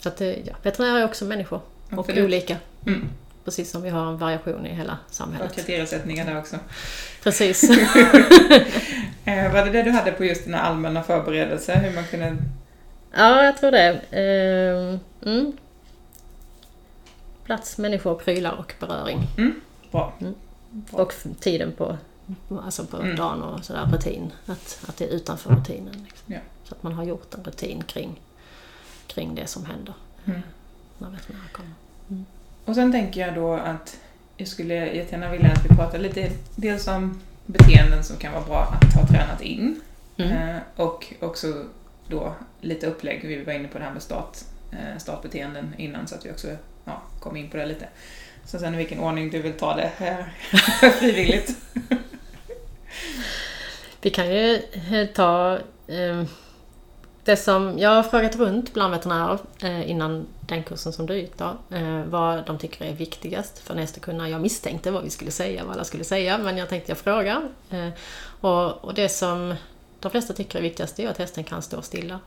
Så 0.00 0.08
att 0.08 0.16
det, 0.16 0.38
ja. 0.44 0.54
Veterinärer 0.62 1.00
är 1.00 1.04
också 1.04 1.24
människor. 1.24 1.60
Och 1.96 2.10
olika. 2.16 2.56
Mm. 2.86 3.08
Precis 3.44 3.70
som 3.70 3.82
vi 3.82 3.88
har 3.88 4.06
en 4.06 4.18
variation 4.18 4.66
i 4.66 4.74
hela 4.74 4.98
samhället. 5.10 5.50
Och 5.50 5.56
kriteriesättningar 5.56 6.26
där 6.26 6.38
också. 6.38 6.56
Precis. 7.22 7.64
eh, 9.24 9.52
var 9.52 9.64
det 9.64 9.70
det 9.70 9.82
du 9.82 9.90
hade 9.90 10.12
på 10.12 10.24
just 10.24 10.44
dina 10.44 10.60
allmänna 10.60 11.02
förberedelser? 11.02 11.76
Hur 11.76 11.94
man 11.94 12.04
kunde... 12.04 12.36
Ja, 13.12 13.44
jag 13.44 13.56
tror 13.56 13.70
det. 13.70 13.88
Eh, 14.10 14.98
mm. 15.30 15.52
Plats, 17.44 17.78
människor, 17.78 18.14
prylar 18.14 18.52
och 18.52 18.74
beröring. 18.80 19.26
Mm. 19.38 19.60
Bra. 19.90 20.12
Mm. 20.20 20.34
Bra. 20.70 21.00
Och 21.00 21.14
tiden 21.40 21.72
på, 21.72 21.96
alltså 22.62 22.84
på 22.84 22.96
mm. 22.96 23.16
dagen 23.16 23.42
och 23.42 23.64
sådär, 23.64 23.88
rutin. 23.92 24.32
Att, 24.46 24.84
att 24.88 24.96
det 24.96 25.04
är 25.04 25.08
utanför 25.08 25.50
rutinen. 25.50 26.06
Liksom. 26.08 26.34
Ja. 26.34 26.38
Så 26.64 26.74
att 26.74 26.82
man 26.82 26.92
har 26.92 27.04
gjort 27.04 27.34
en 27.34 27.44
rutin 27.44 27.82
kring, 27.82 28.20
kring 29.06 29.34
det 29.34 29.46
som 29.46 29.64
händer 29.64 29.94
mm. 30.24 30.40
när 30.98 31.10
veterinärer 31.10 31.48
kommer. 31.52 31.72
Och 32.70 32.76
sen 32.76 32.92
tänker 32.92 33.20
jag 33.20 33.34
då 33.34 33.54
att 33.54 33.98
jag 34.36 34.48
skulle 34.48 34.74
jättegärna 34.74 35.30
vilja 35.30 35.52
att 35.52 35.64
vi 35.64 35.76
pratar 35.76 35.98
lite 35.98 36.30
dels 36.56 36.88
om 36.88 37.20
beteenden 37.46 38.04
som 38.04 38.16
kan 38.16 38.32
vara 38.32 38.44
bra 38.44 38.62
att 38.62 38.94
ha 38.94 39.06
tränat 39.06 39.40
in. 39.40 39.80
Mm. 40.16 40.32
Eh, 40.32 40.56
och 40.76 41.14
också 41.20 41.64
då 42.08 42.34
lite 42.60 42.86
upplägg, 42.86 43.20
vi 43.24 43.44
var 43.44 43.52
inne 43.52 43.68
på 43.68 43.78
det 43.78 43.84
här 43.84 43.92
med 43.92 44.02
start, 44.02 44.38
eh, 44.72 44.98
startbeteenden 44.98 45.74
innan 45.78 46.06
så 46.06 46.14
att 46.14 46.26
vi 46.26 46.30
också 46.30 46.48
ja, 46.84 47.02
kom 47.20 47.36
in 47.36 47.50
på 47.50 47.56
det 47.56 47.66
lite. 47.66 47.88
Så 48.44 48.58
sen 48.58 48.74
i 48.74 48.76
vilken 48.76 49.00
ordning 49.00 49.30
du 49.30 49.42
vill 49.42 49.52
ta 49.52 49.76
det 49.76 49.90
här 49.96 50.32
frivilligt. 50.98 51.56
vi 54.00 54.10
kan 54.10 54.28
ju 54.28 54.62
eh, 54.92 55.06
ta 55.06 55.58
eh, 55.86 56.24
det 57.24 57.36
som, 57.36 57.78
jag 57.78 57.90
har 57.90 58.02
frågat 58.02 58.36
runt 58.36 58.74
bland 58.74 58.92
veterinärer 58.92 59.38
eh, 59.62 59.90
innan 59.90 60.26
den 60.40 60.62
kursen 60.62 60.92
som 60.92 61.06
du 61.06 61.14
gick 61.14 61.38
då, 61.38 61.76
eh, 61.76 62.04
vad 62.04 62.46
de 62.46 62.58
tycker 62.58 62.84
är 62.84 62.92
viktigast 62.92 63.58
för 63.58 63.74
nästa 63.74 64.00
kunna. 64.00 64.28
Jag 64.28 64.40
misstänkte 64.40 64.90
vad 64.90 65.04
vi 65.04 65.10
skulle 65.10 65.30
säga, 65.30 65.64
vad 65.64 65.74
alla 65.74 65.84
skulle 65.84 66.04
säga, 66.04 66.38
men 66.38 66.56
jag 66.56 66.68
tänkte 66.68 66.90
jag 66.90 66.98
frågar. 66.98 67.48
Eh, 67.70 67.88
och, 68.40 68.84
och, 68.84 68.94
det 68.94 69.08
som 69.08 69.54
de 70.00 70.10
flesta 70.10 70.32
tycker 70.32 70.58
är 70.58 70.62
viktigast 70.62 70.98
är 70.98 71.08
att 71.08 71.18
hästen 71.18 71.44
kan 71.44 71.62
stå 71.62 71.82
stilla. 71.82 72.20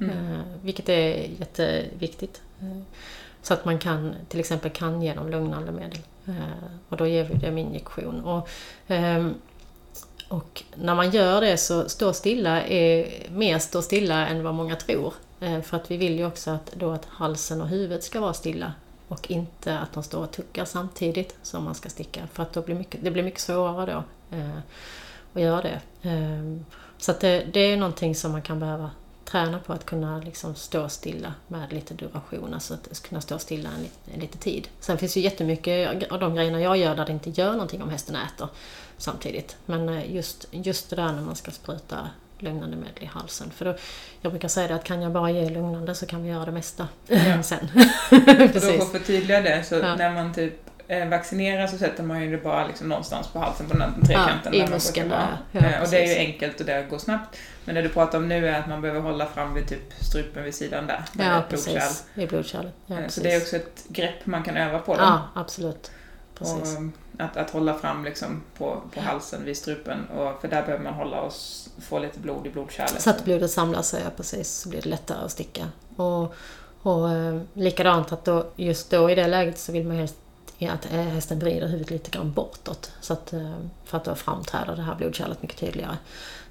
Mm. 0.00 0.42
Vilket 0.62 0.88
är 0.88 1.30
jätteviktigt. 1.38 2.40
Så 3.42 3.54
att 3.54 3.64
man 3.64 3.78
kan, 3.78 4.14
till 4.28 4.40
exempel 4.40 4.70
kan 4.70 5.02
ge 5.02 5.14
dem 5.14 5.30
lugnande 5.30 5.72
medel. 5.72 5.98
Och 6.88 6.96
då 6.96 7.06
ger 7.06 7.24
vi 7.24 7.34
dem 7.34 7.58
injektion. 7.58 8.24
Och, 8.24 8.48
ehm, 8.88 9.34
och 10.28 10.64
när 10.74 10.94
man 10.94 11.10
gör 11.10 11.40
det 11.40 11.56
så 11.56 11.88
stå 11.88 12.12
stilla 12.12 12.62
är 12.62 13.26
mer 13.30 13.58
stå 13.58 13.82
stilla 13.82 14.26
än 14.26 14.42
vad 14.42 14.54
många 14.54 14.76
tror. 14.76 15.14
Eh, 15.40 15.60
för 15.60 15.76
att 15.76 15.90
vi 15.90 15.96
vill 15.96 16.18
ju 16.18 16.26
också 16.26 16.50
att, 16.50 16.72
då 16.72 16.90
att 16.90 17.04
halsen 17.04 17.60
och 17.60 17.68
huvudet 17.68 18.04
ska 18.04 18.20
vara 18.20 18.32
stilla 18.32 18.72
och 19.08 19.30
inte 19.30 19.78
att 19.78 19.92
de 19.92 20.02
står 20.02 20.22
och 20.22 20.30
tuckar 20.30 20.64
samtidigt 20.64 21.36
som 21.42 21.64
man 21.64 21.74
ska 21.74 21.88
sticka. 21.88 22.26
För 22.32 22.42
att 22.42 22.52
då 22.52 22.62
blir 22.62 22.74
mycket, 22.74 23.04
det 23.04 23.10
blir 23.10 23.22
mycket 23.22 23.40
svårare 23.40 23.92
då 24.30 24.36
eh, 24.36 24.58
att 25.34 25.42
göra 25.42 25.62
det. 25.62 25.80
Ehm, 26.02 26.64
så 26.98 27.10
att 27.10 27.20
det, 27.20 27.44
det, 27.52 27.60
är 27.60 27.76
någonting 27.76 28.14
som 28.14 28.32
man 28.32 28.42
kan 28.42 28.60
behöva 28.60 28.90
träna 29.24 29.58
på 29.58 29.72
att 29.72 29.86
kunna 29.86 30.18
liksom 30.18 30.54
stå 30.54 30.88
stilla 30.88 31.34
med 31.48 31.72
lite 31.72 31.94
duration, 31.94 32.54
alltså 32.54 32.74
att 32.74 33.02
kunna 33.02 33.20
stå 33.20 33.38
stilla 33.38 33.68
en, 33.68 34.14
en 34.14 34.20
lite 34.20 34.38
tid. 34.38 34.68
Sen 34.80 34.98
finns 34.98 35.16
ju 35.16 35.20
jättemycket 35.20 36.12
av 36.12 36.20
de 36.20 36.34
grejerna 36.34 36.60
jag 36.60 36.76
gör 36.76 36.96
där 36.96 37.06
det 37.06 37.12
inte 37.12 37.30
gör 37.30 37.52
någonting 37.52 37.82
om 37.82 37.90
hästen 37.90 38.16
äter 38.16 38.48
samtidigt. 38.98 39.56
Men 39.66 39.88
eh, 39.88 40.14
just, 40.14 40.46
just 40.50 40.90
det 40.90 40.96
där 40.96 41.12
när 41.12 41.22
man 41.22 41.36
ska 41.36 41.50
spruta 41.50 42.10
lugnande 42.38 42.76
medel 42.76 43.02
i 43.02 43.06
halsen. 43.06 43.50
För 43.50 43.64
då, 43.64 43.74
jag 44.20 44.32
brukar 44.32 44.48
säga 44.48 44.68
det 44.68 44.74
att 44.74 44.84
kan 44.84 45.02
jag 45.02 45.12
bara 45.12 45.30
ge 45.30 45.50
lugnande 45.50 45.94
så 45.94 46.06
kan 46.06 46.22
vi 46.22 46.28
göra 46.28 46.44
det 46.44 46.52
mesta 46.52 46.88
ja. 47.06 47.42
sen. 47.42 47.68
Precis. 48.10 48.64
För 48.64 48.78
då 48.78 48.84
för 48.84 48.98
förtydliga 48.98 49.40
det, 49.40 49.64
så 49.64 49.74
ja. 49.74 49.96
när 49.96 50.10
man 50.10 50.34
typ 50.34 50.54
eh, 50.88 51.08
vaccinerar 51.08 51.66
så 51.66 51.78
sätter 51.78 52.02
man 52.02 52.22
ju 52.22 52.30
det 52.30 52.42
bara 52.42 52.66
liksom 52.66 52.88
någonstans 52.88 53.28
på 53.28 53.38
halsen 53.38 53.66
på 53.66 53.76
den 53.76 54.06
trekanten. 54.06 54.54
Ja, 54.54 54.66
i 54.66 54.70
muskeln 54.70 55.10
ja, 55.52 55.60
Och 55.82 55.88
det 55.90 56.04
är 56.04 56.06
ju 56.06 56.14
enkelt 56.14 56.60
och 56.60 56.66
det 56.66 56.86
går 56.90 56.98
snabbt. 56.98 57.38
Men 57.64 57.74
det 57.74 57.82
du 57.82 57.88
pratar 57.88 58.18
om 58.18 58.28
nu 58.28 58.48
är 58.48 58.60
att 58.60 58.68
man 58.68 58.80
behöver 58.80 59.00
hålla 59.00 59.26
fram 59.26 59.54
vid 59.54 59.68
typ 59.68 59.94
strupen 60.00 60.44
vid 60.44 60.54
sidan 60.54 60.86
där. 60.86 61.04
Ja, 61.18 61.44
precis. 61.50 62.04
I 62.14 62.26
blodkärlet. 62.26 62.74
Ja, 62.86 63.00
eh, 63.00 63.08
så 63.08 63.20
det 63.20 63.32
är 63.32 63.40
också 63.40 63.56
ett 63.56 63.84
grepp 63.88 64.26
man 64.26 64.42
kan 64.42 64.56
öva 64.56 64.78
på. 64.78 64.94
Den. 64.94 65.04
Ja, 65.04 65.28
absolut. 65.34 65.90
Precis. 66.34 66.76
Och 66.76 66.82
att, 67.18 67.36
att 67.36 67.50
hålla 67.50 67.74
fram 67.74 68.04
liksom 68.04 68.42
på, 68.58 68.82
på 68.94 69.00
halsen 69.00 69.44
vid 69.44 69.56
strupen. 69.56 70.06
Och, 70.06 70.40
för 70.40 70.48
där 70.48 70.62
behöver 70.62 70.84
man 70.84 70.94
hålla 70.94 71.20
och 71.20 71.32
få 71.82 71.98
lite 71.98 72.20
blod 72.20 72.46
i 72.46 72.50
blodkärlet. 72.50 73.02
Så 73.02 73.10
att 73.10 73.24
blodet 73.24 73.50
samlar 73.50 73.82
sig, 73.82 74.02
ja, 74.04 74.10
precis. 74.16 74.50
Så 74.50 74.68
blir 74.68 74.82
det 74.82 74.88
lättare 74.88 75.24
att 75.24 75.30
sticka. 75.30 75.68
Och, 75.96 76.34
och 76.82 77.10
eh, 77.10 77.40
likadant 77.52 78.12
att 78.12 78.24
då, 78.24 78.46
just 78.56 78.90
då 78.90 79.10
i 79.10 79.14
det 79.14 79.26
läget 79.26 79.58
så 79.58 79.72
vill 79.72 79.86
man 79.86 79.96
helst 79.96 80.16
att 80.66 80.84
hästen 80.84 81.38
vrider 81.38 81.68
huvudet 81.68 81.90
lite 81.90 82.10
grann 82.10 82.32
bortåt. 82.32 82.92
Så 83.00 83.12
att, 83.12 83.32
eh, 83.32 83.54
för 83.84 83.96
att 83.96 84.04
då 84.04 84.14
framträder 84.14 84.76
det 84.76 84.82
här 84.82 84.94
blodkärlet 84.94 85.42
mycket 85.42 85.58
tydligare. 85.58 85.96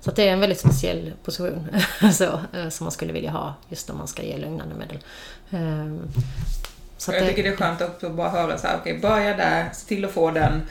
Så 0.01 0.11
det 0.11 0.27
är 0.27 0.33
en 0.33 0.39
väldigt 0.39 0.59
speciell 0.59 1.13
position 1.23 1.67
så, 2.13 2.39
eh, 2.53 2.69
som 2.69 2.85
man 2.85 2.91
skulle 2.91 3.13
vilja 3.13 3.31
ha 3.31 3.53
just 3.69 3.87
när 3.87 3.95
man 3.95 4.07
ska 4.07 4.23
ge 4.23 4.37
lugnande 4.37 4.75
medel. 4.75 4.99
Så 6.97 7.11
jag 7.11 7.27
tycker 7.27 7.43
det 7.43 7.49
är 7.49 7.55
skönt 7.55 7.81
att 7.81 8.11
bara 8.11 8.29
höra 8.29 8.57
så 8.57 8.67
här, 8.67 8.77
okej, 8.81 8.97
okay, 8.97 9.09
börja 9.09 9.37
där, 9.37 9.69
se 9.73 9.87
till 9.87 10.05
att 10.05 10.11
få 10.11 10.31
den. 10.31 10.61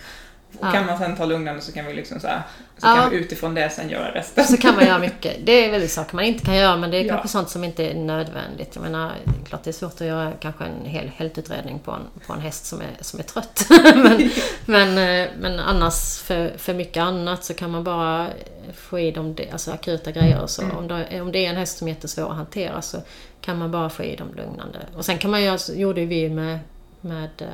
Ja. 0.60 0.72
kan 0.72 0.86
man 0.86 0.98
sen 0.98 1.16
ta 1.16 1.24
lugnande 1.24 1.62
så 1.62 1.72
kan 1.72 1.86
vi 1.86 1.94
liksom 1.94 2.20
så 2.20 2.26
här, 2.26 2.42
så 2.78 2.86
ja. 2.86 2.94
kan 2.94 3.10
vi 3.10 3.16
utifrån 3.16 3.54
det 3.54 3.70
sen 3.70 3.90
göra 3.90 4.14
resten. 4.14 4.44
Så 4.44 4.56
kan 4.56 4.74
man 4.74 4.86
göra 4.86 4.98
mycket. 4.98 5.36
Det 5.44 5.64
är 5.64 5.70
väl 5.70 5.88
saker 5.88 6.16
man 6.16 6.24
inte 6.24 6.44
kan 6.44 6.56
göra 6.56 6.76
men 6.76 6.90
det 6.90 6.96
är 6.96 7.04
ja. 7.04 7.08
kanske 7.08 7.28
sånt 7.28 7.50
som 7.50 7.64
inte 7.64 7.90
är 7.90 7.94
nödvändigt. 7.94 8.70
Jag 8.74 8.82
menar, 8.82 9.12
klart 9.48 9.64
det 9.64 9.70
är 9.70 9.72
svårt 9.72 10.00
att 10.00 10.06
göra 10.06 10.32
kanske 10.40 10.64
en 10.64 10.84
hel 10.84 11.08
hältutredning 11.08 11.78
på 11.78 11.90
en, 11.90 12.02
på 12.26 12.32
en 12.32 12.40
häst 12.40 12.66
som 12.66 12.80
är, 12.80 12.96
som 13.00 13.18
är 13.18 13.24
trött. 13.24 13.66
men, 13.94 14.30
men, 14.66 14.98
eh, 14.98 15.30
men 15.40 15.60
annars 15.60 16.18
för, 16.18 16.52
för 16.58 16.74
mycket 16.74 17.00
annat 17.00 17.44
så 17.44 17.54
kan 17.54 17.70
man 17.70 17.84
bara 17.84 18.26
få 18.74 18.98
i 18.98 19.10
dem 19.10 19.36
alltså 19.52 19.72
akuta 19.72 20.10
grejer 20.10 20.46
så. 20.46 20.62
Mm. 20.62 20.76
Om, 20.76 20.88
det, 20.88 21.20
om 21.20 21.32
det 21.32 21.46
är 21.46 21.50
en 21.50 21.56
häst 21.56 21.78
som 21.78 21.88
är 21.88 21.92
jättesvår 21.92 22.30
att 22.30 22.36
hantera 22.36 22.82
så 22.82 22.98
kan 23.46 23.58
man 23.58 23.70
bara 23.70 23.90
få 23.90 24.02
i 24.02 24.16
dem 24.16 24.34
lugnande. 24.34 24.78
Och 24.96 25.04
sen 25.04 25.18
kan 25.18 25.30
man 25.30 25.42
ju, 25.42 25.48
alltså, 25.48 25.74
gjorde 25.74 26.04
vi 26.04 26.28
med, 26.30 26.58
med 27.00 27.30
eh, 27.38 27.48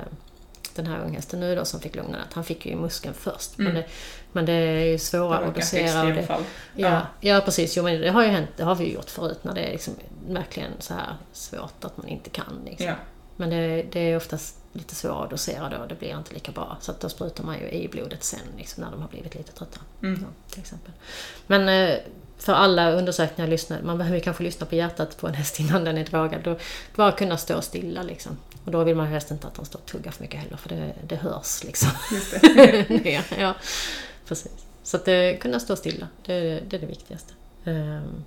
den 0.74 0.86
här 0.86 1.04
unghästen 1.04 1.40
nu 1.40 1.56
då 1.56 1.64
som 1.64 1.80
fick 1.80 1.96
lugnande, 1.96 2.24
att 2.28 2.32
han 2.32 2.44
fick 2.44 2.66
ju 2.66 2.72
i 2.72 2.76
muskeln 2.76 3.14
först. 3.14 3.58
Mm. 3.58 3.72
Men, 3.72 3.82
det, 3.82 3.88
men 4.32 4.46
det 4.46 4.52
är 4.52 4.84
ju 4.84 4.98
svårare 4.98 5.46
att 5.46 5.54
dosera. 5.54 6.02
Och 6.02 6.12
det, 6.12 6.26
ja, 6.28 6.38
ja. 6.74 7.00
ja, 7.20 7.40
precis. 7.40 7.76
Jo, 7.76 7.84
men 7.84 8.00
det 8.00 8.10
har 8.10 8.22
ju 8.22 8.28
hänt, 8.28 8.50
det 8.56 8.64
har 8.64 8.74
vi 8.74 8.84
ju 8.84 8.92
gjort 8.92 9.10
förut 9.10 9.44
när 9.44 9.54
det 9.54 9.60
är 9.60 9.72
liksom 9.72 9.94
verkligen 10.28 10.72
så 10.78 10.94
här 10.94 11.16
svårt 11.32 11.84
att 11.84 11.96
man 11.96 12.08
inte 12.08 12.30
kan. 12.30 12.62
Liksom. 12.64 12.86
Ja. 12.86 12.94
Men 13.36 13.50
det, 13.50 13.82
det 13.92 14.00
är 14.00 14.16
oftast 14.16 14.61
lite 14.72 14.94
svårare 14.94 15.24
att 15.24 15.30
dosera 15.30 15.68
då, 15.68 15.86
det 15.86 15.94
blir 15.94 16.18
inte 16.18 16.34
lika 16.34 16.52
bra. 16.52 16.76
Så 16.80 16.90
att 16.90 17.00
då 17.00 17.08
sprutar 17.08 17.44
man 17.44 17.58
ju 17.58 17.70
i 17.70 17.88
blodet 17.88 18.24
sen 18.24 18.40
liksom, 18.56 18.84
när 18.84 18.90
de 18.90 19.00
har 19.00 19.08
blivit 19.08 19.34
lite 19.34 19.52
trötta. 19.52 19.80
Mm. 20.02 20.20
Så, 20.20 20.26
till 20.50 20.60
exempel. 20.60 20.92
Men 21.46 21.68
eh, 21.68 21.98
för 22.38 22.52
alla 22.52 22.90
undersökningar 22.90 23.50
lyssnar, 23.50 23.82
man 23.82 23.98
behöver 23.98 24.20
kanske 24.20 24.42
lyssna 24.42 24.66
på 24.66 24.74
hjärtat 24.74 25.16
på 25.16 25.28
en 25.28 25.34
häst 25.34 25.60
innan 25.60 25.84
den 25.84 25.98
är 25.98 26.04
dragad. 26.04 26.42
Då, 26.42 26.58
bara 26.94 27.12
kunna 27.12 27.36
stå 27.36 27.62
stilla 27.62 28.02
liksom. 28.02 28.38
Och 28.64 28.72
då 28.72 28.84
vill 28.84 28.96
man 28.96 29.06
helst 29.06 29.30
inte 29.30 29.46
att 29.46 29.54
de 29.54 29.64
står 29.64 29.78
och 29.78 29.86
tuggar 29.86 30.10
för 30.10 30.22
mycket 30.22 30.40
heller 30.40 30.56
för 30.56 30.68
det, 30.68 30.94
det 31.06 31.16
hörs 31.16 31.64
liksom. 31.64 31.90
Just 32.12 32.40
det. 32.40 33.22
ja, 33.38 33.54
precis. 34.26 34.52
Så 34.82 34.96
att 34.96 35.04
det, 35.04 35.36
kunna 35.36 35.60
stå 35.60 35.76
stilla, 35.76 36.08
det, 36.26 36.60
det 36.68 36.76
är 36.76 36.80
det 36.80 36.86
viktigaste. 36.86 37.32
Um, 37.64 38.24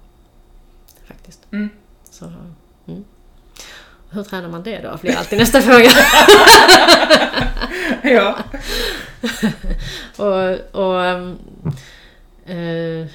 faktiskt. 1.07 1.39
Mm. 1.51 1.69
Så, 2.09 2.25
mm. 2.87 3.05
Hur 4.15 4.23
tränar 4.23 4.49
man 4.49 4.63
det 4.63 4.81
då? 4.81 4.97
Blir 5.01 5.15
alltid 5.15 5.39
nästa 5.39 5.61
fråga. 5.61 5.89
ja. 8.03 8.37
och, 10.17 10.81
och 10.81 10.95
um, 10.95 11.39
uh, 12.49 13.07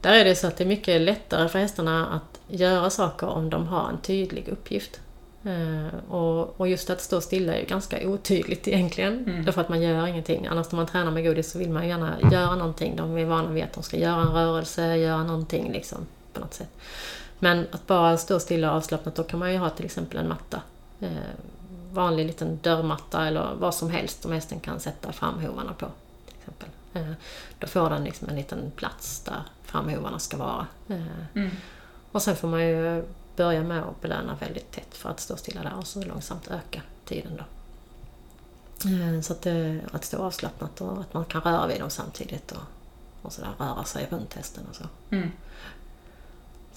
där 0.00 0.14
är 0.14 0.24
det 0.24 0.34
så 0.34 0.46
att 0.46 0.56
det 0.56 0.64
är 0.64 0.68
mycket 0.68 1.00
lättare 1.00 1.48
för 1.48 1.58
hästarna 1.58 2.06
att 2.06 2.40
göra 2.48 2.90
saker 2.90 3.26
om 3.26 3.50
de 3.50 3.66
har 3.66 3.88
en 3.88 4.00
tydlig 4.00 4.48
uppgift. 4.48 5.00
Uh, 5.46 6.10
och, 6.10 6.60
och, 6.60 6.68
just 6.68 6.90
att 6.90 7.00
stå 7.00 7.20
stilla 7.20 7.54
är 7.54 7.60
ju 7.60 7.66
ganska 7.66 8.08
otydligt 8.08 8.68
egentligen. 8.68 9.24
Mm. 9.24 9.44
Därför 9.44 9.60
att 9.60 9.68
man 9.68 9.82
gör 9.82 10.06
ingenting. 10.06 10.46
Annars 10.46 10.72
när 10.72 10.76
man 10.76 10.86
tränar 10.86 11.10
med 11.10 11.24
godis 11.24 11.50
så 11.50 11.58
vill 11.58 11.70
man 11.70 11.88
gärna 11.88 12.16
göra 12.32 12.54
någonting. 12.54 12.96
De 12.96 13.18
är 13.18 13.24
vana 13.24 13.50
vid 13.50 13.64
att 13.64 13.72
de 13.72 13.82
ska 13.82 13.96
göra 13.96 14.20
en 14.20 14.32
rörelse, 14.32 14.96
göra 14.96 15.24
någonting 15.24 15.72
liksom 15.72 16.06
på 16.32 16.40
något 16.40 16.54
sätt. 16.54 16.68
Men 17.42 17.66
att 17.72 17.86
bara 17.86 18.16
stå 18.16 18.40
stilla 18.40 18.70
och 18.70 18.76
avslappnat, 18.76 19.14
då 19.14 19.22
kan 19.22 19.38
man 19.38 19.52
ju 19.52 19.58
ha 19.58 19.70
till 19.70 19.84
exempel 19.84 20.18
en 20.18 20.28
matta. 20.28 20.62
Uh, 21.02 21.08
vanlig 21.92 22.26
liten 22.26 22.58
dörrmatta 22.62 23.26
eller 23.26 23.54
vad 23.54 23.74
som 23.74 23.90
helst 23.90 24.22
som 24.22 24.32
hästen 24.32 24.60
kan 24.60 24.80
sätta 24.80 25.12
framhovarna 25.12 25.72
på. 25.72 25.86
Till 26.26 26.34
exempel. 26.38 26.68
Uh, 26.96 27.16
då 27.58 27.66
får 27.66 27.90
den 27.90 28.04
liksom 28.04 28.28
en 28.28 28.36
liten 28.36 28.70
plats 28.76 29.20
där 29.20 29.42
framhovarna 29.62 30.18
ska 30.18 30.36
vara. 30.36 30.66
Mm. 31.34 31.50
Och 32.12 32.22
sen 32.22 32.36
får 32.36 32.48
man 32.48 32.66
ju 32.66 33.04
börja 33.36 33.62
med 33.62 33.82
att 33.82 34.00
belöna 34.00 34.36
väldigt 34.40 34.72
tätt 34.72 34.94
för 34.94 35.10
att 35.10 35.20
stå 35.20 35.36
stilla 35.36 35.62
där 35.62 35.74
och 35.78 35.86
så 35.86 36.04
långsamt 36.04 36.48
öka 36.48 36.82
tiden 37.04 37.32
då. 37.38 37.44
Eh, 38.88 39.20
så 39.20 39.32
att, 39.32 39.46
att 39.92 40.04
stå 40.04 40.22
avslappnat 40.22 40.80
och 40.80 41.00
att 41.00 41.14
man 41.14 41.24
kan 41.24 41.40
röra 41.40 41.66
vid 41.66 41.80
dem 41.80 41.90
samtidigt 41.90 42.52
och, 42.52 42.62
och 43.22 43.32
sådär 43.32 43.50
röra 43.58 43.84
sig 43.84 44.08
runt 44.10 44.34
hästen 44.34 44.64
och 44.70 44.76
så. 44.76 44.84
Mm. 45.10 45.30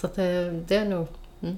Så 0.03 0.07
att 0.07 0.15
det, 0.15 0.51
det 0.67 0.75
är 0.75 0.85
nog... 0.85 1.07
Mm. 1.41 1.57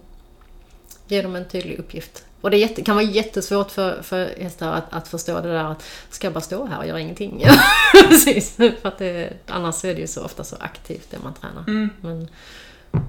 Ge 1.08 1.22
dem 1.22 1.36
en 1.36 1.46
tydlig 1.46 1.80
uppgift. 1.80 2.26
Och 2.42 2.52
det 2.52 2.58
jätte, 2.58 2.82
kan 2.82 2.96
vara 2.96 3.06
jättesvårt 3.06 3.72
för, 3.72 4.02
för 4.02 4.26
hästar 4.26 4.74
att, 4.74 4.94
att 4.94 5.08
förstå 5.08 5.42
det 5.42 5.54
där 5.54 5.72
att 5.72 5.84
ska 6.10 6.28
jag 6.28 6.34
bara 6.34 6.42
stå 6.42 6.66
här 6.66 6.80
och 6.80 6.88
göra 6.88 7.00
ingenting? 7.00 7.46
Precis, 8.10 8.56
för 8.56 8.88
att 8.88 8.98
det, 8.98 9.34
annars 9.46 9.86
är 9.86 9.96
det 9.96 10.02
ju 10.02 10.08
så 10.08 10.24
ofta 10.24 10.44
så 10.44 10.56
aktivt 10.60 11.12
det 11.12 11.18
man 11.24 11.34
tränar. 11.34 11.64
Mm. 11.68 11.90
Men, 12.02 12.28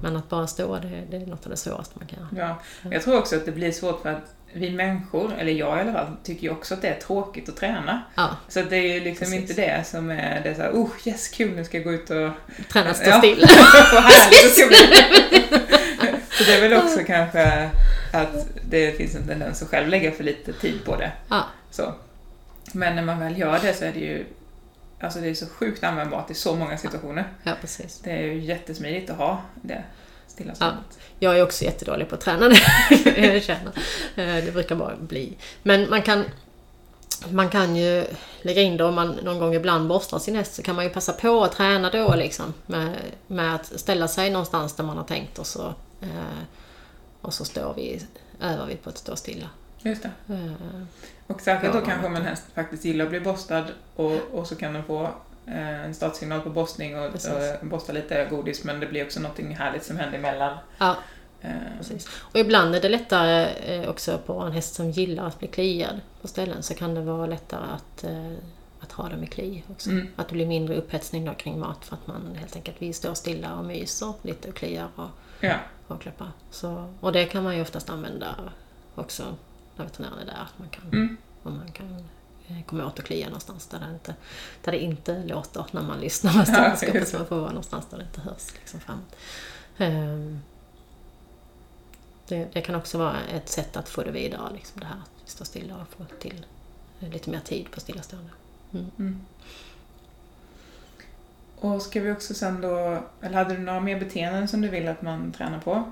men 0.01 0.17
att 0.17 0.29
bara 0.29 0.47
stå, 0.47 0.75
det, 0.75 1.03
det, 1.09 1.17
är 1.17 1.25
något 1.25 1.45
av 1.45 1.49
det 1.49 1.57
svåraste 1.57 1.95
man 1.99 2.07
kan 2.07 2.19
göra. 2.19 2.57
Ja, 2.83 2.89
jag 2.91 3.03
tror 3.03 3.17
också 3.17 3.35
att 3.35 3.45
det 3.45 3.51
blir 3.51 3.71
svårt 3.71 4.01
för 4.01 4.09
att 4.09 4.35
vi 4.57 4.71
människor, 4.71 5.33
eller 5.39 5.51
jag 5.51 5.77
i 5.77 5.81
alla 5.81 5.93
fall, 5.93 6.07
tycker 6.23 6.43
ju 6.43 6.49
också 6.49 6.73
att 6.73 6.81
det 6.81 6.87
är 6.87 6.99
tråkigt 6.99 7.49
att 7.49 7.57
träna. 7.57 8.01
Ja, 8.15 8.37
så 8.47 8.61
det 8.61 8.77
är 8.77 8.93
ju 8.93 8.99
liksom 8.99 9.25
precis. 9.25 9.41
inte 9.41 9.53
det 9.53 9.87
som 9.87 10.09
är 10.09 10.41
det 10.43 10.55
såhär, 10.55 10.71
oh 10.71 10.89
yes, 11.05 11.27
kul, 11.27 11.55
nu 11.55 11.63
ska 11.63 11.77
jag 11.77 11.83
gå 11.83 11.93
ut 11.93 12.09
och... 12.09 12.29
Träna 12.71 12.93
stå 12.93 13.09
ja. 13.09 13.17
still. 13.17 13.39
Vad 13.93 14.03
härligt 14.03 14.53
så 16.37 16.43
det 16.43 16.53
är 16.53 16.61
väl 16.61 16.73
också 16.73 16.99
kanske 17.07 17.69
att 18.13 18.47
det 18.69 18.97
finns 18.97 19.15
en 19.15 19.27
tendens 19.27 19.61
att 19.61 19.69
själv 19.69 19.87
lägga 19.87 20.11
för 20.11 20.23
lite 20.23 20.53
tid 20.53 20.85
på 20.85 20.95
det. 20.95 21.11
Ja. 21.29 21.45
Så. 21.71 21.93
Men 22.73 22.95
när 22.95 23.03
man 23.03 23.19
väl 23.19 23.37
gör 23.37 23.59
det 23.61 23.73
så 23.73 23.85
är 23.85 23.91
det 23.93 23.99
ju 23.99 24.25
Alltså 24.99 25.19
det 25.19 25.29
är 25.29 25.33
så 25.33 25.45
sjukt 25.47 25.83
användbart 25.83 26.31
i 26.31 26.33
så 26.33 26.55
många 26.55 26.77
situationer. 26.77 27.25
Ja, 27.43 27.51
precis. 27.61 27.99
Det 28.03 28.11
är 28.11 28.21
ju 28.21 28.39
jättesmidigt 28.39 29.09
att 29.09 29.17
ha 29.17 29.41
det 29.61 29.83
stillaståendet. 30.37 30.85
Ja, 30.89 31.03
jag 31.19 31.39
är 31.39 31.43
också 31.43 31.65
jättedålig 31.65 32.09
på 32.09 32.15
att 32.15 32.21
träna 32.21 32.49
det, 32.49 32.59
jag 33.33 33.43
känner. 33.43 33.71
Eh, 34.15 34.45
det 34.45 34.53
brukar 34.53 34.75
bara 34.75 34.95
bli. 34.95 35.37
Men 35.63 35.89
man 35.89 36.01
kan, 36.01 36.23
man 37.29 37.49
kan 37.49 37.75
ju 37.75 38.05
lägga 38.41 38.61
in 38.61 38.77
det 38.77 38.83
om 38.83 38.95
man 38.95 39.11
någon 39.23 39.39
gång 39.39 39.55
ibland 39.55 39.87
borstar 39.87 40.19
sin 40.19 40.35
häst 40.35 40.55
så 40.55 40.63
kan 40.63 40.75
man 40.75 40.85
ju 40.85 40.89
passa 40.89 41.13
på 41.13 41.43
att 41.43 41.51
träna 41.51 41.89
då 41.89 42.15
liksom. 42.15 42.53
Med, 42.65 42.95
med 43.27 43.55
att 43.55 43.79
ställa 43.79 44.07
sig 44.07 44.29
någonstans 44.29 44.75
där 44.75 44.83
man 44.83 44.97
har 44.97 45.03
tänkt 45.03 45.39
och 45.39 45.47
så, 45.47 45.73
eh, 46.01 46.39
och 47.21 47.33
så 47.33 47.45
står 47.45 47.73
vi, 47.75 48.01
övar 48.41 48.65
vi 48.65 48.75
på 48.75 48.89
att 48.89 48.97
stå 48.97 49.15
stilla. 49.15 49.49
Just 49.81 50.03
det. 50.03 50.33
Uh, 50.33 50.83
och 51.27 51.41
särskilt 51.41 51.73
då 51.73 51.81
kanske 51.81 52.07
om 52.07 52.15
en 52.15 52.25
häst 52.25 52.43
faktiskt 52.53 52.85
gillar 52.85 53.05
att 53.05 53.11
bli 53.11 53.19
borstad 53.19 53.65
och, 53.95 54.15
och 54.33 54.47
så 54.47 54.55
kan 54.55 54.73
den 54.73 54.83
få 54.83 55.03
eh, 55.03 55.09
en 55.47 55.93
startsignal 55.93 56.41
på 56.41 56.49
borstning 56.49 56.99
och, 56.99 57.05
och 57.05 57.67
borsta 57.67 57.93
lite 57.93 58.27
godis 58.29 58.63
men 58.63 58.79
det 58.79 58.85
blir 58.85 59.05
också 59.05 59.19
någonting 59.19 59.55
härligt 59.55 59.83
som 59.83 59.97
händer 59.97 60.17
emellan. 60.17 60.57
Ja, 60.77 60.95
uh, 61.45 61.77
precis. 61.77 62.07
Och 62.19 62.39
ibland 62.39 62.75
är 62.75 62.81
det 62.81 62.89
lättare 62.89 63.45
eh, 63.45 63.89
också 63.89 64.17
på 64.25 64.39
en 64.39 64.51
häst 64.51 64.75
som 64.75 64.91
gillar 64.91 65.27
att 65.27 65.39
bli 65.39 65.47
kliad 65.47 65.99
på 66.21 66.27
ställen 66.27 66.63
så 66.63 66.73
kan 66.73 66.95
det 66.95 67.01
vara 67.01 67.25
lättare 67.25 67.65
att 67.75 68.05
att 68.79 68.91
ha 68.91 69.09
det 69.09 69.17
med 69.17 69.31
kli 69.31 69.63
också. 69.71 69.89
Mm. 69.89 70.07
Att 70.15 70.27
det 70.27 70.33
blir 70.33 70.47
mindre 70.47 70.75
upphetsning 70.75 71.25
då 71.25 71.33
kring 71.33 71.59
mat 71.59 71.85
för 71.85 71.95
att 71.95 72.07
man 72.07 72.35
helt 72.35 72.55
enkelt 72.55 72.81
vill 72.81 72.93
stå 72.93 73.15
stilla 73.15 73.55
och 73.55 73.65
myser 73.65 74.13
lite 74.21 74.49
och 74.49 74.55
kliar 74.55 74.87
och, 74.95 75.09
ja. 75.39 75.55
och 75.87 76.01
klappar. 76.01 76.31
Så, 76.51 76.93
och 76.99 77.11
det 77.11 77.25
kan 77.25 77.43
man 77.43 77.55
ju 77.55 77.61
oftast 77.61 77.89
använda 77.89 78.35
också 78.95 79.23
när 79.75 79.85
veterinären 79.85 80.19
är 80.19 80.25
där. 80.25 80.41
Att 80.41 80.59
man 80.59 80.69
kan, 80.69 80.87
mm. 80.87 81.17
om 81.43 81.57
man 81.57 81.71
kan 81.71 81.96
eh, 82.67 82.69
komma 82.69 82.85
åt 82.85 82.99
och 82.99 83.05
klia 83.05 83.25
någonstans 83.25 83.67
där 83.67 83.79
det 83.79 83.93
inte, 83.93 84.15
där 84.63 84.71
det 84.71 84.79
inte 84.79 85.23
låter 85.23 85.65
när 85.71 85.81
man 85.81 85.99
lyssnar 85.99 86.33
med 86.33 86.47
stetoskopet. 86.47 86.95
Ja, 86.95 87.05
så 87.05 87.17
man 87.17 87.27
får 87.27 87.35
vara 87.35 87.49
någonstans 87.49 87.85
där 87.89 87.97
det 87.97 88.03
inte 88.03 88.21
hörs 88.21 88.53
liksom 88.59 88.79
fram. 88.79 88.99
Um, 89.77 90.41
Det, 92.27 92.47
det, 92.53 92.61
kan 92.61 92.75
också 92.75 92.97
vara 92.97 93.15
ett 93.33 93.49
sätt 93.49 93.77
att 93.77 93.89
få 93.89 94.03
det 94.03 94.11
vidare, 94.11 94.53
liksom 94.53 94.79
det 94.79 94.85
här 94.85 94.95
att 94.95 95.29
stå 95.29 95.45
stilla 95.45 95.75
och 95.75 95.87
få 95.97 96.05
till 96.19 96.45
lite 96.99 97.29
mer 97.29 97.39
tid 97.39 97.71
på 97.71 97.79
stillastående. 97.79 98.29
Mm. 98.73 98.91
Mm. 98.99 99.25
Och 101.59 101.81
ska 101.81 102.01
vi 102.01 102.11
också 102.11 102.33
sen 102.33 102.61
då, 102.61 103.03
eller 103.21 103.37
hade 103.37 103.55
du 103.55 103.59
några 103.59 103.79
mer 103.79 103.99
beteenden 103.99 104.47
som 104.47 104.61
du 104.61 104.67
vill 104.67 104.87
att 104.87 105.01
man 105.01 105.31
tränar 105.31 105.59
på? 105.59 105.91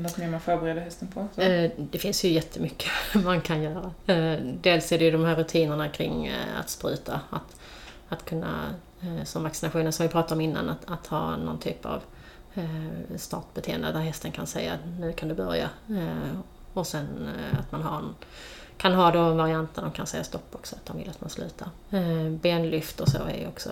Något 0.00 0.16
mer 0.16 0.28
man 0.28 0.40
förbereder 0.40 0.80
hästen 0.80 1.08
på? 1.08 1.28
Så? 1.34 1.40
Eh, 1.40 1.70
det 1.76 1.98
finns 1.98 2.24
ju 2.24 2.28
jättemycket 2.28 2.90
man 3.14 3.40
kan 3.40 3.62
göra. 3.62 3.92
Eh, 4.06 4.40
dels 4.42 4.92
är 4.92 4.98
det 4.98 5.04
ju 5.04 5.10
de 5.10 5.24
här 5.24 5.36
rutinerna 5.36 5.88
kring 5.88 6.26
eh, 6.26 6.60
att 6.60 6.70
spruta. 6.70 7.20
Att, 7.30 7.56
att 8.08 8.24
kunna, 8.24 8.74
som 9.24 9.42
vaccinationen 9.42 9.92
som 9.92 10.06
vi 10.06 10.12
pratade 10.12 10.34
om 10.34 10.40
innan, 10.40 10.68
att, 10.68 10.90
att 10.90 11.06
ha 11.06 11.36
någon 11.36 11.58
typ 11.58 11.86
av 11.86 12.02
startbeteende 13.16 13.92
där 13.92 14.00
hästen 14.00 14.32
kan 14.32 14.46
säga 14.46 14.78
nu 14.98 15.12
kan 15.12 15.28
du 15.28 15.34
börja. 15.34 15.70
Och 16.72 16.86
sen 16.86 17.30
att 17.58 17.72
man 17.72 17.82
har 17.82 17.98
en, 17.98 18.14
kan 18.76 18.94
ha 18.94 19.10
då 19.10 19.18
en 19.18 19.36
variant 19.36 19.74
där 19.74 19.82
de 19.82 19.90
kan 19.90 20.06
säga 20.06 20.24
stopp 20.24 20.54
också, 20.54 20.76
att 20.76 20.86
de 20.86 20.98
vill 20.98 21.10
att 21.10 21.20
man 21.20 21.30
slutar. 21.30 21.68
Benlyft 22.30 23.00
och 23.00 23.08
så 23.08 23.18
är 23.18 23.40
ju 23.40 23.46
också 23.46 23.70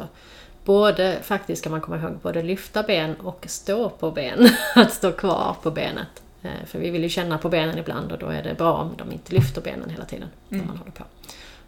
både, 0.65 1.19
faktiskt 1.23 1.61
ska 1.61 1.71
man 1.71 1.81
komma 1.81 1.99
ihåg, 1.99 2.19
både 2.23 2.43
lyfta 2.43 2.83
ben 2.83 3.15
och 3.15 3.45
stå 3.49 3.91
på 3.91 4.11
ben. 4.11 4.49
att 4.75 4.93
stå 4.93 5.13
kvar 5.13 5.57
på 5.63 5.71
benet. 5.71 6.23
Eh, 6.43 6.65
för 6.67 6.79
vi 6.79 6.91
vill 6.91 7.03
ju 7.03 7.09
känna 7.09 7.39
på 7.39 7.49
benen 7.49 7.79
ibland 7.79 8.13
och 8.13 8.19
då 8.19 8.27
är 8.27 8.43
det 8.43 8.55
bra 8.55 8.73
om 8.73 8.95
de 8.97 9.13
inte 9.13 9.35
lyfter 9.35 9.61
benen 9.61 9.91
hela 9.91 10.05
tiden 10.05 10.29
när 10.49 10.59
mm. 10.59 10.69
man 10.69 10.77
håller 10.77 10.93
på. 10.93 11.05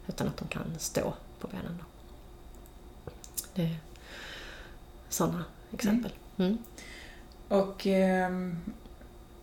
Utan 0.07 0.29
att 0.29 0.37
de 0.37 0.49
kan 0.49 0.75
stå 0.79 1.15
på 1.41 1.49
benen. 1.49 1.79
Då. 1.79 1.85
Det 3.55 3.63
är 3.63 3.77
sådana 5.09 5.45
exempel. 5.73 6.13
Mm. 6.37 6.51
Mm. 6.51 6.63
Och 7.49 7.87
eh, 7.87 8.31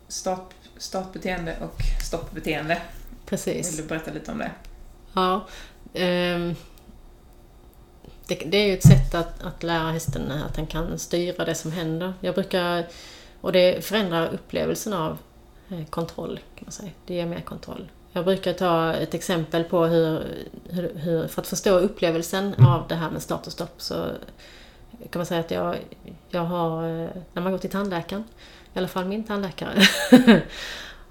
start, 0.07 0.53
startbeteende 0.77 1.57
och 1.61 1.81
stoppbeteende. 2.07 2.81
Precis. 3.25 3.71
Vill 3.71 3.81
du 3.81 3.89
berätta 3.89 4.11
lite 4.11 4.31
om 4.31 4.37
det? 4.37 4.51
Ja. 5.13 5.45
Eh, 5.93 6.53
det, 8.28 8.36
det, 8.36 8.57
är 8.57 8.67
ju 8.67 8.74
ett 8.74 8.88
sätt 8.88 9.15
att, 9.15 9.43
att 9.43 9.63
lära 9.63 9.91
hästen 9.91 10.32
att 10.32 10.55
den 10.55 10.67
kan 10.67 10.99
styra 10.99 11.45
det 11.45 11.55
som 11.55 11.71
händer. 11.71 12.13
Jag 12.19 12.36
brukar, 12.36 12.88
och 13.41 13.51
det 13.51 13.86
förändrar 13.86 14.34
upplevelsen 14.34 14.93
av 14.93 15.17
eh, 15.69 15.86
kontroll, 15.89 16.39
kan 16.55 16.65
man 16.65 16.71
säga. 16.71 16.91
Det 17.05 17.13
ger 17.13 17.26
mer 17.26 17.41
kontroll. 17.41 17.91
Jag 18.11 18.26
brukar 18.26 18.53
ta 18.53 18.93
ett 18.93 19.13
exempel 19.13 19.63
på 19.63 19.86
hur, 19.86 20.24
hur, 20.69 20.91
hur, 20.95 21.28
för 21.28 21.41
att 21.41 21.47
förstå 21.47 21.80
upplevelsen 21.80 22.53
av 22.67 22.88
det 22.88 22.95
här 22.95 23.11
med 23.11 23.21
start 23.21 23.47
och 23.47 23.53
stopp 23.53 23.82
så 23.82 24.05
kan 25.09 25.19
man 25.19 25.26
säga 25.26 25.39
att 25.39 25.51
jag, 25.51 25.78
jag 26.30 26.41
har, 26.41 26.84
eh, 26.84 27.09
när 27.34 27.41
man 27.41 27.51
går 27.51 27.59
till 27.59 27.69
tandläkaren, 27.69 28.24
i 28.74 28.80
alla 28.80 28.88
fall 28.88 29.05
min 29.05 29.24
tandläkare, 29.24 29.82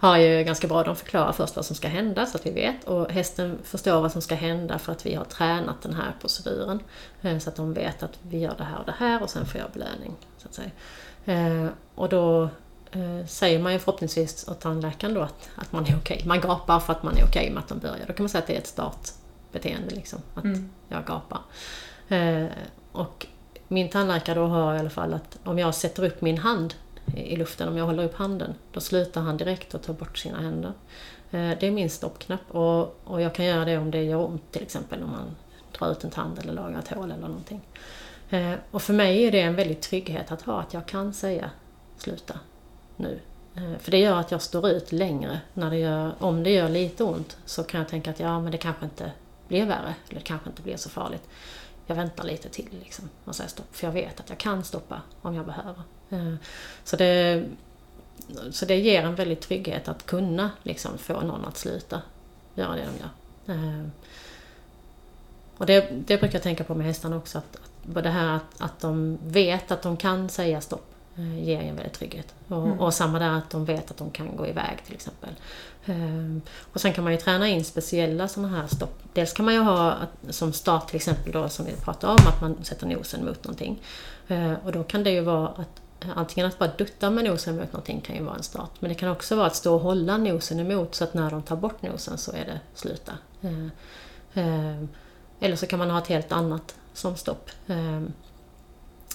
har 0.03 0.19
ju 0.19 0.45
ganska 0.45 0.69
bra, 0.69 0.83
de 0.83 0.97
förklarar 0.97 1.33
först 1.33 1.57
vad 1.57 1.65
som 1.65 1.77
ska 1.77 1.89
hända 1.89 2.27
så 2.27 2.37
att 2.37 2.47
vi 2.47 2.51
vet 2.51 2.85
och 2.85 3.11
hästen 3.11 3.59
förstår 3.65 4.01
vad 4.01 4.13
som 4.13 4.23
ska 4.23 4.35
hända 4.35 4.79
för 4.79 4.93
att 4.93 5.07
vi 5.07 5.15
har 5.15 5.25
tränat 5.25 5.83
den 5.83 5.95
här 5.95 6.17
proceduren. 6.21 6.81
Eh, 7.23 7.39
så 7.39 7.51
att 7.51 7.57
de 7.57 7.75
vet 7.75 8.03
att 8.03 8.19
vi 8.23 8.39
gör 8.39 8.55
det 8.59 8.65
här 8.65 8.79
och 8.79 8.87
det 8.87 8.95
här 8.99 9.23
och 9.23 9.31
sen 9.31 9.47
får 9.47 9.61
jag 9.61 9.71
belöning. 9.71 10.17
Så 10.39 10.49
att 10.49 10.55
säga. 10.55 10.71
Eh, 11.25 11.69
och 11.95 12.09
då 12.09 12.43
eh, 12.93 13.27
säger 13.27 13.59
man 13.59 13.73
ju 13.73 13.79
förhoppningsvis 13.79 14.49
åt 14.49 14.61
tandläkaren 14.61 15.15
då 15.15 15.21
att, 15.21 15.51
att 15.57 15.73
man 15.73 15.83
är 15.83 15.97
okej. 15.97 16.17
Okay. 16.17 16.29
Man 16.29 16.41
gapar 16.41 16.81
för 16.81 16.93
att 16.93 17.03
man 17.03 17.17
är 17.17 17.25
okej 17.25 17.29
okay 17.29 17.51
med 17.51 17.59
att 17.63 17.69
de 17.69 17.79
börjar. 17.79 18.07
Då 18.07 18.13
kan 18.13 18.25
man 18.25 18.29
säga 18.29 18.43
att 18.43 18.47
det 18.47 18.55
är 18.55 18.59
ett 18.59 18.67
startbeteende, 18.67 19.95
liksom, 19.95 20.19
att 20.35 20.45
mm. 20.45 20.71
jag 20.89 21.05
gapar. 21.05 21.41
Och 22.93 23.27
min 23.69 23.91
tandläkare 23.91 24.39
då 24.39 24.47
har 24.47 24.75
i 24.75 24.79
alla 24.79 24.91
fall 24.91 25.15
att 25.15 25.39
om 25.45 25.59
jag 25.59 25.75
sätter 25.75 26.05
upp 26.05 26.21
min 26.21 26.39
hand 26.39 26.75
i 27.17 27.37
luften. 27.37 27.69
Om 27.69 27.77
jag 27.77 27.87
håller 27.87 28.05
upp 28.05 28.15
handen, 28.15 28.55
då 28.73 28.81
slutar 28.81 29.21
han 29.21 29.37
direkt 29.37 29.75
och 29.75 29.83
tar 29.83 29.95
bort 29.95 30.19
sina 30.19 30.41
händer. 30.41 30.73
Eh, 31.31 31.51
det 31.61 31.67
är 31.67 31.71
min 31.71 31.91
stoppknapp 31.91 32.51
och, 32.51 33.01
och 33.05 33.21
jag 33.21 33.35
kan 33.35 33.45
göra 33.45 33.65
det 33.65 33.79
om 33.79 33.91
det 33.91 34.03
gör 34.03 34.27
ont 34.27 34.53
till 34.53 34.63
exempel 34.63 35.03
om 35.03 35.11
man 35.11 35.37
drar 35.79 35.93
ut 35.93 36.05
en 36.05 36.11
tand 36.11 36.39
eller 36.39 36.53
lagar 36.53 36.79
ett 36.79 36.89
hål 36.89 37.11
eller 37.11 37.29
någonting. 37.29 37.61
Eh, 38.31 38.55
och 38.71 38.83
för 38.83 38.93
mig 38.93 39.25
är 39.25 39.33
det 39.33 39.41
en 39.41 39.55
väldig 39.55 39.81
trygghet 39.81 40.33
att 40.33 40.43
ha 40.43 40.61
att 40.61 40.75
jag 40.75 40.87
kan 40.87 41.13
säga 41.13 41.51
sluta 41.97 42.41
nu. 42.97 43.21
Eh, 43.55 43.79
för 43.79 43.91
det 43.91 43.99
gör 43.99 44.17
att 44.17 44.31
jag 44.31 44.43
står 44.43 44.69
ut 44.69 44.93
längre. 44.93 45.41
När 45.55 45.71
det 45.71 45.79
gör, 45.79 46.13
om 46.19 46.43
det 46.43 46.51
gör 46.51 46.69
lite 46.69 47.05
ont 47.05 47.37
så 47.45 47.65
kan 47.65 47.81
jag 47.81 47.89
tänka 47.89 48.11
att 48.11 48.21
ja, 48.21 48.41
men 48.41 48.53
det 48.53 48.59
kanske 48.59 48.85
inte 48.85 49.13
blir 49.49 49.67
värre. 49.67 49.95
Eller 50.09 50.21
det 50.21 50.27
kanske 50.27 50.49
inte 50.51 50.63
blir 50.63 50.77
så 50.77 50.91
farligt. 50.91 51.29
Jag 51.87 51.97
väntar 51.97 52.25
lite 52.25 52.49
till 52.49 52.69
liksom 52.71 53.09
och 53.25 53.37
säger 53.37 53.51
stopp. 53.51 53.77
För 53.77 53.87
jag 53.87 53.93
vet 53.93 54.21
att 54.21 54.29
jag 54.29 54.39
kan 54.39 54.65
stoppa 54.65 55.03
om 55.23 55.35
jag 55.35 55.47
behöver. 55.47 55.83
Eh, 56.13 56.35
så 56.85 56.97
det, 56.97 57.45
så 58.51 58.67
det 58.67 58.77
ger 58.77 59.03
en 59.03 59.15
väldig 59.15 59.41
trygghet 59.41 59.89
att 59.89 60.07
kunna 60.07 60.51
liksom 60.63 60.99
få 60.99 61.21
någon 61.21 61.45
att 61.45 61.57
sluta 61.57 62.03
göra 62.55 62.77
det 62.77 62.83
de 62.83 62.99
gör. 62.99 63.11
Eh, 63.57 63.87
och 65.57 65.67
det, 65.67 65.89
det 66.07 66.19
brukar 66.19 66.35
jag 66.35 66.43
tänka 66.43 66.65
på 66.65 66.75
med 66.75 66.87
hästarna 66.87 67.17
också, 67.17 67.39
att, 67.39 67.57
att 67.97 68.03
det 68.03 68.11
här 68.11 68.37
att, 68.37 68.61
att 68.61 68.81
de 68.81 69.19
vet 69.23 69.71
att 69.71 69.83
de 69.83 69.97
kan 69.97 70.29
säga 70.29 70.61
stopp 70.61 70.95
eh, 71.17 71.45
ger 71.45 71.61
en 71.61 71.77
väldig 71.77 71.93
trygghet. 71.93 72.35
Och, 72.49 72.67
mm. 72.67 72.81
och, 72.81 72.95
samma 72.95 73.19
där 73.19 73.31
att 73.31 73.51
de 73.51 73.65
vet 73.65 73.91
att 73.91 73.97
de 73.97 74.11
kan 74.11 74.37
gå 74.37 74.47
iväg 74.47 74.79
till 74.87 74.95
exempel. 74.95 75.31
Och 76.73 76.81
sen 76.81 76.93
kan 76.93 77.05
man 77.05 77.13
ju 77.13 77.19
träna 77.19 77.49
in 77.49 77.65
speciella 77.65 78.29
sådana 78.29 78.57
här 78.57 78.67
stopp. 78.67 79.03
Dels 79.13 79.33
kan 79.33 79.45
man 79.45 79.55
ju 79.55 79.61
ha 79.61 79.97
som 80.31 80.53
start 80.53 80.87
till 80.87 80.97
exempel 80.97 81.33
då 81.33 81.49
som 81.49 81.67
vi 81.67 81.73
pratade 81.73 82.13
om, 82.13 82.29
att 82.29 82.41
man 82.41 82.65
sätter 82.65 82.87
nosen 82.87 83.25
mot 83.25 83.45
någonting. 83.45 83.83
Och 84.65 84.73
då 84.73 84.85
kan 84.85 85.05
det 85.05 85.11
ju 85.11 85.21
vara 85.21 85.49
att 85.49 85.83
Antingen 86.15 86.49
att 86.49 86.59
bara 86.59 86.71
dutta 86.79 87.11
med 87.11 87.25
nosen 87.25 87.57
mot 87.57 87.73
någonting 87.73 88.01
kan 88.01 88.17
ju 88.17 88.23
vara 88.23 88.37
en 88.37 88.43
start. 88.43 88.71
Men 88.81 88.89
det 88.89 88.95
kan 88.95 89.09
också 89.09 89.37
vara 89.37 89.47
att 89.47 89.57
stå 89.57 89.75
och 89.75 89.81
hålla 89.81 90.17
nosen 90.17 90.61
emot 90.61 90.95
så 90.95 91.05
att 91.05 91.15
när 91.15 91.31
de 91.31 91.43
tar 91.43 91.57
bort 91.57 91.83
nosen 91.83 92.19
så 92.19 92.33
är 92.33 92.45
det 92.45 92.61
sluta. 92.75 93.13
Eh, 93.43 93.65
eh, 94.45 94.85
eller 95.41 95.57
så 95.57 95.67
kan 95.67 95.79
man 95.79 95.91
ha 95.91 95.99
ett 95.99 96.07
helt 96.07 96.33
annat 96.33 96.75
som 96.93 97.17
stopp. 97.17 97.51
Eh, 97.67 98.03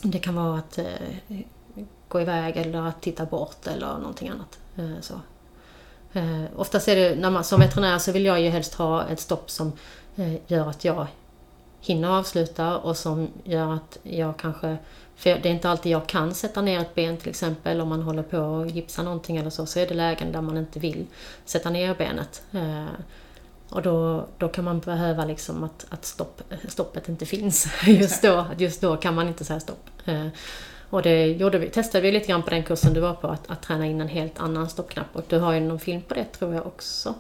det 0.02 0.20
kan 0.20 0.36
vara 0.36 0.60
att 0.60 0.80
gå 2.08 2.22
iväg 2.22 2.58
eller 2.58 2.82
att 2.82 3.02
titta 3.02 3.26
bort 3.26 3.68
eller 3.68 3.98
någonting 3.98 4.30
annat. 4.30 4.60
Så. 5.02 5.14
Oftast 6.56 6.88
är 6.88 6.96
det, 6.96 7.16
när 7.16 7.32
man, 7.32 7.44
som 7.44 7.60
veterinär 7.60 8.00
så 8.00 8.12
vill 8.12 8.26
jag 8.26 8.42
ju 8.42 8.50
helst 8.50 8.74
ha 8.74 9.08
ett 9.08 9.20
stopp 9.20 9.52
som 9.52 9.72
gör 10.48 10.70
att 10.70 10.86
jag 10.86 11.08
hinner 11.82 12.10
avsluta 12.20 12.78
och 12.78 12.98
som 12.98 13.28
gör 13.44 13.74
att 13.74 13.98
jag 14.04 14.38
kanske 14.38 14.78
för 15.18 15.30
det 15.30 15.50
är 15.50 15.54
inte 15.54 15.70
alltid 15.70 15.92
jag 15.92 16.08
kan 16.08 16.34
sätta 16.34 16.62
ner 16.62 16.80
ett 16.80 16.96
ben 16.96 17.18
till 17.18 17.30
exempel 17.30 17.82
om 17.82 17.90
man 17.90 18.02
håller 18.02 18.24
på 18.24 18.38
och 18.38 18.68
gipsa 18.68 19.04
någonting 19.04 19.38
eller 19.38 19.50
så, 19.50 19.66
så 19.66 19.80
är 19.80 19.88
det 19.88 19.94
lägen 19.94 20.32
där 20.32 20.42
man 20.42 20.58
inte 20.58 20.80
vill 20.80 21.06
sätta 21.46 21.70
ner 21.70 21.96
benet. 21.96 22.42
Eh, 22.52 22.86
och 23.70 23.82
då, 23.82 24.28
då 24.38 24.48
kan 24.48 24.64
man 24.64 24.80
behöva 24.80 25.26
liksom 25.26 25.64
att, 25.64 25.86
att 25.90 26.06
stopp, 26.06 26.42
stoppet 26.68 27.10
inte 27.10 27.26
finns 27.26 27.68
just 27.86 28.22
då. 28.22 28.46
Just 28.58 28.82
då 28.82 28.98
kan 28.98 29.16
man 29.16 29.28
inte 29.28 29.46
säga 29.46 29.60
stopp. 29.60 29.90
Eh, 30.06 30.28
och 30.90 31.02
det 31.02 31.26
gjorde 31.26 31.58
vi, 31.58 31.70
testade 31.70 32.02
vi 32.02 32.12
lite 32.12 32.28
grann 32.28 32.44
på 32.44 32.50
den 32.50 32.64
kursen 32.64 32.94
du 32.94 33.00
var 33.00 33.14
på, 33.14 33.28
att, 33.28 33.50
att 33.50 33.62
träna 33.62 33.86
in 33.86 34.02
en 34.02 34.08
helt 34.08 34.40
annan 34.40 34.70
stoppknapp. 34.70 35.08
Och 35.14 35.24
du 35.28 35.40
har 35.40 35.54
ju 35.54 35.60
någon 35.60 35.80
film 35.80 36.02
på 36.02 36.14
det 36.14 36.26
tror 36.26 36.54
jag 36.54 36.68
också. 36.68 37.14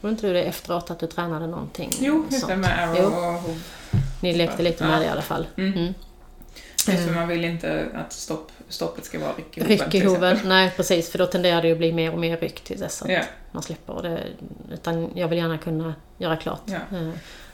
Var 0.00 0.10
inte 0.10 0.26
du 0.26 0.32
det 0.32 0.42
efteråt 0.42 0.90
att 0.90 0.98
du 0.98 1.06
tränade 1.06 1.46
någonting? 1.46 1.90
Jo, 2.00 2.26
just 2.30 2.48
det 2.48 2.56
med 2.56 2.78
arrow 2.78 3.06
och 3.06 3.22
hov. 3.22 3.62
Ni 4.22 4.34
lekte 4.34 4.62
lite 4.62 4.84
med 4.84 5.00
det 5.00 5.04
i 5.04 5.08
alla 5.08 5.22
fall. 5.22 5.46
Mm. 5.56 5.94
Mm. 6.88 7.00
Just 7.00 7.08
för 7.08 7.20
man 7.20 7.28
vill 7.28 7.44
inte 7.44 7.86
att 7.94 8.12
stopp, 8.12 8.52
stoppet 8.68 9.04
ska 9.04 9.18
vara 9.18 9.32
ryck 9.32 9.58
i 9.58 9.60
hoven. 9.60 9.78
Ryck 9.78 9.94
i 9.94 10.04
hoven, 10.04 10.38
nej 10.44 10.72
precis. 10.76 11.10
För 11.10 11.18
då 11.18 11.26
tenderar 11.26 11.62
det 11.62 11.72
att 11.72 11.78
bli 11.78 11.92
mer 11.92 12.12
och 12.12 12.18
mer 12.18 12.36
ryck 12.36 12.60
till 12.60 12.80
dess 12.80 13.02
att 13.02 13.08
yeah. 13.08 13.26
man 13.52 13.62
släpper 13.62 14.02
det. 14.02 14.22
Utan 14.72 15.10
jag 15.14 15.28
vill 15.28 15.38
gärna 15.38 15.58
kunna 15.58 15.94
göra 16.18 16.36
klart. 16.36 16.62
Ja. 16.66 16.78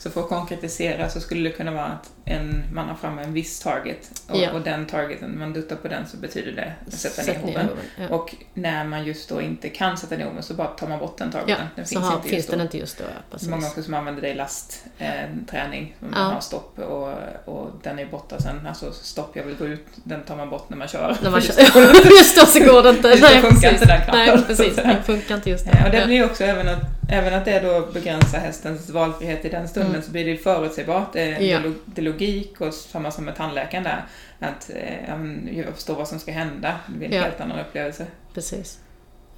Så 0.04 0.10
för 0.10 0.20
att 0.20 0.28
konkretisera 0.28 1.10
så 1.10 1.20
skulle 1.20 1.48
det 1.48 1.56
kunna 1.56 1.70
vara 1.70 1.84
att 1.84 2.12
en, 2.24 2.64
man 2.72 2.88
har 2.88 2.94
framme 2.94 3.22
en 3.22 3.32
viss 3.32 3.60
target 3.60 4.22
och, 4.28 4.36
ja. 4.36 4.52
och 4.52 4.60
den 4.60 4.86
targeten, 4.86 5.38
man 5.38 5.52
duttar 5.52 5.76
på 5.76 5.88
den 5.88 6.06
så 6.06 6.16
betyder 6.16 6.52
det 6.52 6.72
att 6.86 6.92
sätta 6.92 7.22
Sätt 7.22 7.44
ner 7.44 7.52
hoven. 7.52 7.68
Ja. 7.96 8.08
Och 8.08 8.34
när 8.54 8.84
man 8.84 9.04
just 9.04 9.28
då 9.28 9.40
inte 9.40 9.68
kan 9.68 9.96
sätta 9.96 10.16
ner 10.16 10.24
hoven 10.24 10.42
så 10.42 10.54
bara 10.54 10.68
tar 10.68 10.88
man 10.88 10.98
bort 10.98 11.18
den 11.18 11.30
targeten. 11.30 11.56
Ja, 11.58 11.68
den 11.76 11.86
så 11.86 11.94
finns, 11.94 12.04
har, 12.04 12.16
inte 12.16 12.28
finns 12.28 12.46
den 12.46 12.60
inte 12.60 12.78
just 12.78 12.98
då. 12.98 13.04
Precis. 13.30 13.48
Många 13.48 13.66
också 13.66 13.82
som 13.82 13.94
använder 13.94 14.22
det 14.22 14.28
i 14.28 14.34
lastträning, 14.34 15.96
eh, 16.00 16.08
man 16.08 16.34
har 16.34 16.40
stopp 16.40 16.78
och, 16.78 17.08
och 17.44 17.70
den 17.82 17.98
är 17.98 18.06
borta 18.06 18.40
sen. 18.40 18.66
Alltså 18.66 18.92
stopp, 18.92 19.36
jag 19.36 19.44
vill 19.44 19.56
gå 19.56 19.66
ut, 19.66 19.86
den 19.94 20.22
tar 20.22 20.36
man 20.36 20.50
bort 20.50 20.70
när 20.70 20.76
man 20.76 20.88
kör. 20.88 21.16
När 21.22 21.30
man 21.30 21.40
kör. 21.42 21.54
just 22.18 22.40
då 22.40 22.46
så 22.46 22.58
går 22.58 22.82
det 22.82 22.90
inte. 22.90 23.08
Just 23.08 23.22
då 23.22 23.28
funkar 23.28 23.72
inte 23.72 23.84
den 23.84 24.00
knappen. 24.00 24.26
Nej, 24.26 24.44
precis. 24.46 24.76
Den 24.76 25.02
funkar 25.02 25.34
inte 25.34 25.50
just 25.50 25.64
då. 25.64 25.70
och 25.84 25.90
det 25.90 26.06
blir 26.06 26.24
också 26.24 26.44
även 26.44 26.68
att, 26.68 26.80
även 27.08 27.34
att 27.34 27.44
det 27.44 27.60
då 27.60 27.92
begränsar 27.92 28.38
hästens 28.38 28.90
valfrihet 28.90 29.44
i 29.44 29.48
den 29.48 29.68
stunden 29.68 29.90
mm. 29.90 30.02
så 30.02 30.10
blir 30.10 30.24
det 30.24 30.36
förutsägbart. 30.36 31.12
Det, 31.12 31.24
ja. 31.24 31.60
det 31.84 32.00
är 32.00 32.04
logik 32.04 32.60
och 32.60 32.74
samma 32.74 33.10
som 33.10 33.24
med 33.24 33.36
tandläkaren 33.36 33.84
där. 33.84 34.04
Att 34.38 34.70
eh, 34.70 35.72
förstår 35.74 35.94
vad 35.94 36.08
som 36.08 36.18
ska 36.18 36.32
hända. 36.32 36.78
Det 36.86 36.98
blir 36.98 37.08
en 37.08 37.14
ja. 37.14 37.22
helt 37.22 37.40
annan 37.40 37.60
upplevelse. 37.60 38.06
Precis. 38.34 38.80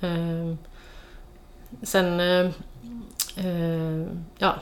Uh, 0.03 0.55
sen, 1.83 2.21
uh, 2.21 2.51
uh, 3.45 4.07
ja. 4.39 4.55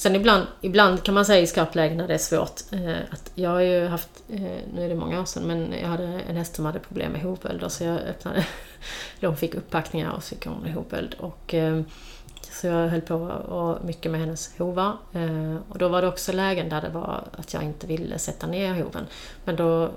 Sen 0.00 0.16
ibland, 0.16 0.46
ibland 0.60 1.02
kan 1.02 1.14
man 1.14 1.24
säga 1.24 1.40
i 1.40 1.46
skarpläge 1.46 1.94
när 1.94 2.08
det 2.08 2.14
är 2.14 2.18
svårt. 2.18 2.72
Eh, 2.72 2.96
att 3.10 3.32
jag 3.34 3.50
har 3.50 3.60
ju 3.60 3.86
haft, 3.86 4.22
eh, 4.28 4.40
nu 4.74 4.84
är 4.84 4.88
det 4.88 4.94
många 4.94 5.20
år 5.20 5.24
sedan, 5.24 5.42
men 5.42 5.74
jag 5.82 5.88
hade 5.88 6.04
en 6.04 6.36
häst 6.36 6.56
som 6.56 6.64
hade 6.64 6.78
problem 6.78 7.12
med 7.12 7.22
hovbölder 7.22 7.68
så 7.68 7.84
jag 7.84 7.98
öppnade, 8.00 8.46
de 9.20 9.36
fick 9.36 9.54
upppackningar 9.54 10.12
och 10.12 10.22
så 10.22 10.34
fick 10.34 10.46
hon 10.46 10.72
hovböld. 10.72 11.14
Och, 11.18 11.54
eh, 11.54 11.80
så 12.50 12.66
jag 12.66 12.88
höll 12.88 13.00
på 13.00 13.14
och 13.14 13.84
mycket 13.84 14.12
med 14.12 14.20
hennes 14.20 14.58
hovar. 14.58 14.96
Eh, 15.12 15.56
och 15.68 15.78
då 15.78 15.88
var 15.88 16.02
det 16.02 16.08
också 16.08 16.32
lägen 16.32 16.68
där 16.68 16.80
det 16.80 16.88
var 16.88 17.24
att 17.32 17.54
jag 17.54 17.62
inte 17.62 17.86
ville 17.86 18.18
sätta 18.18 18.46
ner 18.46 18.74
hoven. 18.74 19.06
Men 19.44 19.56
då 19.56 19.90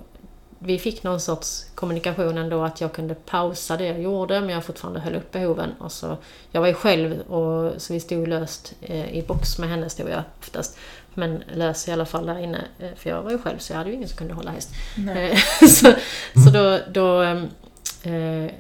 vi 0.65 0.79
fick 0.79 1.03
någon 1.03 1.19
sorts 1.19 1.65
kommunikation 1.75 2.37
ändå 2.37 2.63
att 2.63 2.81
jag 2.81 2.93
kunde 2.93 3.15
pausa 3.15 3.77
det 3.77 3.85
jag 3.85 4.01
gjorde 4.01 4.41
men 4.41 4.49
jag 4.49 4.65
fortfarande 4.65 4.99
höll 4.99 5.15
upp 5.15 5.31
behoven. 5.31 5.71
Och 5.79 5.91
så, 5.91 6.17
jag 6.51 6.61
var 6.61 6.67
ju 6.67 6.73
själv 6.73 7.19
och 7.19 7.81
så 7.81 7.93
vi 7.93 7.99
stod 7.99 8.27
löst 8.27 8.73
eh, 8.81 9.17
i 9.17 9.23
box 9.27 9.57
med 9.57 9.69
henne 9.69 9.89
stod 9.89 10.09
jag 10.09 10.23
oftast. 10.39 10.77
Men 11.13 11.43
lös 11.53 11.87
i 11.87 11.91
alla 11.91 12.05
fall 12.05 12.25
där 12.25 12.39
inne 12.39 12.61
eh, 12.79 12.89
för 12.95 13.09
jag 13.09 13.21
var 13.21 13.31
ju 13.31 13.37
själv 13.37 13.57
så 13.57 13.73
jag 13.73 13.77
hade 13.77 13.89
ju 13.89 13.95
ingen 13.95 14.09
som 14.09 14.17
kunde 14.17 14.33
hålla 14.33 14.51
häst. 14.51 14.69
Eh, 15.15 15.37
så 15.67 15.93
så 16.43 16.49
då, 16.49 16.79
då 16.91 17.21
eh, 18.03 18.51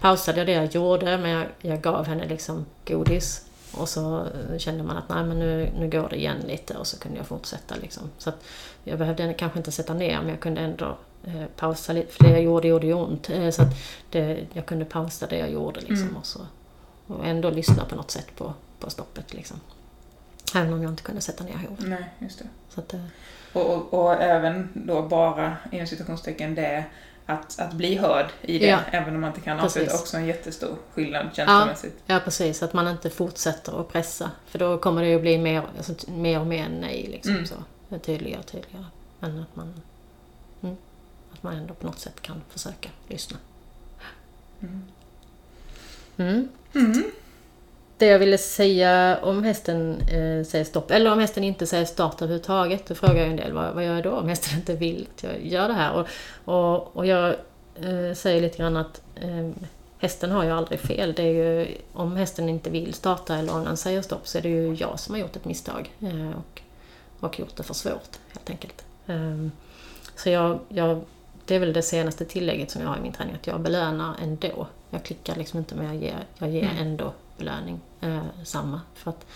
pausade 0.00 0.38
jag 0.38 0.46
det 0.46 0.52
jag 0.52 0.74
gjorde 0.74 1.18
men 1.18 1.30
jag, 1.30 1.46
jag 1.60 1.80
gav 1.80 2.06
henne 2.06 2.28
liksom 2.28 2.66
godis 2.86 3.46
och 3.72 3.88
så 3.88 4.26
kände 4.58 4.82
man 4.82 4.96
att 4.96 5.08
nej 5.08 5.24
men 5.24 5.38
nu, 5.38 5.70
nu 5.78 5.90
går 5.90 6.08
det 6.08 6.16
igen 6.16 6.36
lite 6.46 6.74
och 6.74 6.86
så 6.86 6.98
kunde 6.98 7.18
jag 7.18 7.26
fortsätta 7.26 7.74
liksom. 7.82 8.02
Så 8.18 8.32
jag 8.84 8.98
behövde 8.98 9.34
kanske 9.34 9.58
inte 9.58 9.72
sätta 9.72 9.94
ner 9.94 10.18
men 10.20 10.28
jag 10.28 10.40
kunde 10.40 10.60
ändå 10.60 10.98
pausa 11.56 11.92
lite, 11.92 12.12
för 12.12 12.24
det 12.24 12.30
jag 12.30 12.42
gjorde 12.42 12.68
gjorde 12.68 12.86
ju 12.86 12.94
ont. 12.94 13.30
Eh, 13.30 13.50
så 13.50 13.62
att 13.62 13.68
det, 14.10 14.46
jag 14.52 14.66
kunde 14.66 14.84
pausa 14.84 15.26
det 15.26 15.38
jag 15.38 15.50
gjorde 15.50 15.80
liksom 15.80 16.02
mm. 16.02 16.16
och, 16.16 16.26
så, 16.26 16.40
och 17.06 17.26
ändå 17.26 17.50
lyssna 17.50 17.84
på 17.84 17.94
något 17.94 18.10
sätt 18.10 18.36
på, 18.36 18.54
på 18.80 18.90
stoppet 18.90 19.34
liksom. 19.34 19.60
Även 20.54 20.72
om 20.72 20.82
jag 20.82 20.92
inte 20.92 21.02
kunde 21.02 21.20
sätta 21.20 21.44
ner 21.44 21.52
hoven. 21.52 21.90
Nej, 21.90 22.04
just 22.18 22.38
det. 22.38 22.44
Så 22.68 22.80
att, 22.80 22.94
eh, 22.94 23.00
och, 23.52 23.74
och, 23.74 23.94
och, 23.94 24.12
även 24.14 24.68
då 24.74 25.02
bara 25.02 25.56
inom 25.72 25.86
situationstecken 25.86 26.54
det 26.54 26.84
att, 27.26 27.60
att 27.60 27.72
bli 27.72 27.96
hörd 27.96 28.26
i 28.42 28.58
det, 28.58 28.66
ja. 28.66 28.78
även 28.90 29.14
om 29.14 29.20
man 29.20 29.30
inte 29.30 29.40
kan 29.40 29.60
avsluta, 29.60 29.94
också 29.94 30.16
en 30.16 30.26
jättestor 30.26 30.76
skillnad 30.94 31.26
känslomässigt. 31.34 31.94
Ja, 32.06 32.14
ja, 32.14 32.20
precis. 32.24 32.62
Att 32.62 32.72
man 32.72 32.88
inte 32.88 33.10
fortsätter 33.10 33.80
att 33.80 33.88
pressa. 33.88 34.30
För 34.46 34.58
då 34.58 34.78
kommer 34.78 35.02
det 35.02 35.08
ju 35.08 35.20
bli 35.20 35.38
mer, 35.38 35.62
alltså, 35.76 36.10
mer 36.10 36.40
och 36.40 36.46
mer 36.46 36.68
nej, 36.80 37.08
liksom 37.12 37.32
mm. 37.32 37.46
så. 37.46 37.54
Tydligare 37.98 38.40
och 38.40 38.46
tydligare. 38.46 38.84
Men 39.20 39.40
att 39.40 39.56
man, 39.56 39.82
att 41.36 41.42
man 41.42 41.56
ändå 41.56 41.74
på 41.74 41.86
något 41.86 41.98
sätt 41.98 42.22
kan 42.22 42.42
försöka 42.48 42.88
lyssna. 43.08 43.38
Mm. 44.60 44.82
Mm. 46.16 46.48
mm. 46.74 47.04
Det 47.98 48.06
jag 48.06 48.18
ville 48.18 48.38
säga 48.38 49.18
om 49.22 49.44
hästen 49.44 50.00
eh, 50.00 50.44
säger 50.44 50.64
stopp, 50.64 50.90
eller 50.90 51.12
om 51.12 51.18
hästen 51.18 51.44
inte 51.44 51.66
säger 51.66 51.84
start 51.84 52.22
överhuvudtaget, 52.22 52.86
då 52.86 52.94
frågar 52.94 53.16
jag 53.16 53.28
en 53.28 53.36
del, 53.36 53.52
vad, 53.52 53.74
vad 53.74 53.84
gör 53.84 53.94
jag 53.94 54.02
då 54.02 54.10
om 54.10 54.28
hästen 54.28 54.58
inte 54.58 54.74
vill 54.74 55.08
att 55.14 55.22
jag 55.22 55.46
gör 55.46 55.68
det 55.68 55.74
här? 55.74 55.92
Och, 55.94 56.08
och, 56.44 56.96
och 56.96 57.06
jag 57.06 57.28
eh, 57.74 58.14
säger 58.14 58.40
lite 58.40 58.58
grann 58.58 58.76
att 58.76 59.02
eh, 59.14 59.50
hästen 59.98 60.30
har 60.30 60.44
ju 60.44 60.50
aldrig 60.50 60.80
fel. 60.80 61.12
Det 61.12 61.22
är 61.22 61.32
ju, 61.32 61.66
om 61.92 62.16
hästen 62.16 62.48
inte 62.48 62.70
vill 62.70 62.94
starta 62.94 63.36
eller 63.36 63.54
om 63.54 63.64
den 63.64 63.76
säger 63.76 64.02
stopp 64.02 64.28
så 64.28 64.38
är 64.38 64.42
det 64.42 64.48
ju 64.48 64.74
jag 64.74 65.00
som 65.00 65.14
har 65.14 65.20
gjort 65.20 65.36
ett 65.36 65.44
misstag 65.44 65.92
eh, 66.00 66.30
och, 66.30 66.62
och 67.20 67.38
gjort 67.38 67.56
det 67.56 67.62
för 67.62 67.74
svårt 67.74 68.18
helt 68.32 68.50
enkelt. 68.50 68.84
Ehm, 69.06 69.52
så 70.16 70.30
jag, 70.30 70.58
jag, 70.68 71.04
det 71.46 71.54
är 71.54 71.58
väl 71.58 71.72
det 71.72 71.82
senaste 71.82 72.24
tillägget 72.24 72.70
som 72.70 72.82
jag 72.82 72.88
har 72.88 72.96
i 72.96 73.00
min 73.00 73.12
träning, 73.12 73.34
att 73.34 73.46
jag 73.46 73.60
belönar 73.60 74.16
ändå. 74.22 74.66
Jag 74.90 75.02
klickar 75.02 75.36
liksom 75.36 75.58
inte 75.58 75.74
men 75.74 75.86
jag 75.86 75.96
ger, 75.96 76.24
jag 76.38 76.50
ger 76.50 76.62
mm. 76.62 76.78
ändå 76.78 77.12
belöning 77.38 77.80
eh, 78.00 78.24
samma. 78.44 78.80
För 78.94 79.10
att, 79.10 79.26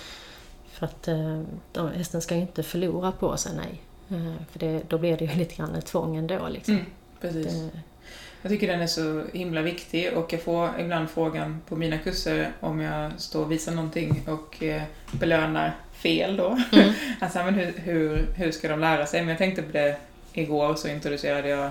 för 0.73 0.87
att 0.87 1.09
eh, 1.09 1.87
hästen 1.97 2.23
ska 2.23 2.35
ju 2.35 2.41
inte 2.41 2.63
förlora 2.63 3.13
på 3.13 3.37
sig 3.37 3.53
nej. 3.57 3.81
Eh, 4.19 4.35
för 4.51 4.59
det, 4.59 4.83
då 4.89 4.99
blir 4.99 5.17
det 5.17 5.25
ju 5.25 5.35
lite 5.39 5.55
grann 5.55 5.75
ett 5.75 5.87
tvång 5.87 6.17
ändå. 6.17 6.49
Liksom. 6.49 6.75
Mm, 6.75 6.87
precis. 7.21 7.47
Det, 7.47 7.81
jag 8.43 8.51
tycker 8.51 8.67
den 8.67 8.81
är 8.81 8.87
så 8.87 9.25
himla 9.33 9.63
viktig 9.63 10.13
och 10.17 10.33
jag 10.33 10.43
får 10.43 10.71
ibland 10.81 11.11
frågan 11.11 11.61
på 11.69 11.77
mina 11.77 11.99
kurser 11.99 12.53
om 12.61 12.81
jag 12.81 13.13
står 13.17 13.43
och 13.45 13.53
visar 13.53 13.73
någonting 13.73 14.23
och 14.27 14.63
eh, 14.63 14.83
belönar 15.13 15.77
fel 15.93 16.37
då. 16.37 16.59
Mm. 16.73 16.93
alltså, 17.21 17.39
men 17.39 17.55
hur, 17.55 17.73
hur, 17.77 18.27
hur 18.37 18.53
ska 18.53 18.69
de 18.69 18.81
lära 18.81 19.07
sig? 19.07 19.21
Men 19.21 19.29
jag 19.29 19.39
tänkte 19.39 19.63
på 19.63 19.73
det 19.73 19.97
igår 20.33 20.75
så 20.75 20.89
introducerade 20.89 21.49
jag 21.49 21.71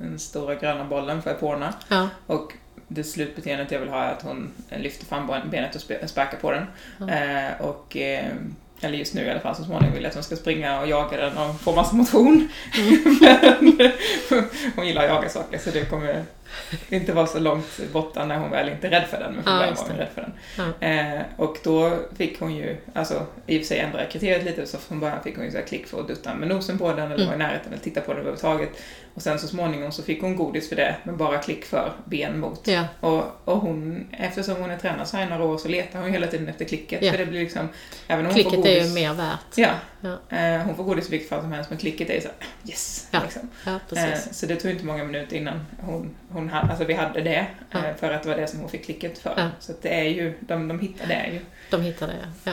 den 0.00 0.18
stora 0.18 0.54
gröna 0.54 0.84
bollen 0.84 1.22
för 1.22 1.30
Epona. 1.30 1.74
Ja. 1.88 2.08
Och 2.26 2.52
det 2.88 3.04
slutbeteendet 3.04 3.70
jag 3.70 3.80
vill 3.80 3.88
ha 3.88 4.02
är 4.02 4.12
att 4.12 4.22
hon 4.22 4.52
lyfter 4.70 5.06
fram 5.06 5.26
benet 5.50 5.74
och 5.74 6.10
sparkar 6.10 6.38
på 6.38 6.52
den. 6.52 6.66
Mm. 7.00 7.46
Eh, 7.46 7.60
och, 7.60 7.96
eh, 7.96 8.32
eller 8.80 8.98
just 8.98 9.14
nu 9.14 9.24
i 9.24 9.30
alla 9.30 9.40
fall, 9.40 9.56
så 9.56 9.64
småningom 9.64 9.94
vill 9.94 10.02
jag 10.02 10.08
att 10.08 10.14
hon 10.14 10.24
ska 10.24 10.36
springa 10.36 10.80
och 10.80 10.88
jaga 10.88 11.16
den 11.16 11.38
och 11.38 11.60
få 11.60 11.74
massa 11.74 11.96
motion. 11.96 12.48
Mm. 12.78 13.18
Men 14.30 14.44
hon 14.76 14.86
gillar 14.86 15.02
att 15.02 15.08
jaga 15.08 15.28
saker 15.28 15.58
så 15.58 15.70
det 15.70 15.84
kommer 15.84 16.24
inte 16.88 17.12
vara 17.12 17.26
så 17.26 17.38
långt 17.38 17.80
borta 17.92 18.24
när 18.24 18.38
hon 18.38 18.50
väl 18.50 18.68
inte 18.68 18.86
är 18.86 18.90
rädd 18.90 19.06
för 19.10 19.18
den, 19.18 19.34
men 19.34 19.44
från 19.44 19.58
början 19.58 19.74
var 19.74 19.88
hon 19.88 19.96
rädd 19.96 20.08
för 20.14 20.22
den. 20.22 20.32
Ja. 20.80 20.86
Eh, 20.86 21.22
och 21.36 21.56
då 21.64 21.98
fick 22.16 22.40
hon 22.40 22.56
ju, 22.56 22.76
alltså 22.92 23.26
i 23.46 23.56
och 23.56 23.60
för 23.60 23.66
sig 23.66 23.78
ändra 23.78 24.04
kriteriet 24.04 24.44
lite, 24.44 24.66
så 24.66 24.78
från 24.78 25.00
början 25.00 25.22
fick 25.22 25.36
hon 25.36 25.44
ju 25.44 25.50
så 25.50 25.58
klick 25.58 25.86
för 25.86 26.00
att 26.00 26.08
dutta 26.08 26.34
med 26.34 26.48
nosen 26.48 26.78
på 26.78 26.92
den 26.92 26.98
eller 26.98 27.14
mm. 27.14 27.26
vara 27.26 27.34
i 27.34 27.38
närheten 27.38 27.72
eller 27.72 27.82
titta 27.82 28.00
på 28.00 28.12
den 28.12 28.20
överhuvudtaget. 28.20 28.70
Och 29.14 29.22
sen 29.22 29.38
så 29.38 29.46
småningom 29.46 29.92
så 29.92 30.02
fick 30.02 30.22
hon 30.22 30.36
godis 30.36 30.68
för 30.68 30.76
det, 30.76 30.96
men 31.04 31.16
bara 31.16 31.38
klick 31.38 31.64
för 31.64 31.92
ben 32.04 32.38
mot. 32.40 32.66
Ja. 32.66 32.84
Och, 33.00 33.24
och 33.44 33.58
hon, 33.58 34.06
eftersom 34.12 34.56
hon 34.56 34.70
är 34.70 34.76
tränad 34.76 35.08
så 35.08 35.16
här 35.16 35.26
i 35.26 35.30
några 35.30 35.44
år 35.44 35.58
så 35.58 35.68
letar 35.68 36.00
hon 36.00 36.12
hela 36.12 36.26
tiden 36.26 36.48
efter 36.48 36.64
klicket. 36.64 37.02
Ja. 37.02 37.10
För 37.10 37.18
det 37.18 37.26
blir 37.26 37.40
liksom, 37.40 37.68
även 38.06 38.26
om 38.26 38.32
klicket 38.32 38.52
hon 38.52 38.62
får 38.62 38.68
godis, 38.68 38.84
är 38.84 38.88
ju 38.88 38.94
mer 38.94 39.14
värt. 39.14 39.56
Ja. 39.56 39.70
ja. 40.00 40.36
Eh, 40.38 40.62
hon 40.62 40.76
får 40.76 40.84
godis 40.84 41.08
i 41.08 41.10
vilket 41.10 41.28
fall 41.28 41.40
som 41.40 41.52
helst, 41.52 41.70
men 41.70 41.78
klicket 41.78 42.10
är 42.10 42.14
ju 42.14 42.20
såhär, 42.20 42.36
yes! 42.68 43.08
Ja. 43.10 43.20
Liksom. 43.22 43.50
Ja, 43.66 43.78
precis. 43.88 44.26
Eh, 44.26 44.32
så 44.32 44.46
det 44.46 44.56
tog 44.56 44.70
inte 44.70 44.84
många 44.84 45.04
minuter 45.04 45.36
innan 45.36 45.66
hon, 45.80 46.14
hon 46.32 46.48
hade, 46.48 46.68
alltså 46.68 46.84
vi 46.84 46.94
hade 46.94 47.20
det, 47.20 47.46
eh, 47.70 47.94
för 47.96 48.10
att 48.10 48.22
det 48.22 48.28
var 48.28 48.36
det 48.36 48.46
som 48.46 48.60
hon 48.60 48.68
fick 48.68 48.84
klicket 48.84 49.18
för. 49.18 49.50
Så 49.60 49.72
det 49.82 50.00
är 50.00 50.08
ju, 50.08 50.34
de, 50.40 50.68
de 50.68 50.80
hittar 50.80 51.06
det 51.06 51.30
ju. 51.32 51.40
De 51.70 51.82
hittar 51.82 52.06
det, 52.06 52.14
ja. 52.44 52.52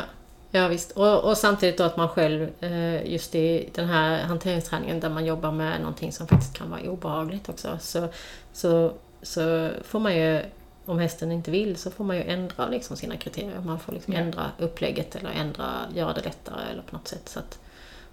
Ja 0.51 0.67
visst, 0.67 0.91
och, 0.91 1.23
och, 1.23 1.38
samtidigt 1.38 1.78
då 1.78 1.84
att 1.84 1.97
man 1.97 2.09
själv 2.09 2.49
eh, 2.63 3.11
just 3.11 3.36
i 3.36 3.69
den 3.75 3.88
här 3.88 4.23
hanteringsträningen 4.23 4.99
där 4.99 5.09
man 5.09 5.25
jobbar 5.25 5.51
med 5.51 5.80
någonting 5.80 6.11
som 6.11 6.28
faktiskt 6.28 6.57
kan 6.57 6.69
vara 6.69 6.82
obehagligt 6.82 7.49
också 7.49 7.78
så, 7.82 8.07
så, 8.53 8.93
så 9.21 9.69
får 9.84 9.99
man 9.99 10.15
ju, 10.15 10.41
om 10.86 10.99
hästen 10.99 11.32
inte 11.32 11.51
vill, 11.51 11.75
så 11.75 11.91
får 11.91 12.03
man 12.03 12.15
ju 12.15 12.23
ändra 12.23 12.67
liksom 12.67 12.97
sina 12.97 13.17
kriterier. 13.17 13.59
Man 13.65 13.80
får 13.80 13.93
liksom 13.93 14.13
ja. 14.13 14.19
ändra 14.19 14.51
upplägget 14.57 15.15
eller 15.15 15.30
ändra, 15.30 15.65
göra 15.95 16.13
det 16.13 16.21
lättare 16.21 16.71
eller 16.71 16.82
på 16.82 16.95
något 16.95 17.07
sätt 17.07 17.30
så 17.30 17.39
att, 17.39 17.59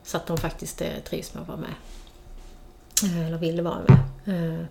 så 0.03 0.17
att 0.17 0.27
de 0.27 0.37
faktiskt 0.37 0.81
eh, 0.81 0.89
trivs 1.05 1.35
med 1.35 1.43
att 1.43 1.49
vara 1.49 1.59
med. 1.59 1.75
Eller 3.27 3.39
vill 3.39 3.61
vara 3.61 3.79
med. 3.89 4.67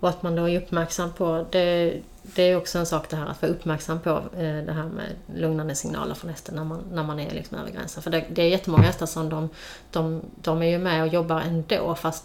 Och 0.00 0.08
att 0.08 0.22
man 0.22 0.36
då 0.36 0.48
är 0.48 0.60
uppmärksam 0.60 1.12
på 1.12 1.46
det 1.50 2.00
det 2.34 2.42
är 2.42 2.56
också 2.56 2.78
en 2.78 2.86
sak 2.86 3.10
det 3.10 3.16
här 3.16 3.26
att 3.26 3.42
vara 3.42 3.52
uppmärksam 3.52 4.00
på 4.00 4.10
eh, 4.10 4.64
det 4.64 4.72
här 4.72 4.88
med 4.88 5.12
lugnande 5.34 5.74
signaler 5.74 6.14
från 6.14 6.30
hästen 6.30 6.54
när 6.54 6.64
man, 6.64 6.84
när 6.92 7.02
man 7.02 7.20
är 7.20 7.30
liksom 7.30 7.58
över 7.58 7.70
gränsen. 7.70 8.02
För 8.02 8.10
det, 8.10 8.24
det 8.30 8.42
är 8.42 8.48
jättemånga 8.48 8.82
hästar 8.82 9.06
som 9.06 9.28
de, 9.28 9.48
de, 9.90 10.22
de 10.42 10.62
är 10.62 10.66
ju 10.66 10.78
med 10.78 11.02
och 11.02 11.08
jobbar 11.08 11.40
ändå 11.40 11.94
fast 11.94 12.24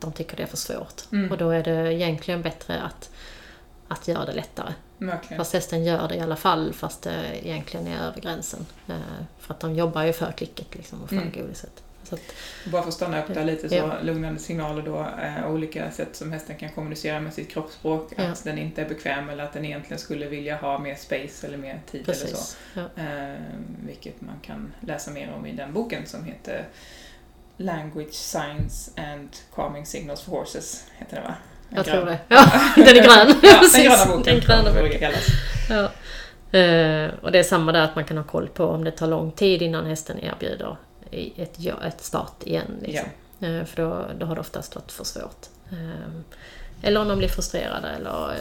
de 0.00 0.12
tycker 0.12 0.36
det 0.36 0.42
är 0.42 0.46
för 0.46 0.56
svårt. 0.56 1.12
Mm. 1.12 1.30
Och 1.30 1.38
då 1.38 1.50
är 1.50 1.62
det 1.62 1.94
egentligen 1.94 2.42
bättre 2.42 2.82
att, 2.82 3.10
att 3.88 4.08
göra 4.08 4.24
det 4.24 4.32
lättare. 4.32 4.72
Verkligen. 4.98 5.38
Fast 5.38 5.52
hästen 5.52 5.84
gör 5.84 6.08
det 6.08 6.14
i 6.14 6.20
alla 6.20 6.36
fall 6.36 6.72
fast 6.72 7.02
det 7.02 7.46
egentligen 7.46 7.86
är 7.86 8.06
över 8.06 8.20
gränsen. 8.20 8.66
Eh, 8.88 8.96
för 9.38 9.54
att 9.54 9.60
de 9.60 9.74
jobbar 9.74 10.02
ju 10.02 10.12
för 10.12 10.32
klicket 10.32 10.74
liksom 10.74 11.02
och 11.02 11.08
för 11.08 11.16
mm. 11.16 11.32
godiset. 11.32 11.82
Att, 12.12 12.34
Bara 12.64 12.82
för 12.82 12.88
att 12.88 12.94
stanna 12.94 13.22
upp 13.22 13.34
där 13.34 13.44
lite 13.44 13.68
så, 13.68 13.74
ja. 13.74 13.92
lugnande 14.02 14.40
signaler 14.40 14.82
då, 14.82 15.06
eh, 15.22 15.50
olika 15.50 15.90
sätt 15.90 16.16
som 16.16 16.32
hästen 16.32 16.56
kan 16.56 16.68
kommunicera 16.68 17.20
med 17.20 17.34
sitt 17.34 17.50
kroppsspråk, 17.50 18.12
ja. 18.16 18.24
att 18.24 18.44
den 18.44 18.58
inte 18.58 18.82
är 18.82 18.88
bekväm 18.88 19.28
eller 19.28 19.44
att 19.44 19.52
den 19.52 19.64
egentligen 19.64 19.98
skulle 19.98 20.26
vilja 20.26 20.56
ha 20.56 20.78
mer 20.78 20.94
space 20.94 21.46
eller 21.46 21.58
mer 21.58 21.80
tid 21.90 22.06
Precis. 22.06 22.24
eller 22.24 22.36
så. 22.36 22.56
Ja. 22.74 23.02
Eh, 23.02 23.40
vilket 23.86 24.20
man 24.20 24.40
kan 24.42 24.72
läsa 24.80 25.10
mer 25.10 25.32
om 25.36 25.46
i 25.46 25.52
den 25.52 25.72
boken 25.72 26.06
som 26.06 26.24
heter 26.24 26.68
Language, 27.56 28.12
Science 28.12 28.90
and 28.96 29.28
Calming 29.54 29.86
Signals 29.86 30.22
for 30.22 30.32
Horses, 30.32 30.84
heter 30.98 31.16
den 31.16 31.24
va? 31.24 31.34
En 31.70 31.76
jag 31.76 31.84
grön. 31.84 31.96
tror 31.96 32.06
det. 32.06 32.18
Ja, 32.28 32.50
den 32.76 32.96
är 32.96 33.02
grön. 33.02 33.34
ja, 33.42 33.60
den 33.72 33.82
gröna 33.82 34.06
boken. 34.06 34.22
Den 34.22 34.40
gröna 34.40 34.82
boken. 34.82 35.12
Ja. 35.68 35.90
Uh, 36.54 37.10
och 37.22 37.32
det 37.32 37.38
är 37.38 37.42
samma 37.42 37.72
där 37.72 37.80
att 37.80 37.94
man 37.94 38.04
kan 38.04 38.16
ha 38.16 38.24
koll 38.24 38.48
på 38.48 38.64
om 38.64 38.84
det 38.84 38.90
tar 38.90 39.06
lång 39.06 39.32
tid 39.32 39.62
innan 39.62 39.86
hästen 39.86 40.24
erbjuder 40.24 40.76
ett, 41.10 41.54
ja, 41.56 41.74
ett 41.84 42.04
start 42.04 42.42
igen. 42.42 42.78
Liksom. 42.82 43.08
Ja. 43.38 43.48
Eh, 43.48 43.64
för 43.64 43.82
då, 43.82 44.06
då 44.18 44.26
har 44.26 44.34
det 44.34 44.40
oftast 44.40 44.74
varit 44.74 44.92
för 44.92 45.04
svårt. 45.04 45.46
Ehm, 45.70 46.24
eller 46.82 47.00
om 47.00 47.08
de 47.08 47.18
blir 47.18 47.28
frustrerade 47.28 47.88
eller 47.88 48.34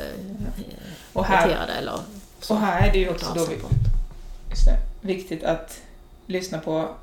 och 1.14 1.26
här, 1.26 1.48
irriterade. 1.48 1.74
Eller 1.74 2.00
så. 2.40 2.54
Och 2.54 2.60
här 2.60 2.88
är 2.88 2.94
det 2.94 3.00
ju 3.00 3.10
också 3.10 3.34
då 3.36 3.46
det, 3.46 3.58
viktigt 5.02 5.44
att 5.44 5.82
lyssna 6.26 6.60
på 6.60 6.96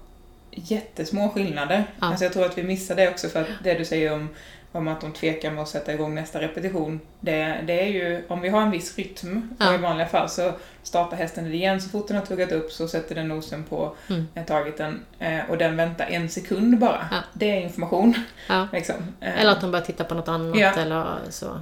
jättesmå 0.51 1.29
skillnader. 1.29 1.85
Ja. 2.01 2.07
Alltså 2.07 2.25
jag 2.25 2.33
tror 2.33 2.47
att 2.47 2.59
vi 2.59 2.63
missar 2.63 2.97
det 2.97 3.11
också 3.11 3.29
för 3.29 3.41
att 3.41 3.49
det 3.65 3.75
du 3.75 3.85
säger 3.85 4.13
om 4.13 4.29
om 4.73 4.89
att 4.89 5.01
de 5.01 5.13
tvekar 5.13 5.51
med 5.51 5.63
att 5.63 5.69
sätta 5.69 5.93
igång 5.93 6.15
nästa 6.15 6.41
repetition. 6.41 7.01
Det, 7.21 7.61
det 7.67 7.83
är 7.83 7.87
ju, 7.87 8.25
om 8.29 8.41
vi 8.41 8.49
har 8.49 8.63
en 8.63 8.71
viss 8.71 8.99
rytm, 8.99 9.51
ja. 9.59 9.75
i 9.75 9.79
vanliga 9.79 10.09
fall 10.09 10.29
så 10.29 10.53
startar 10.83 11.17
hästen 11.17 11.53
igen 11.53 11.81
så 11.81 11.89
fort 11.89 12.09
den 12.09 12.17
har 12.17 12.27
tuggat 12.27 12.53
upp 12.53 12.73
så 12.73 12.89
sätter 12.89 13.15
den 13.15 13.29
nosen 13.29 13.65
på 13.65 13.97
mm. 14.09 14.27
targeten 14.47 15.01
eh, 15.19 15.51
och 15.51 15.59
den 15.59 15.77
väntar 15.77 16.07
en 16.07 16.29
sekund 16.29 16.79
bara. 16.79 17.09
Ja. 17.11 17.19
Det 17.33 17.51
är 17.51 17.61
information. 17.61 18.15
Ja. 18.49 18.69
liksom. 18.73 18.97
Eh. 19.21 19.41
Eller 19.41 19.53
att 19.53 19.61
de 19.61 19.71
börjar 19.71 19.85
titta 19.85 20.05
på 20.05 20.15
något 20.15 20.29
annat 20.29 20.77
eller 20.77 21.17
så. 21.31 21.61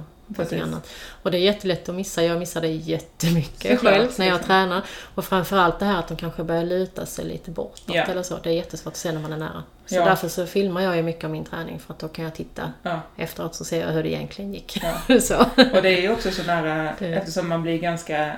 Annat. 0.63 0.89
Och 1.23 1.31
det 1.31 1.37
är 1.37 1.41
jättelätt 1.41 1.89
att 1.89 1.95
missa. 1.95 2.23
Jag 2.23 2.39
missar 2.39 2.61
det 2.61 2.67
jättemycket 2.67 3.71
Såklart, 3.79 3.93
själv 3.93 4.11
när 4.17 4.25
jag 4.25 4.33
liksom. 4.33 4.47
tränar. 4.47 4.81
Och 5.15 5.25
framförallt 5.25 5.79
det 5.79 5.85
här 5.85 5.99
att 5.99 6.07
de 6.07 6.17
kanske 6.17 6.43
börjar 6.43 6.63
luta 6.63 7.05
sig 7.05 7.25
lite 7.25 7.51
bortåt 7.51 7.95
ja. 7.95 8.03
eller 8.03 8.23
så. 8.23 8.37
Det 8.43 8.49
är 8.49 8.53
jättesvårt 8.53 8.93
att 8.93 8.97
se 8.97 9.11
när 9.11 9.21
man 9.21 9.33
är 9.33 9.37
nära. 9.37 9.63
Så 9.85 9.95
ja. 9.95 10.05
därför 10.05 10.27
så 10.27 10.45
filmar 10.45 10.81
jag 10.81 10.95
ju 10.95 11.03
mycket 11.03 11.23
av 11.23 11.29
min 11.29 11.45
träning 11.45 11.79
för 11.79 11.93
att 11.93 11.99
då 11.99 12.07
kan 12.07 12.25
jag 12.25 12.35
titta 12.35 12.73
ja. 12.83 13.01
efteråt 13.17 13.55
så 13.55 13.65
ser 13.65 13.81
jag 13.81 13.87
hur 13.87 14.03
det 14.03 14.09
egentligen 14.09 14.53
gick. 14.53 14.81
så. 15.21 15.37
Och 15.73 15.81
det 15.81 15.89
är 15.89 16.01
ju 16.01 16.11
också 16.11 16.31
så 16.31 16.43
nära, 16.43 16.95
eftersom 16.99 17.49
man 17.49 17.63
blir 17.63 17.77
ganska 17.77 18.37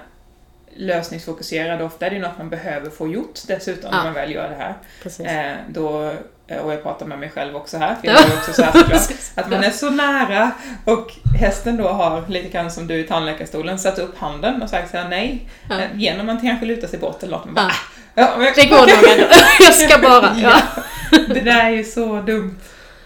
lösningsfokuserad. 0.76 1.82
Ofta 1.82 2.06
är 2.06 2.10
det 2.10 2.16
ju 2.16 2.22
något 2.22 2.38
man 2.38 2.50
behöver 2.50 2.90
få 2.90 3.08
gjort 3.08 3.40
dessutom 3.48 3.90
ja. 3.92 3.98
när 3.98 4.04
man 4.04 4.14
väl 4.14 4.32
gör 4.32 4.50
det 4.50 4.56
här. 4.56 5.52
Eh, 5.52 5.58
då, 5.70 6.14
och 6.48 6.74
jag 6.74 6.84
pratar 6.84 7.06
med 7.06 7.20
mig 7.20 7.30
själv 7.30 7.56
också 7.56 7.78
här, 7.78 7.96
för 7.96 8.08
jag 8.08 8.16
är 8.20 8.38
också 8.38 8.54
så 8.54 8.64
här 8.64 8.72
såklart, 8.72 9.12
att 9.36 9.52
man 9.52 9.64
är 9.64 9.72
så 9.72 9.90
nära 9.90 10.52
och 10.86 11.12
hästen 11.40 11.78
då 11.78 11.88
har, 11.88 12.24
lite 12.28 12.50
grann 12.50 12.72
som 12.72 12.88
du 12.88 12.96
i 12.96 13.04
tandläkarstolen, 13.04 13.80
satt 13.80 14.00
upp 14.00 14.18
handen 14.18 14.62
och 14.62 14.70
sagt 14.70 14.92
såhär 14.92 15.10
nej. 15.10 15.50
Ja. 15.70 15.80
Eh, 15.80 15.88
genom 15.96 16.30
att 16.30 16.42
kanske 16.42 16.66
luta 16.66 16.88
sig 16.88 17.00
bort 17.00 17.24
eller 17.24 17.38
något, 17.38 17.46
man 17.46 17.54
bara, 17.54 17.64
ja. 17.64 17.74
Ja, 18.16 18.36
men, 18.38 18.54
det 18.56 18.66
går 18.66 18.78
nog 18.78 18.90
ändå. 18.90 19.36
Jag 19.60 19.74
ska 19.74 20.00
bara. 20.02 20.36
Ja. 20.40 20.62
Det 21.28 21.42
där 21.42 21.66
är 21.66 21.70
ju 21.70 21.84
så 21.84 22.22
dumt. 22.22 22.56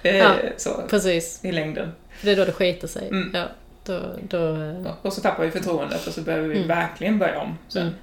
Eh, 0.03 0.31
så, 0.57 0.83
precis. 0.89 1.39
I 1.43 1.51
längden. 1.51 1.91
Det 2.21 2.31
är 2.31 2.35
då 2.35 2.45
det 2.45 2.51
skiter 2.51 2.87
sig. 2.87 3.07
Mm. 3.07 3.31
Ja. 3.33 3.45
Då, 3.83 4.01
då... 4.21 4.57
Och 5.01 5.13
så 5.13 5.21
tappar 5.21 5.43
vi 5.43 5.51
förtroendet 5.51 6.07
och 6.07 6.13
så 6.13 6.21
behöver 6.21 6.47
vi 6.47 6.55
mm. 6.55 6.67
verkligen 6.67 7.19
börja 7.19 7.39
om 7.39 7.57
sen. 7.67 7.81
Mm. 7.81 7.93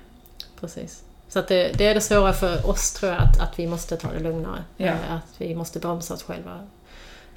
Precis. 0.60 1.02
Så 1.34 1.40
att 1.40 1.48
det, 1.48 1.72
det, 1.78 1.86
är 1.86 1.94
det 1.94 2.00
svåra 2.00 2.32
för 2.32 2.66
oss 2.66 2.92
tror 2.92 3.12
jag, 3.12 3.22
att, 3.22 3.40
att 3.40 3.58
vi 3.58 3.66
måste 3.66 3.96
ta 3.96 4.12
det 4.12 4.18
lugnare. 4.18 4.64
Ja. 4.76 4.86
Eh, 4.86 5.12
att 5.12 5.34
vi 5.38 5.54
måste 5.54 5.78
bromsa 5.78 6.14
oss 6.14 6.22
själva. 6.22 6.60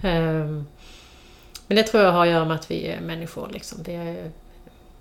Um, 0.03 0.67
men 1.67 1.75
det 1.75 1.83
tror 1.83 2.03
jag 2.03 2.11
har 2.11 2.25
att 2.25 2.31
göra 2.31 2.45
med 2.45 2.55
att 2.55 2.71
vi 2.71 2.87
är 2.87 3.01
människor. 3.01 3.49
Liksom. 3.49 3.83
Vi 3.83 3.93
är 3.93 4.31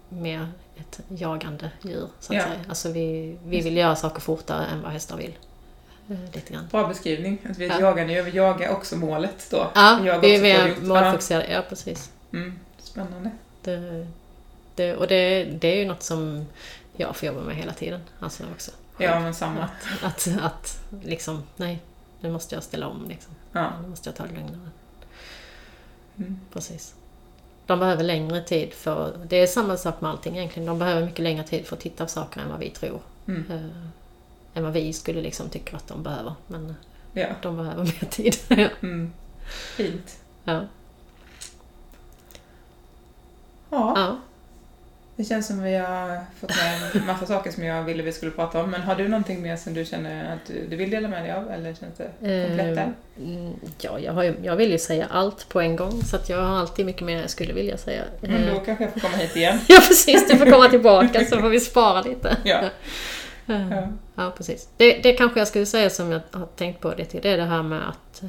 mer 0.09 0.49
ett 0.77 1.01
jagande 1.09 1.71
djur. 1.83 2.09
Så 2.21 2.33
att 2.33 2.37
ja. 2.37 2.45
säga. 2.45 2.55
Alltså 2.69 2.93
vi, 2.93 3.39
vi 3.45 3.61
vill 3.61 3.77
göra 3.77 3.97
saker 3.97 4.21
fortare 4.21 4.67
än 4.67 4.83
vad 4.83 4.93
hästar 4.93 5.17
vill. 5.17 5.39
Eh, 6.11 6.35
lite 6.35 6.53
grann. 6.53 6.69
Bra 6.71 6.89
beskrivning. 6.89 7.39
Att 7.51 7.59
vi 7.59 7.65
är 7.65 7.71
ett 7.71 7.77
ja. 7.81 7.87
jagande 7.87 8.13
djur. 8.13 8.23
Vi 8.23 8.31
jagar 8.31 8.73
också 8.73 8.97
målet 8.97 9.47
då. 9.51 9.71
Ja, 9.75 10.19
vi, 10.23 10.29
vi 10.29 10.37
är 10.37 10.43
mer 10.43 10.77
målfokuserade. 10.81 11.53
Ja, 11.53 11.63
precis. 11.69 12.11
Mm. 12.33 12.59
Spännande. 12.79 13.31
Det, 13.63 14.07
det, 14.75 14.97
och 14.97 15.07
det, 15.07 15.45
det 15.45 15.69
är 15.69 15.77
ju 15.77 15.85
något 15.85 16.03
som 16.03 16.47
jag 16.97 17.17
får 17.17 17.27
jobba 17.27 17.41
med 17.41 17.57
hela 17.57 17.73
tiden. 17.73 18.01
Alltså 18.21 18.45
också. 18.55 18.71
Ja, 18.99 19.21
men 19.21 19.35
samma. 19.35 19.63
Att, 19.63 20.03
att, 20.03 20.29
att 20.41 20.81
liksom, 21.03 21.43
nej, 21.57 21.83
nu 22.21 22.31
måste 22.31 22.55
jag 22.55 22.65
ställa 22.65 22.89
om 22.89 23.09
liksom. 23.09 23.35
Ja. 23.53 23.73
Nu 23.83 23.89
måste 23.89 24.09
jag 24.09 24.17
ta 24.17 24.27
det 24.27 24.35
lugnare. 24.35 24.71
Mm. 26.17 26.41
Precis. 26.53 26.95
De 27.67 27.79
behöver 27.79 28.05
längre 28.05 28.43
tid 28.43 28.75
för, 28.75 29.19
det 29.29 29.37
är 29.37 29.47
samma 29.47 29.77
sak 29.77 30.01
med 30.01 30.11
allting 30.11 30.37
egentligen, 30.37 30.67
de 30.67 30.79
behöver 30.79 31.07
mycket 31.07 31.23
längre 31.23 31.45
tid 31.45 31.67
för 31.67 31.77
att 31.77 31.83
titta 31.83 32.05
på 32.05 32.11
saker 32.11 32.41
än 32.41 32.49
vad 32.49 32.59
vi 32.59 32.71
tror. 32.71 33.01
Mm. 33.27 33.51
Uh, 33.51 33.87
än 34.55 34.65
vad 34.65 34.73
vi 34.73 34.93
skulle 34.93 35.21
liksom 35.21 35.49
tycka 35.49 35.77
att 35.77 35.89
de 35.89 36.03
behöver. 36.03 36.35
Men 36.47 36.75
ja. 37.13 37.27
de 37.43 37.57
behöver 37.57 37.85
mer 37.85 38.11
tid. 38.11 38.37
mm. 38.81 39.13
Fint. 39.77 40.19
Ja. 40.45 40.65
Ja. 43.71 43.93
ja. 43.97 44.21
Det 45.17 45.25
känns 45.25 45.47
som 45.47 45.63
vi 45.63 45.75
har 45.77 46.21
fått 46.41 46.51
med 46.51 46.97
en 47.03 47.07
massa 47.07 47.27
saker 47.27 47.51
som 47.51 47.65
jag 47.65 47.85
ville 47.85 48.03
vi 48.03 48.13
skulle 48.13 48.33
prata 48.33 48.63
om. 48.63 48.71
Men 48.71 48.83
har 48.83 48.95
du 48.95 49.09
någonting 49.09 49.43
mer 49.43 49.57
som 49.57 49.75
du 49.75 49.85
känner 49.85 50.35
att 50.35 50.47
du, 50.71 50.77
vill 50.77 50.91
dela 50.91 51.09
med 51.09 51.25
dig 51.25 51.33
av? 51.33 51.51
Eller 51.51 51.75
känns 51.75 51.97
det 51.97 52.11
komplett 52.47 52.77
där? 52.77 52.93
Uh, 53.21 53.51
ja, 53.81 53.99
jag, 53.99 54.13
har, 54.13 54.35
jag 54.43 54.57
vill 54.57 54.71
ju 54.71 54.79
säga 54.79 55.07
allt 55.11 55.49
på 55.49 55.61
en 55.61 55.77
gång. 55.77 56.03
Så 56.03 56.17
att 56.17 56.29
jag 56.29 56.43
har 56.43 56.59
alltid 56.59 56.87
mycket 56.87 57.03
mer 57.03 57.21
jag 57.21 57.31
skulle 57.31 57.53
vilja 57.53 57.77
säga. 57.77 58.03
Men 58.21 58.47
då 58.47 58.53
uh, 58.53 58.65
kanske 58.65 58.85
jag 58.85 58.93
får 58.93 59.01
komma 59.01 59.17
hit 59.17 59.37
igen. 59.37 59.59
ja, 59.69 59.81
precis. 59.89 60.29
Du 60.29 60.37
får 60.37 60.51
komma 60.51 60.69
tillbaka 60.69 61.25
så 61.25 61.41
får 61.41 61.49
vi 61.49 61.61
spara 61.61 62.03
lite. 62.03 62.37
ja. 62.45 62.61
Ja. 63.47 63.89
ja, 64.15 64.33
precis. 64.37 64.69
Det, 64.77 65.03
det 65.03 65.13
kanske 65.13 65.41
jag 65.41 65.49
skulle 65.49 65.67
säga 65.67 65.91
som 65.91 66.13
jag 66.13 66.21
har 66.31 66.47
tänkt 66.47 66.81
på 66.81 66.95
det 66.95 67.23
Det 67.23 67.29
är 67.29 67.37
det 67.37 67.45
här 67.45 67.63
med 67.63 67.89
att, 67.89 68.23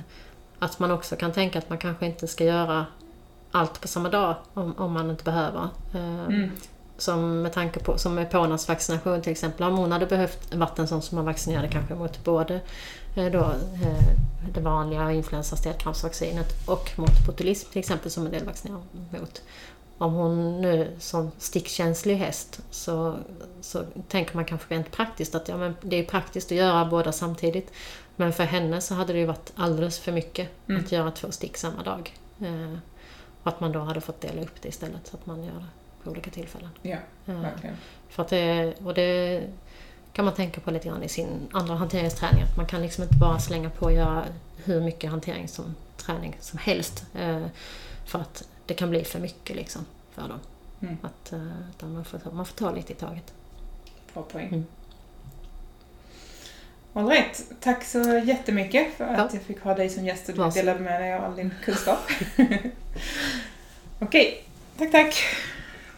att 0.60 0.80
man 0.80 0.92
också 0.92 1.16
kan 1.16 1.32
tänka 1.32 1.60
att 1.60 1.70
man 1.70 1.78
kanske 1.78 2.06
inte 2.06 2.28
ska 2.28 2.44
göra 2.44 2.86
allt 3.52 3.82
på 3.82 3.88
samma 3.88 4.10
dag 4.10 4.36
om, 4.54 4.74
om 4.78 4.94
man 4.94 5.10
inte 5.10 5.24
behöver. 5.24 5.70
Eh, 5.94 6.26
mm. 6.26 6.52
Som 6.98 7.41
med 7.41 7.54
tanke 7.54 7.80
på, 7.80 7.98
som 7.98 8.16
med 8.16 8.32
vaccination 8.68 9.22
till 9.22 9.32
exempel. 9.32 9.68
Om 9.68 9.78
hon 9.78 9.91
hade 9.91 10.06
behövt 10.06 10.56
varit 10.56 10.80
en 10.80 10.88
sån 10.88 11.02
som 11.02 11.16
man 11.16 11.26
vaccinerade 11.26 11.68
kanske 11.68 11.95
mot 11.95 12.24
både 12.24 12.62
eh, 13.16 13.26
då, 13.26 13.39
eh, 13.84 14.14
det 14.54 14.62
vanliga 14.62 15.12
influensa 15.12 15.56
stelkrampsvaccinet 15.56 16.68
och 16.68 16.91
mot 16.95 17.26
botulism 17.26 17.72
till 17.72 17.80
exempel 17.80 18.12
som 18.12 18.26
en 18.26 18.32
del 18.32 18.45
vaccinerar 18.45 18.82
mot. 19.20 19.41
Om 19.98 20.14
hon 20.14 20.62
nu 20.62 20.95
som 21.00 21.32
stickkänslig 21.38 22.16
häst 22.16 22.60
så, 22.72 23.16
så 23.62 23.84
tänker 24.08 24.36
man 24.36 24.45
kanske 24.45 24.76
rent 24.76 24.91
praktiskt 24.91 25.36
att 25.36 25.48
ja, 25.48 25.58
men 25.58 25.76
det 25.82 25.95
är 25.95 26.04
praktiskt 26.04 26.52
att 26.52 26.58
göra 26.58 26.86
båda 26.86 27.12
samtidigt. 27.12 27.72
Men 28.16 28.34
för 28.34 28.43
henne 28.43 28.82
så 28.82 28.93
hade 28.93 29.14
det 29.14 29.20
ju 29.20 29.26
varit 29.26 29.52
alldeles 29.56 30.00
för 30.00 30.12
mycket 30.12 30.50
mm. 30.68 30.82
att 30.82 30.91
göra 30.91 31.12
två 31.12 31.32
stick 31.32 31.58
samma 31.58 31.84
dag. 31.84 32.14
Och 33.43 33.54
att 33.54 33.60
man 33.60 33.72
då 33.72 33.80
hade 33.80 34.02
fått 34.02 34.22
dela 34.22 34.41
upp 34.41 34.62
det 34.62 34.70
istället 34.70 35.08
så 35.08 35.18
att 35.18 35.26
man 35.26 35.43
gör 35.43 35.54
det 35.54 35.76
på 36.08 36.12
olika 36.12 36.32
tillfällen. 36.32 36.70
Ja, 36.82 36.97
verkligen. 37.26 37.76
För 38.10 38.24
att 38.24 38.30
det, 38.30 38.74
och 38.84 38.93
det 38.93 39.43
kan 40.14 40.26
man 40.26 40.34
tänka 40.34 40.62
på 40.62 40.72
lite 40.72 40.88
grann 40.88 41.03
i 41.03 41.10
sin 41.10 41.47
andra 41.51 41.76
hanteringsträning. 41.76 42.43
Att 42.43 42.58
man 42.58 42.66
kan 42.66 42.82
liksom 42.82 43.03
inte 43.03 43.16
bara 43.16 43.39
slänga 43.39 43.70
på 43.70 43.86
och 43.86 43.91
göra 43.91 44.26
hur 44.64 44.82
mycket 44.82 45.10
hantering 45.10 45.47
som 45.47 45.76
träning 45.97 46.36
som 46.39 46.60
helst. 46.60 47.05
Eh, 47.16 47.45
för 48.05 48.20
att 48.20 48.47
det 48.66 48.74
kan 48.74 48.89
bli 48.89 49.03
för 49.03 49.20
mycket 49.20 49.55
liksom 49.55 49.86
för 50.12 50.22
dem. 50.22 50.39
Mm. 50.82 50.97
Att, 51.01 51.34
att 51.70 51.89
man, 51.89 52.05
får, 52.05 52.32
man 52.32 52.45
får 52.45 52.55
ta 52.55 52.72
lite 52.72 52.93
i 52.93 52.95
taget. 52.95 53.34
Bra 54.14 54.24
poäng. 54.24 54.47
Mm. 54.47 54.66
All 56.93 57.08
right. 57.08 57.51
Tack 57.62 57.84
så 57.84 57.99
jättemycket 58.26 58.93
för 58.93 59.03
att 59.03 59.18
ja. 59.18 59.30
jag 59.34 59.41
fick 59.41 59.62
ha 59.62 59.76
dig 59.76 59.89
som 59.89 60.05
gäst 60.05 60.30
och 60.30 60.36
du 60.36 60.49
delade 60.49 60.80
med 60.80 61.01
dig 61.01 61.14
av 61.14 61.24
all 61.24 61.36
din 61.36 61.53
kunskap. 61.64 61.99
Okej, 63.99 63.99
okay. 63.99 64.36
tack 64.78 64.91
tack. 64.91 65.16